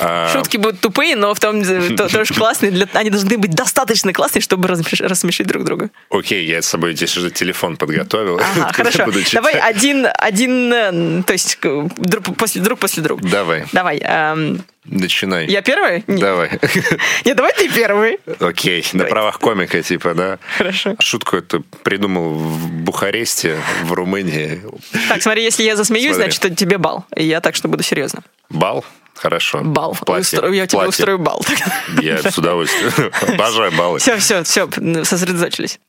а, 0.01 0.29
Шутки 0.33 0.57
будут 0.57 0.81
тупые, 0.81 1.17
но 1.17 1.35
в 1.35 1.41
том 1.41 1.63
то- 1.97 2.09
тоже 2.09 2.35
классные. 2.35 2.71
Для, 2.71 2.87
они 2.93 3.11
должны 3.11 3.37
быть 3.39 3.51
достаточно 3.55 4.13
классные, 4.13 4.43
чтобы 4.43 4.69
рассмешить 4.69 5.47
друг 5.47 5.65
друга. 5.65 5.91
Окей, 6.11 6.47
я 6.47 6.63
с 6.63 6.67
собой 6.67 6.95
здесь 6.95 7.17
уже 7.17 7.31
телефон 7.31 7.77
подготовил. 7.77 8.39
Ага, 8.41 8.73
хорошо. 8.75 9.07
Давай 9.33 9.55
один, 9.55 10.07
один, 10.19 10.73
э, 10.73 11.23
то 11.25 11.33
есть 11.33 11.57
к- 11.57 11.89
друг 11.99 12.37
после 12.37 12.61
друг 12.63 12.79
после 12.79 13.03
друга. 13.03 13.27
Давай, 13.29 13.65
Давай. 13.73 13.99
эм, 14.03 14.65
начинай. 14.89 15.47
я 15.47 15.63
первый? 15.63 16.05
Давай. 16.07 16.51
Нет, 17.25 17.37
давай 17.37 17.53
ты 17.55 17.69
первый. 17.69 18.19
Окей, 18.41 18.85
на 18.93 19.05
правах 19.05 19.39
комика, 19.39 19.83
типа, 19.83 20.15
да? 20.15 20.39
Хорошо. 20.57 20.97
Шутку 21.01 21.37
эту 21.37 21.63
придумал 21.83 22.35
в 22.35 22.71
Бухаресте, 22.71 23.59
в 23.85 23.93
Румынии. 23.93 24.63
Так, 25.09 25.23
смотри, 25.23 25.43
если 25.43 25.63
я 25.63 25.77
засмеюсь, 25.77 26.15
Смотри. 26.15 26.23
значит, 26.31 26.45
это 26.45 26.55
тебе 26.55 26.79
бал. 26.79 27.05
И 27.17 27.25
я 27.25 27.41
так 27.41 27.55
что 27.55 27.69
буду 27.69 27.83
серьезно. 27.83 28.23
Бал? 28.51 28.85
Хорошо. 29.15 29.61
Бал. 29.63 29.95
В 29.95 30.01
платье. 30.01 30.39
Устрою- 30.39 30.55
я 30.55 30.67
тебе 30.67 30.77
платье. 30.79 30.89
устрою 30.91 31.19
бал. 31.19 31.43
Я 32.03 32.19
с 32.19 32.37
удовольствием. 32.37 33.11
Обожаю 33.35 33.73
баллы. 33.73 33.99
Все, 33.99 34.19
все, 34.19 34.43
все, 34.45 34.69
сосредоточились. 35.05 35.81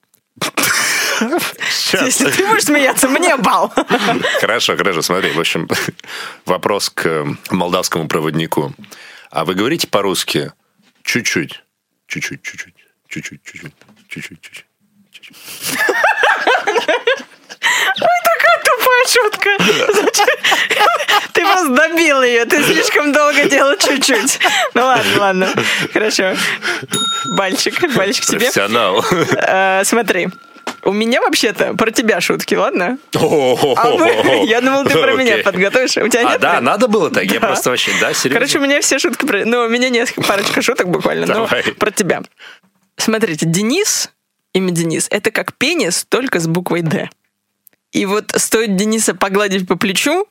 Если 1.91 2.29
ты 2.31 2.45
будешь 2.47 2.63
смеяться, 2.65 3.07
мне 3.07 3.35
бал. 3.37 3.73
Хорошо, 4.39 4.75
хорошо, 4.77 5.01
смотри. 5.01 5.31
В 5.31 5.39
общем, 5.39 5.67
вопрос 6.45 6.89
к 6.89 7.25
молдавскому 7.49 8.07
проводнику. 8.07 8.73
А 9.31 9.45
вы 9.45 9.53
говорите 9.55 9.87
по-русски 9.87 10.51
чуть-чуть? 11.03 11.63
Чуть-чуть, 12.07 12.41
чуть-чуть, 12.41 12.75
чуть-чуть, 13.09 13.43
чуть-чуть, 13.43 13.73
чуть-чуть, 14.09 14.41
чуть-чуть. 14.41 14.65
Такая 17.97 18.63
тупая 18.63 19.05
шутка. 19.07 19.49
Зачем? 19.93 20.27
Ты 21.33 21.41
просто 21.41 21.69
добил 21.75 22.23
ее. 22.23 22.45
Ты 22.45 22.63
слишком 22.63 23.11
долго 23.11 23.43
делал 23.49 23.75
чуть-чуть. 23.77 24.39
Ну 24.73 24.81
ладно, 24.85 25.19
ладно. 25.19 25.53
Хорошо. 25.93 26.35
Бальчик. 27.35 27.93
Бальчик 27.95 28.25
тебе. 28.25 28.39
Профессионал. 28.39 29.03
Э, 29.31 29.83
Смотри. 29.83 30.29
У 30.87 30.93
меня 30.93 31.19
вообще-то 31.21 31.73
про 31.73 31.91
тебя 31.91 32.21
шутки, 32.21 32.55
ладно? 32.55 32.97
А 33.13 33.19
мы- 33.19 34.45
Я 34.47 34.61
думал, 34.61 34.85
ты 34.85 34.93
про 34.97 35.15
меня 35.15 35.39
подготовишь. 35.43 35.97
У 35.97 36.07
тебя 36.07 36.21
А, 36.25 36.31
нет? 36.31 36.39
да, 36.41 36.61
надо 36.61 36.87
было 36.87 37.11
так? 37.11 37.25
Я 37.25 37.41
просто 37.41 37.71
вообще, 37.71 37.91
да, 37.99 38.13
серьезно? 38.13 38.39
Короче, 38.39 38.59
у 38.59 38.61
меня 38.61 38.79
все 38.79 38.97
шутки 38.97 39.25
про... 39.25 39.43
Ну, 39.43 39.63
у 39.65 39.67
меня 39.69 39.89
несколько, 39.89 40.21
парочка 40.25 40.61
шуток 40.61 40.87
буквально, 40.87 41.25
но 41.27 41.49
про 41.77 41.91
тебя. 41.91 42.21
Смотрите, 42.95 43.45
Денис, 43.45 44.11
имя 44.53 44.71
Денис, 44.71 45.07
это 45.11 45.29
как 45.31 45.55
пенис, 45.55 46.05
только 46.07 46.39
с 46.39 46.47
буквой 46.47 46.83
«Д». 46.83 47.09
И 47.91 48.05
вот 48.05 48.31
стоит 48.37 48.77
Дениса 48.77 49.13
погладить 49.13 49.67
по 49.67 49.75
плечу, 49.75 50.25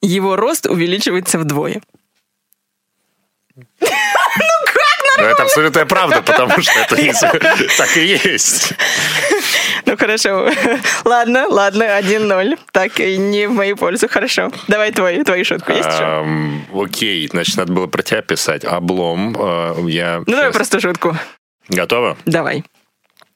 его 0.00 0.34
рост 0.34 0.66
увеличивается 0.66 1.38
вдвое. 1.38 1.80
Ну, 5.22 5.28
это 5.28 5.42
абсолютная 5.44 5.86
правда, 5.86 6.22
потому 6.22 6.60
что 6.60 6.72
это 6.80 6.96
так 7.78 7.96
и 7.96 8.04
есть. 8.06 8.72
Ну, 9.86 9.96
хорошо. 9.96 10.50
Ладно, 11.04 11.46
ладно, 11.48 11.84
1-0. 12.00 12.58
Так 12.72 13.00
и 13.00 13.16
не 13.16 13.46
в 13.46 13.52
мою 13.52 13.76
пользу. 13.76 14.08
Хорошо. 14.08 14.50
Давай 14.68 14.92
твою, 14.92 15.24
твою 15.24 15.44
шутку. 15.44 15.72
Есть 15.72 15.88
еще? 15.88 16.24
Окей, 16.74 17.28
значит, 17.28 17.56
надо 17.56 17.72
было 17.72 17.86
про 17.86 18.02
тебя 18.02 18.22
писать. 18.22 18.64
Облом. 18.64 19.36
а, 19.38 19.76
Я 19.86 20.22
Ну, 20.26 20.36
давай 20.36 20.52
просто 20.52 20.80
шутку. 20.80 21.16
Готово? 21.68 22.16
Давай. 22.24 22.64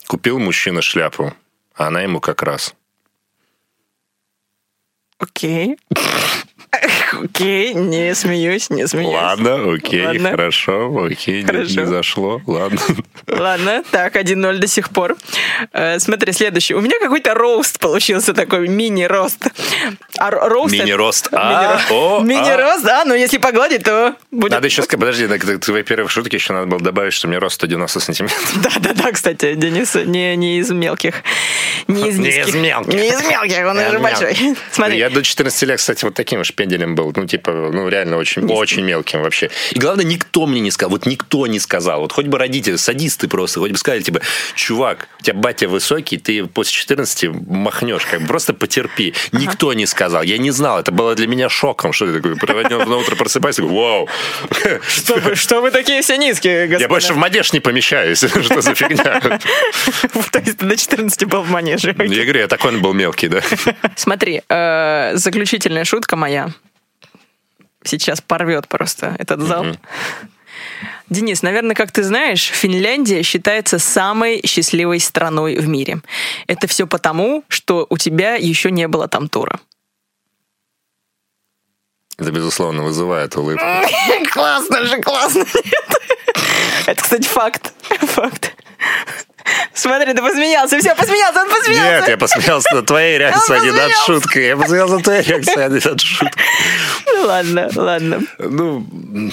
Купил 0.07 0.39
мужчина 0.39 0.83
шляпу, 0.83 1.35
а 1.75 1.87
она 1.87 2.03
ему 2.03 2.21
как 2.21 2.43
раз. 2.43 2.75
Окей. 5.19 5.77
Окей, 7.25 7.75
не 7.75 8.15
смеюсь, 8.15 8.71
не 8.71 8.87
смеюсь. 8.87 9.15
Ладно, 9.15 9.73
окей, 9.75 10.05
Ладно. 10.07 10.31
хорошо, 10.31 11.05
окей, 11.11 11.43
не- 11.43 11.47
Хорошо. 11.47 11.81
Не, 11.81 11.87
зашло, 11.87 12.41
ладно. 12.47 12.79
Ладно, 13.29 13.83
так, 13.91 14.17
1-0 14.17 14.59
до 14.59 14.67
сих 14.67 14.91
пор. 14.91 15.17
Э, 15.73 15.99
смотри, 15.99 16.33
следующий. 16.33 16.75
У 16.75 16.81
меня 16.81 16.99
какой-то 17.01 17.35
рост 17.35 17.79
получился 17.79 18.35
такой, 18.35 18.69
мини-рост. 18.69 19.47
А 20.19 20.31
ро- 20.31 20.49
рост... 20.49 20.75
это- 20.75 20.85
Мини-рост. 20.85 21.29
А, 21.33 21.81
Мини-рост. 21.89 21.91
а. 21.91 22.25
Мини-рост, 22.25 22.85
да, 22.85 23.05
но 23.05 23.15
если 23.15 23.39
погладить, 23.39 23.83
то 23.83 24.15
будет... 24.31 24.53
Надо 24.53 24.67
еще 24.67 24.83
сказать, 24.83 25.01
подожди, 25.01 25.27
к 25.59 25.65
твоей 25.65 25.85
первой 25.85 26.09
шутке 26.09 26.37
еще 26.37 26.53
надо 26.53 26.67
было 26.67 26.81
добавить, 26.81 27.13
что 27.13 27.29
мне 27.29 27.39
рост 27.39 27.55
190 27.57 28.01
сантиметров. 28.01 28.53
Да-да-да, 28.63 29.13
кстати, 29.13 29.55
Денис 29.55 29.95
не, 29.95 30.37
не 30.37 30.59
из 30.59 30.71
мелких. 30.71 31.15
Не 31.89 32.09
из 32.11 32.19
Не 32.19 32.29
из 32.31 32.55
мелких. 32.55 32.95
Не 32.95 33.09
из 33.09 33.23
мелких, 33.23 33.67
он 33.67 33.79
Не 33.79 33.89
уже 33.89 33.99
большой. 33.99 34.37
Смотри. 34.71 34.99
Я 34.99 35.11
до 35.11 35.23
14 35.23 35.63
лет, 35.63 35.79
кстати, 35.79 36.05
вот 36.05 36.15
таким 36.15 36.45
шпенделем 36.45 36.95
был. 36.95 37.06
Ну, 37.15 37.27
типа, 37.27 37.53
ну, 37.53 37.89
реально 37.89 38.17
очень, 38.17 38.45
очень 38.51 38.83
мелким 38.83 39.23
вообще. 39.23 39.51
И 39.73 39.79
главное, 39.79 40.05
никто 40.05 40.47
мне 40.47 40.61
не 40.61 40.71
сказал. 40.71 40.91
Вот 40.91 41.07
никто 41.07 41.47
не 41.47 41.59
сказал. 41.59 42.01
Вот 42.01 42.13
хоть 42.13 42.27
бы 42.27 42.39
родители, 42.39 42.77
садисты 42.77 43.29
просто, 43.29 43.61
хоть 43.61 43.73
бы 43.73 43.79
сказали, 43.79 44.03
типа, 44.03 44.21
чувак, 44.55 45.09
у 45.21 45.23
тебя 45.23 45.37
батя 45.37 45.69
высокий, 45.69 46.19
ты 46.19 46.45
после 46.47 46.73
14 46.73 47.31
махнешь, 47.47 48.07
как 48.07 48.23
бы 48.23 48.27
просто 48.27 48.55
потерпи. 48.55 49.15
Никто 49.33 49.73
не 49.73 49.87
сказал. 49.87 50.23
Я 50.23 50.39
не 50.39 50.51
знал. 50.51 50.79
Это 50.79 50.93
было 50.93 51.15
для 51.15 51.27
меня 51.27 51.49
шоком. 51.49 51.93
Что 51.93 52.07
ты 52.07 52.15
такой, 52.15 52.37
проводил 52.37 52.81
на 52.81 52.97
утро 52.97 53.17
просыпайся, 53.17 53.63
такой, 53.63 53.77
вау. 53.77 54.09
Что 54.89 55.15
вы, 55.17 55.35
что 55.35 55.61
вы 55.61 55.71
такие 55.71 56.03
все 56.03 56.17
низкие, 56.17 56.67
господа? 56.67 56.83
Я 56.85 56.89
больше 56.89 57.13
в 57.13 57.17
мадеш 57.17 57.53
не 57.53 57.61
помещаюсь. 57.61 58.19
Что 58.47 58.61
за 58.61 58.75
фигня? 58.75 59.21
То 59.21 60.39
есть 60.39 60.59
ты 60.59 60.67
до 60.67 60.77
14 60.77 61.25
был 61.25 61.43
в 61.43 61.51
манеже. 61.51 61.95
Я 61.99 62.23
говорю, 62.23 62.41
я 62.41 62.49
такой 62.49 62.75
он 62.75 62.83
был 62.83 62.93
мелкий, 62.93 63.29
да. 63.29 63.41
Смотри, 63.97 64.43
э, 64.49 65.13
заключительная 65.15 65.85
шутка 65.85 66.17
моя. 66.17 66.51
Сейчас 67.87 68.21
порвет 68.21 68.69
просто 68.69 69.17
этот 69.19 69.41
зал. 69.41 69.67
Денис, 71.09 71.43
наверное, 71.43 71.77
как 71.77 71.93
ты 71.93 72.03
знаешь, 72.03 72.43
Финляндия 72.43 73.23
считается 73.23 73.79
самой 73.79 74.43
счастливой 74.45 74.99
страной 74.99 75.57
в 75.57 75.69
мире. 75.69 76.01
Это 76.49 76.67
все 76.67 76.87
потому, 76.87 77.45
что 77.49 77.87
у 77.91 77.97
тебя 77.97 78.35
еще 78.35 78.71
не 78.73 78.89
было 78.89 79.07
там 79.07 79.29
тура. 79.29 79.61
Это, 82.19 82.33
безусловно, 82.33 82.83
вызывает 82.83 83.37
улыбку. 83.37 83.65
Классно 84.33 84.85
же, 84.85 85.01
классно. 85.03 85.45
Это, 86.87 87.03
кстати, 87.03 87.29
факт. 87.29 87.75
Факт. 88.01 88.55
Смотри, 89.75 90.13
ты 90.15 90.23
посмеялся, 90.23 90.79
все, 90.79 90.95
посмеялся, 90.95 91.43
он 91.43 91.49
посмеялся. 91.51 91.91
Нет, 92.01 92.09
я 92.09 92.17
посмеялся 92.17 92.75
на 92.75 92.83
твоей 92.83 93.19
реакции, 93.19 93.57
а 93.57 93.61
не 93.61 93.71
над 93.71 93.93
шуткой. 94.07 94.47
Я 94.47 94.57
посмеялся 94.57 94.95
на 94.97 95.03
твоей 95.03 95.23
реакции, 95.23 95.61
а 95.61 95.69
не 95.69 95.81
над 95.85 96.01
шуткой. 96.01 96.43
Ну 97.07 97.27
ладно, 97.27 97.71
ладно. 97.75 98.21
Ну, 98.39 98.87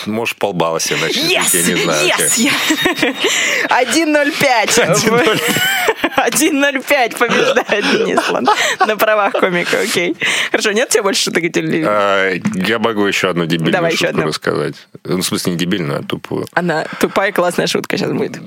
можешь 0.05 0.35
полбалла 0.35 0.79
себе 0.79 0.97
начать, 1.01 1.23
Yes! 1.23 1.47
я 1.53 1.61
не 1.75 1.83
знаю. 1.83 2.07
Yes! 2.07 2.31
я- 2.37 2.51
1.05. 3.83 4.67
1.05 4.67 5.92
побеждает 6.31 7.83
Денис 7.91 8.29
ладно. 8.29 8.53
на 8.85 8.97
правах 8.97 9.33
комика, 9.33 9.79
окей. 9.79 10.15
Хорошо, 10.51 10.71
нет 10.71 10.89
тебе 10.89 11.03
больше 11.03 11.23
шуток 11.25 11.43
или- 11.43 11.83
А, 11.87 12.33
Я 12.55 12.79
могу 12.79 13.05
еще 13.05 13.29
одну 13.29 13.45
дебильную 13.45 13.73
Давай 13.73 13.91
еще 13.91 14.05
шутку 14.07 14.17
одну. 14.19 14.27
рассказать. 14.29 14.75
Ну, 15.03 15.17
в 15.17 15.23
смысле, 15.23 15.53
не 15.53 15.57
дебильную, 15.57 15.99
а 15.99 16.03
тупую. 16.03 16.45
Она 16.53 16.85
тупая 16.99 17.31
классная 17.31 17.67
шутка 17.67 17.97
сейчас 17.97 18.11
будет. 18.11 18.39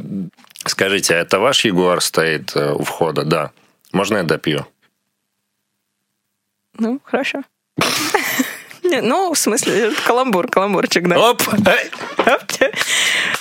Скажите, 0.65 1.15
а 1.15 1.19
это 1.19 1.39
ваш 1.39 1.65
Ягуар 1.65 2.01
стоит 2.01 2.53
э, 2.57 2.73
у 2.73 2.83
входа? 2.83 3.25
Да. 3.25 3.51
Можно 3.93 4.19
я 4.19 4.23
допью? 4.25 4.67
Ну, 6.79 7.01
хорошо. 7.05 7.43
Ну, 9.03 9.33
в 9.35 9.37
смысле, 9.39 9.91
каламбур, 10.07 10.47
каламбурчик, 10.47 11.09
да. 11.09 11.19
Оп! 11.31 11.43
Эй! 11.67 11.91
Оп. 12.19 12.43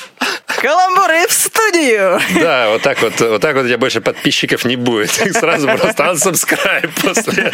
Каламбуры 0.62 1.28
в 1.28 1.32
студию! 1.32 2.20
Да, 2.40 2.70
вот 2.70 2.82
так 2.82 3.02
вот, 3.02 3.20
вот 3.20 3.42
так 3.42 3.56
вот 3.56 3.66
у 3.66 3.68
тебя 3.68 3.78
больше 3.78 4.02
подписчиков 4.02 4.66
не 4.66 4.76
будет. 4.76 5.12
Сразу 5.12 5.68
просто 5.68 6.04
unsubscribe 6.04 6.90
после. 7.02 7.54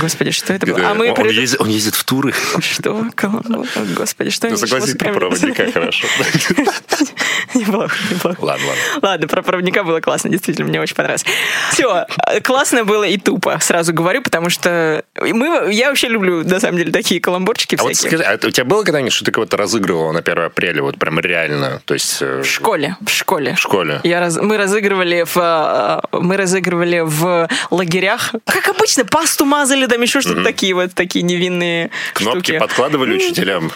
Господи, 0.00 0.30
что 0.30 0.52
это 0.52 0.66
было? 0.66 0.80
А 0.88 0.92
он, 0.92 0.98
мы 0.98 1.08
он 1.10 1.14
пред- 1.14 1.32
ездит, 1.32 1.60
он 1.60 1.68
ездит 1.68 1.94
в 1.94 2.04
туры. 2.04 2.32
Что? 2.60 3.06
Каламбур? 3.14 3.66
Господи, 3.96 4.30
что 4.30 4.48
Ну, 4.48 4.54
я 4.54 4.58
согласись, 4.58 4.96
про 4.96 5.12
проводника 5.12 5.70
хорошо. 5.72 6.06
Неплохо, 7.54 7.94
неплохо. 8.10 8.36
Ладно, 8.40 8.66
ладно. 8.66 8.82
Ладно, 9.02 9.28
про 9.28 9.42
проводника 9.42 9.84
было 9.84 10.00
классно, 10.00 10.28
действительно, 10.30 10.66
мне 10.68 10.80
очень 10.80 10.94
понравилось. 10.96 11.24
Все, 11.72 12.06
классно 12.42 12.84
было 12.84 13.04
и 13.04 13.16
тупо, 13.16 13.58
сразу 13.60 13.92
говорю, 13.92 14.22
потому 14.22 14.50
что 14.50 15.04
мы, 15.20 15.72
я 15.72 15.88
вообще 15.88 16.08
люблю, 16.08 16.42
на 16.44 16.58
самом 16.58 16.78
деле, 16.78 16.90
такие 16.90 17.20
каламбурчики 17.20 17.76
А 17.78 17.82
вот 17.82 17.94
всякие. 17.94 18.18
скажи, 18.18 18.24
а 18.24 18.46
у 18.46 18.50
тебя 18.50 18.64
было 18.64 18.82
когда-нибудь, 18.82 19.12
что 19.12 19.24
ты 19.24 19.30
кого-то 19.30 19.56
разыгрывала 19.56 20.10
на 20.12 20.18
1 20.20 20.38
апреля, 20.40 20.82
вот 20.82 20.98
прям 20.98 21.20
реально? 21.20 21.80
То 21.84 21.94
есть 21.94 22.18
э, 22.20 22.33
В 22.42 22.46
школе, 22.46 22.96
в 23.04 23.10
школе. 23.10 23.54
в 23.54 23.60
школе? 23.60 24.00
Я 24.04 24.20
раз, 24.20 24.36
мы 24.36 24.56
разыгрывали 24.56 25.24
в 25.24 25.36
э, 25.36 26.18
мы 26.18 26.36
разыгрывали 26.36 27.00
в 27.04 27.48
лагерях, 27.70 28.34
как 28.44 28.68
обычно, 28.68 29.04
пасту 29.04 29.44
мазали, 29.44 29.86
там 29.86 30.00
еще 30.02 30.20
что-то 30.20 30.42
такие 30.42 30.74
вот 30.74 30.94
такие 30.94 31.22
невинные 31.22 31.90
Кнопки 32.14 32.38
штуки. 32.38 32.58
подкладывали 32.58 33.16
учителям? 33.16 33.70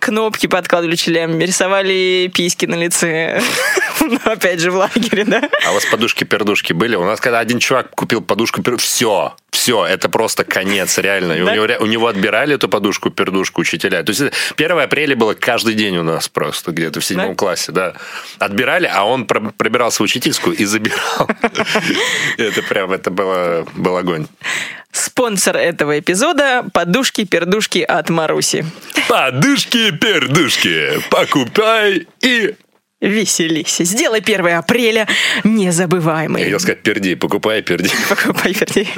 Кнопки 0.00 0.46
подкладывали 0.46 0.94
учителям, 0.94 1.38
рисовали 1.40 2.30
письки 2.34 2.66
на 2.66 2.74
лице. 2.76 3.40
Ну, 4.04 4.18
опять 4.24 4.58
же, 4.58 4.72
в 4.72 4.76
лагере, 4.76 5.22
да? 5.24 5.48
А 5.64 5.70
у 5.70 5.74
вас 5.74 5.84
подушки-пердушки 5.86 6.72
были? 6.72 6.96
У 6.96 7.04
нас 7.04 7.20
когда 7.20 7.38
один 7.38 7.60
чувак 7.60 7.90
купил 7.90 8.20
подушку 8.20 8.60
все, 8.78 9.36
все, 9.52 9.86
это 9.86 10.08
просто 10.08 10.42
конец, 10.42 10.98
реально. 10.98 11.34
И 11.34 11.40
у, 11.42 11.46
Да? 11.46 11.54
него, 11.54 11.66
ре- 11.66 11.78
у 11.78 11.86
него 11.86 12.08
отбирали 12.08 12.56
эту 12.56 12.68
подушку-пердушку 12.68 13.60
учителя. 13.60 14.02
То 14.02 14.10
есть 14.10 14.20
это 14.22 14.34
1 14.56 14.78
апреля 14.80 15.14
было 15.14 15.34
каждый 15.34 15.74
день 15.74 15.98
у 15.98 16.02
нас 16.02 16.28
просто, 16.28 16.72
где-то 16.72 16.98
в 16.98 17.04
седьмом 17.04 17.28
Да? 17.30 17.34
классе, 17.36 17.70
да. 17.70 17.92
Отбирали, 18.40 18.90
а 18.92 19.04
он 19.04 19.24
про- 19.26 19.52
пробирался 19.56 20.02
в 20.02 20.06
учительскую 20.06 20.56
и 20.56 20.64
забирал. 20.64 21.28
Это 22.38 22.62
прям, 22.62 22.92
это 22.92 23.10
было, 23.10 23.66
был 23.76 23.96
огонь. 23.96 24.26
Спонсор 24.90 25.56
этого 25.56 25.98
эпизода– 25.98 26.64
подушки-пердушки 26.72 27.78
от 27.78 28.10
Маруси. 28.10 28.64
Подушки-пердушки, 29.72 31.00
покупай 31.10 32.06
и... 32.20 32.54
Веселись. 33.02 33.78
Сделай 33.80 34.20
1 34.20 34.46
апреля 34.46 35.08
незабываемым. 35.42 36.36
Я 36.38 36.44
хотел 36.44 36.60
сказать, 36.60 36.82
перди, 36.82 37.16
покупай, 37.16 37.60
перди. 37.60 37.90
Покупай, 38.08 38.52
вернее. 38.52 38.88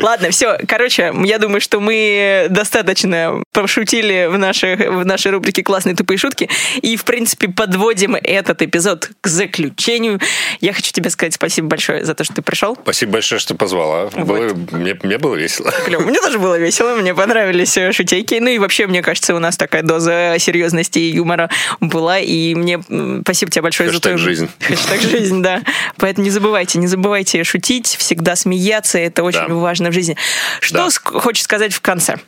Ладно, 0.00 0.30
все. 0.30 0.58
Короче, 0.68 1.12
я 1.24 1.38
думаю, 1.38 1.60
что 1.62 1.80
мы 1.80 2.46
достаточно 2.50 3.42
пошутили 3.52 4.28
в 4.30 4.36
нашей, 4.36 4.76
в 4.76 5.06
нашей 5.06 5.32
рубрике 5.32 5.62
«Классные 5.62 5.96
тупые 5.96 6.18
шутки». 6.18 6.48
И, 6.82 6.96
в 6.96 7.04
принципе, 7.04 7.48
подводим 7.48 8.16
этот 8.16 8.60
эпизод 8.60 9.10
к 9.22 9.26
заключению. 9.26 10.20
Я 10.60 10.74
хочу 10.74 10.92
тебе 10.92 11.08
сказать 11.08 11.32
спасибо 11.34 11.68
большое 11.68 12.04
за 12.04 12.14
то, 12.14 12.22
что 12.22 12.34
ты 12.34 12.42
пришел. 12.42 12.76
Спасибо 12.82 13.12
большое, 13.12 13.38
что 13.38 13.54
позвала. 13.54 14.10
Было- 14.10 14.54
мне, 14.72 14.98
мне 15.02 15.16
было 15.16 15.36
весело. 15.36 15.72
Клево. 15.86 16.02
Мне 16.02 16.20
тоже 16.20 16.38
было 16.38 16.58
весело, 16.58 16.96
мне 16.96 17.14
понравились 17.14 17.76
э, 17.78 17.92
шутейки. 17.92 18.34
Ну 18.34 18.48
и 18.50 18.58
вообще, 18.58 18.86
мне 18.86 19.00
кажется, 19.00 19.34
у 19.34 19.38
нас 19.38 19.56
такая 19.56 19.82
доза 19.82 20.36
серьезности 20.38 20.98
и 20.98 21.12
юмора 21.12 21.48
была. 21.80 22.18
И 22.18 22.54
мне 22.54 22.78
спасибо 23.22 23.50
тебе 23.54 23.62
большое 23.62 23.90
Хэштег 23.90 24.12
то... 24.12 24.18
«Жизнь». 24.18 24.50
Хэштег 24.60 25.00
жизнь, 25.00 25.42
да. 25.42 25.62
Поэтому 25.96 26.24
не 26.24 26.30
забывайте, 26.30 26.78
не 26.78 26.86
забывайте 26.86 27.42
шутить, 27.44 27.86
всегда 27.98 28.36
смеяться. 28.36 28.98
Это 28.98 29.22
очень 29.22 29.46
Да. 29.48 29.54
важно 29.54 29.90
в 29.90 29.92
жизни. 29.94 30.16
Что 30.60 30.88
Да. 30.88 31.18
хочешь 31.20 31.44
сказать 31.44 31.72
в 31.72 31.80
конце? 31.80 32.18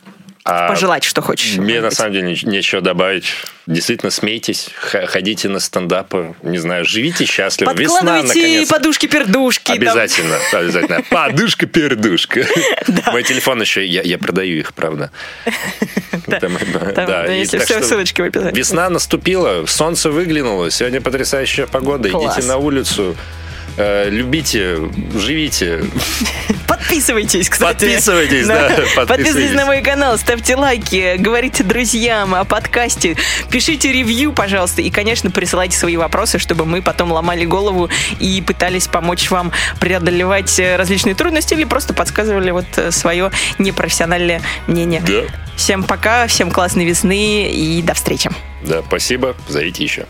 А 0.49 0.67
Пожелать, 0.69 1.03
что 1.03 1.21
хочешь. 1.21 1.57
Мне 1.57 1.81
на 1.81 1.91
самом 1.91 2.13
деле 2.13 2.31
неч- 2.31 2.47
нечего 2.47 2.81
добавить. 2.81 3.33
Действительно, 3.65 4.11
смейтесь, 4.11 4.69
ходите 5.07 5.49
на 5.49 5.59
стендапы, 5.59 6.35
не 6.41 6.57
знаю, 6.57 6.85
живите 6.85 7.25
счастливо. 7.25 7.73
Весна, 7.73 7.95
Подкладывайте 7.99 8.39
наконец. 8.39 8.69
подушки-пердушки. 8.69 9.65
там. 9.67 9.75
Обязательно, 9.77 10.37
обязательно. 10.53 11.01
Подушка-пердушка. 11.09 12.47
Мой 13.11 13.23
телефон 13.23 13.59
еще, 13.59 13.85
я, 13.85 14.17
продаю 14.17 14.57
их, 14.59 14.73
правда. 14.73 15.11
Если 16.27 17.57
все, 17.59 17.81
ссылочки 17.83 18.21
в 18.21 18.25
описании. 18.25 18.55
Весна 18.55 18.89
наступила, 18.89 19.65
солнце 19.65 20.11
выглянуло, 20.11 20.71
сегодня 20.71 21.01
потрясающая 21.01 21.67
погода. 21.67 22.09
Идите 22.09 22.47
на 22.47 22.57
улицу, 22.57 23.15
э, 23.17 23.46
любите, 23.77 24.79
живите. 25.15 25.83
Подписывайтесь, 26.67 27.49
кстати. 27.49 27.85
Подписывайтесь, 27.85 28.47
да, 28.47 28.69
Подписывайтесь 28.69 29.07
подписывайтесь. 29.07 29.51
на 29.53 29.65
мой 29.65 29.81
канал, 29.81 30.17
ставьте 30.17 30.55
лайки, 30.55 31.17
говорите 31.17 31.63
друзьям 31.63 32.33
о 32.33 32.43
подкасте, 32.45 33.17
пишите 33.49 33.91
ревью, 33.91 34.31
пожалуйста, 34.33 34.81
и, 34.81 34.89
конечно, 34.89 35.29
присылайте 35.29 35.77
свои 35.77 35.97
вопросы, 35.97 36.39
чтобы 36.39 36.65
мы 36.65 36.81
потом 36.81 37.11
ломали 37.11 37.45
голову 37.45 37.89
и 38.19 38.41
пытались 38.41 38.87
помочь 38.87 39.29
вам 39.29 39.51
преодолевать 39.79 40.59
э, 40.59 40.75
различные 40.75 41.15
трудности 41.15 41.53
или 41.53 41.65
просто 41.65 41.93
подсказывали 41.93 42.51
вот 42.51 42.65
свое 42.91 43.31
непрофессиональное 43.59 44.41
мнение. 44.67 45.01
Да. 45.05 45.23
Всем 45.55 45.83
пока, 45.83 46.27
всем 46.27 46.51
классной 46.51 46.85
весны 46.85 47.51
и 47.51 47.81
до 47.81 47.93
встречи. 47.93 48.29
Да, 48.63 48.81
спасибо, 48.81 49.35
зовите 49.47 49.83
еще. 49.83 50.05